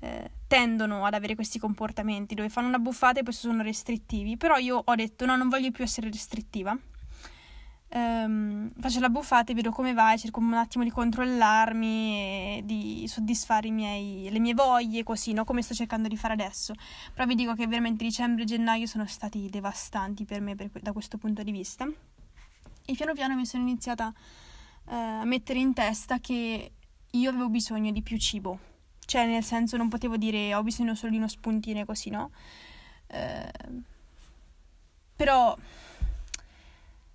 eh, 0.00 0.30
tendono 0.46 1.04
ad 1.04 1.14
avere 1.14 1.34
questi 1.34 1.58
comportamenti 1.58 2.34
dove 2.34 2.48
fanno 2.48 2.68
una 2.68 2.78
buffata 2.78 3.20
e 3.20 3.22
poi 3.22 3.32
sono 3.32 3.62
restrittivi. 3.62 4.36
Però 4.36 4.56
io 4.56 4.82
ho 4.84 4.94
detto 4.94 5.26
no, 5.26 5.36
non 5.36 5.48
voglio 5.48 5.70
più 5.70 5.84
essere 5.84 6.08
restrittiva. 6.10 6.76
Um, 7.90 8.70
faccio 8.78 9.00
la 9.00 9.08
buffata 9.08 9.50
e 9.50 9.54
vedo 9.54 9.70
come 9.70 9.94
va 9.94 10.14
cerco 10.14 10.40
un 10.40 10.52
attimo 10.52 10.84
di 10.84 10.90
controllarmi 10.90 12.58
e 12.58 12.62
di 12.62 13.06
soddisfare 13.08 13.70
miei, 13.70 14.28
le 14.30 14.38
mie 14.40 14.52
voglie, 14.52 15.02
così, 15.02 15.32
no? 15.32 15.44
come 15.44 15.62
sto 15.62 15.74
cercando 15.74 16.06
di 16.06 16.16
fare 16.16 16.34
adesso. 16.34 16.74
Però 17.14 17.26
vi 17.26 17.34
dico 17.34 17.54
che 17.54 17.66
veramente 17.66 18.04
dicembre 18.04 18.42
e 18.42 18.46
gennaio 18.46 18.86
sono 18.86 19.06
stati 19.06 19.48
devastanti 19.48 20.24
per 20.26 20.40
me 20.42 20.54
per, 20.54 20.70
da 20.82 20.92
questo 20.92 21.16
punto 21.16 21.42
di 21.42 21.50
vista. 21.50 21.86
E 21.86 22.94
piano 22.94 23.14
piano 23.14 23.34
mi 23.34 23.46
sono 23.46 23.62
iniziata 23.62 24.12
uh, 24.84 24.94
a 24.94 25.24
mettere 25.24 25.58
in 25.58 25.72
testa 25.72 26.20
che 26.20 26.72
io 27.10 27.30
avevo 27.30 27.48
bisogno 27.48 27.90
di 27.90 28.02
più 28.02 28.18
cibo 28.18 28.76
cioè, 29.08 29.24
nel 29.24 29.42
senso, 29.42 29.78
non 29.78 29.88
potevo 29.88 30.18
dire 30.18 30.54
ho 30.54 30.62
bisogno 30.62 30.94
solo 30.94 31.12
di 31.12 31.16
uno 31.16 31.28
spuntino 31.28 31.82
così, 31.86 32.10
no? 32.10 32.30
Eh, 33.06 33.50
però 35.16 35.56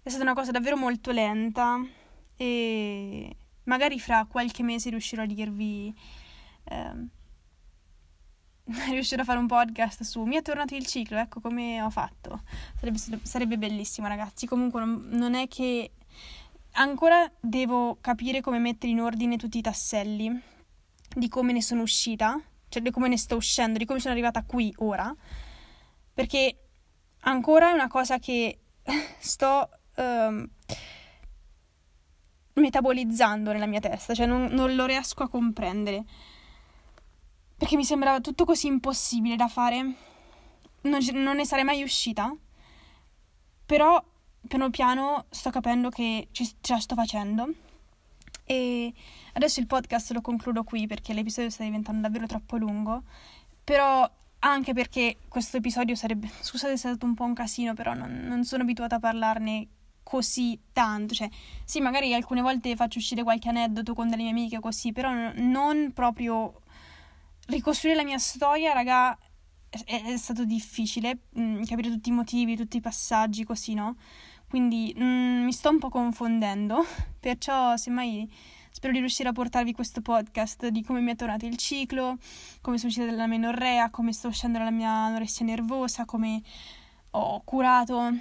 è 0.01 0.09
stata 0.09 0.23
una 0.23 0.33
cosa 0.33 0.49
davvero 0.49 0.75
molto 0.75 1.11
lenta 1.11 1.79
e 2.35 3.35
magari 3.65 3.99
fra 3.99 4.25
qualche 4.25 4.63
mese 4.63 4.89
riuscirò 4.89 5.21
a 5.21 5.27
dirvi... 5.27 5.93
Eh, 6.63 7.07
riuscirò 8.89 9.21
a 9.21 9.25
fare 9.25 9.37
un 9.37 9.45
podcast 9.45 10.01
su 10.01 10.23
mi 10.23 10.37
è 10.37 10.41
tornato 10.41 10.73
il 10.73 10.87
ciclo, 10.87 11.19
ecco 11.19 11.41
come 11.41 11.79
ho 11.79 11.91
fatto. 11.91 12.41
Sarebbe, 12.79 12.97
sarebbe 13.21 13.57
bellissimo, 13.59 14.07
ragazzi. 14.07 14.47
Comunque 14.47 14.79
non, 14.79 15.09
non 15.11 15.35
è 15.35 15.47
che 15.47 15.91
ancora 16.71 17.31
devo 17.39 17.99
capire 18.01 18.41
come 18.41 18.57
mettere 18.57 18.91
in 18.91 18.99
ordine 18.99 19.37
tutti 19.37 19.59
i 19.59 19.61
tasselli 19.61 20.51
di 21.15 21.27
come 21.27 21.51
ne 21.51 21.61
sono 21.61 21.81
uscita, 21.81 22.39
cioè 22.69 22.81
di 22.81 22.91
come 22.91 23.07
ne 23.07 23.17
sto 23.17 23.35
uscendo, 23.35 23.77
di 23.77 23.85
come 23.85 23.99
sono 23.99 24.13
arrivata 24.13 24.43
qui 24.43 24.73
ora, 24.77 25.13
perché 26.13 26.57
ancora 27.21 27.69
è 27.69 27.73
una 27.73 27.87
cosa 27.87 28.19
che 28.19 28.59
sto 29.19 29.69
um, 29.95 30.47
metabolizzando 32.53 33.51
nella 33.51 33.65
mia 33.65 33.79
testa, 33.79 34.13
cioè 34.13 34.25
non, 34.25 34.45
non, 34.45 34.75
lo 34.75 34.85
riesco 34.85 35.23
a 35.23 35.29
comprendere, 35.29 36.03
perché 37.57 37.75
mi 37.75 37.85
sembrava 37.85 38.19
tutto 38.19 38.45
così 38.45 38.67
impossibile 38.67 39.35
da 39.35 39.47
fare, 39.47 39.81
non, 40.81 40.99
non 41.13 41.35
ne 41.35 41.45
sarei 41.45 41.63
mai 41.63 41.83
uscita, 41.83 42.35
però 43.65 44.03
piano 44.47 44.69
piano 44.69 45.25
sto 45.29 45.49
capendo 45.49 45.89
che 45.89 46.27
ce 46.31 46.55
la 46.67 46.79
sto 46.79 46.95
facendo 46.95 47.49
e 48.45 48.93
adesso 49.33 49.59
il 49.59 49.67
podcast 49.67 50.11
lo 50.11 50.21
concludo 50.21 50.63
qui 50.63 50.87
perché 50.87 51.13
l'episodio 51.13 51.49
sta 51.49 51.63
diventando 51.63 52.01
davvero 52.01 52.25
troppo 52.25 52.57
lungo. 52.57 53.03
Però 53.63 54.09
anche 54.39 54.73
perché 54.73 55.17
questo 55.27 55.57
episodio 55.57 55.95
sarebbe, 55.95 56.29
scusate 56.41 56.77
se 56.77 56.89
è 56.89 56.91
stato 56.91 57.05
un 57.05 57.13
po' 57.13 57.23
un 57.23 57.33
casino, 57.33 57.73
però 57.73 57.93
non, 57.93 58.23
non 58.25 58.43
sono 58.43 58.63
abituata 58.63 58.95
a 58.95 58.99
parlarne 58.99 59.67
così 60.03 60.59
tanto. 60.73 61.13
Cioè, 61.13 61.29
sì, 61.63 61.79
magari 61.79 62.13
alcune 62.13 62.41
volte 62.41 62.75
faccio 62.75 62.99
uscire 62.99 63.23
qualche 63.23 63.49
aneddoto 63.49 63.93
con 63.93 64.09
delle 64.09 64.23
mie 64.23 64.31
amiche 64.31 64.59
così, 64.59 64.91
però 64.91 65.11
non 65.35 65.91
proprio 65.93 66.61
ricostruire 67.47 67.97
la 67.97 68.03
mia 68.03 68.17
storia, 68.17 68.73
raga, 68.73 69.17
è, 69.85 70.03
è 70.03 70.17
stato 70.17 70.45
difficile 70.45 71.19
mh, 71.29 71.41
mm, 71.41 71.63
capire 71.63 71.89
tutti 71.89 72.09
i 72.09 72.13
motivi, 72.13 72.55
tutti 72.55 72.77
i 72.77 72.81
passaggi 72.81 73.43
così, 73.43 73.73
no? 73.73 73.95
Quindi 74.53 74.95
mm, 74.95 75.45
mi 75.45 75.51
sto 75.51 75.71
un 75.71 75.79
po' 75.79 75.89
confondendo, 75.89 76.85
perciò 77.19 77.75
semmai 77.75 78.31
spero 78.69 78.93
di 78.93 78.99
riuscire 78.99 79.29
a 79.29 79.31
portarvi 79.31 79.73
questo 79.73 80.01
podcast 80.01 80.67
di 80.67 80.83
come 80.83 80.99
mi 80.99 81.11
è 81.11 81.15
tornato 81.15 81.47
il 81.47 81.57
ciclo, 81.57 82.19
come 82.61 82.77
sono 82.77 82.89
uscita 82.89 83.07
dalla 83.07 83.25
menorrea, 83.25 83.89
come 83.89 84.13
sto 84.13 84.27
uscendo 84.27 84.59
dalla 84.59 84.69
mia 84.69 84.91
anoressia 84.91 85.43
nervosa, 85.43 86.05
come 86.05 86.39
ho 87.09 87.41
curato 87.43 88.11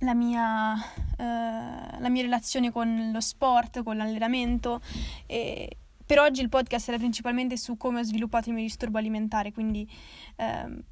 la 0.00 0.12
mia, 0.12 0.74
eh, 1.16 1.98
la 1.98 2.08
mia 2.10 2.22
relazione 2.22 2.70
con 2.70 3.08
lo 3.10 3.20
sport, 3.22 3.82
con 3.82 3.96
l'allenamento. 3.96 4.82
E 5.24 5.78
per 6.04 6.18
oggi 6.18 6.42
il 6.42 6.50
podcast 6.50 6.90
era 6.90 6.98
principalmente 6.98 7.56
su 7.56 7.78
come 7.78 8.00
ho 8.00 8.02
sviluppato 8.02 8.50
il 8.50 8.54
mio 8.56 8.64
disturbo 8.64 8.98
alimentare, 8.98 9.50
quindi... 9.50 9.90
Eh, 10.36 10.84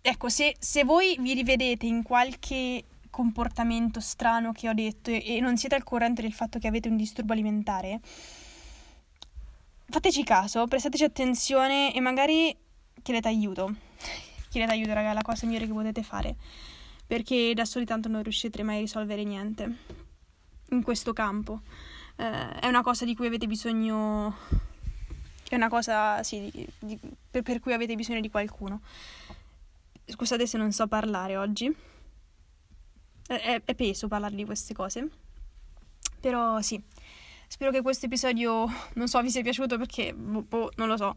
ecco, 0.00 0.30
se, 0.30 0.56
se 0.58 0.84
voi 0.84 1.18
vi 1.20 1.34
rivedete 1.34 1.84
in 1.84 2.02
qualche 2.02 2.84
comportamento 3.16 3.98
strano 3.98 4.52
che 4.52 4.68
ho 4.68 4.74
detto 4.74 5.10
e, 5.10 5.40
non 5.40 5.56
siete 5.56 5.74
al 5.74 5.84
corrente 5.84 6.20
del 6.20 6.34
fatto 6.34 6.58
che 6.58 6.66
avete 6.66 6.90
un 6.90 6.96
disturbo 6.96 7.32
alimentare, 7.32 7.98
fateci 9.88 10.22
caso, 10.22 10.66
prestateci 10.66 11.04
attenzione 11.04 11.94
e 11.94 12.00
magari 12.00 12.54
chiedete 13.00 13.28
aiuto. 13.28 13.74
chiedete 14.50 14.70
aiuto, 14.70 14.92
raga, 14.92 15.12
è 15.12 15.14
la 15.14 15.22
cosa 15.22 15.46
migliore 15.46 15.66
che 15.66 15.72
potete 15.72 16.02
fare. 16.02 16.36
Perché 17.06 17.54
da 17.54 17.64
soli 17.64 17.86
tanto 17.86 18.08
non 18.08 18.22
riuscirete 18.22 18.62
mai 18.62 18.76
a 18.76 18.80
risolvere 18.80 19.24
niente 19.24 19.76
in 20.72 20.82
questo 20.82 21.14
campo. 21.14 21.62
Eh, 22.16 22.58
è 22.60 22.66
una 22.66 22.82
cosa 22.82 23.06
di 23.06 23.14
cui 23.14 23.28
avete 23.28 23.46
bisogno. 23.46 24.36
È 25.48 25.54
una 25.54 25.68
cosa, 25.68 26.22
sì, 26.22 26.50
di, 26.52 26.68
di, 26.80 26.98
per, 27.30 27.40
per 27.40 27.60
cui 27.60 27.72
avete 27.72 27.94
bisogno 27.94 28.20
di 28.20 28.28
qualcuno. 28.28 28.82
Scusate 30.04 30.46
se 30.46 30.58
non 30.58 30.70
so 30.70 30.86
parlare 30.86 31.38
oggi. 31.38 31.74
È, 33.26 33.62
è 33.64 33.74
peso 33.74 34.08
parlare 34.08 34.34
di 34.34 34.44
queste 34.44 34.74
cose. 34.74 35.08
Però 36.20 36.60
sì, 36.60 36.80
spero 37.48 37.70
che 37.70 37.82
questo 37.82 38.06
episodio, 38.06 38.66
non 38.94 39.08
so, 39.08 39.20
vi 39.22 39.30
sia 39.30 39.42
piaciuto 39.42 39.78
perché, 39.78 40.14
boh, 40.14 40.42
boh, 40.42 40.72
non 40.76 40.88
lo 40.88 40.96
so, 40.96 41.16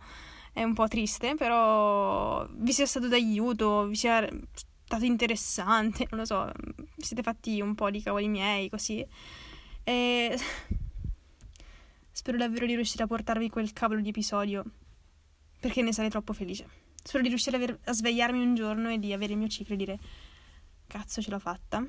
è 0.53 0.63
un 0.63 0.73
po' 0.73 0.87
triste, 0.87 1.35
però 1.35 2.47
vi 2.51 2.73
sia 2.73 2.85
stato 2.85 3.07
d'aiuto, 3.07 3.87
vi 3.87 3.95
sia 3.95 4.27
stato 4.85 5.05
interessante, 5.05 6.07
non 6.09 6.19
lo 6.19 6.25
so, 6.25 6.51
vi 6.95 7.03
siete 7.03 7.21
fatti 7.21 7.61
un 7.61 7.75
po' 7.75 7.89
di 7.89 8.01
cavoli 8.01 8.27
miei, 8.27 8.69
così. 8.69 9.05
E 9.83 10.37
spero 12.11 12.37
davvero 12.37 12.65
di 12.65 12.75
riuscire 12.75 13.03
a 13.03 13.07
portarvi 13.07 13.49
quel 13.49 13.71
cavolo 13.71 14.01
di 14.01 14.09
episodio, 14.09 14.63
perché 15.59 15.81
ne 15.81 15.93
sarei 15.93 16.09
troppo 16.09 16.33
felice. 16.33 16.67
Spero 17.01 17.23
di 17.23 17.29
riuscire 17.29 17.55
a, 17.55 17.59
ver- 17.59 17.79
a 17.85 17.93
svegliarmi 17.93 18.39
un 18.39 18.55
giorno 18.55 18.89
e 18.89 18.99
di 18.99 19.13
avere 19.13 19.33
il 19.33 19.39
mio 19.39 19.47
ciclo 19.47 19.73
e 19.73 19.77
dire 19.77 19.99
cazzo 20.89 21.21
ce 21.21 21.29
l'ho 21.29 21.39
fatta. 21.39 21.85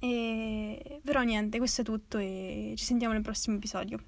E... 0.00 1.00
Però 1.04 1.22
niente, 1.22 1.58
questo 1.58 1.82
è 1.82 1.84
tutto 1.84 2.18
e 2.18 2.74
ci 2.76 2.84
sentiamo 2.84 3.12
nel 3.12 3.22
prossimo 3.22 3.56
episodio. 3.56 4.02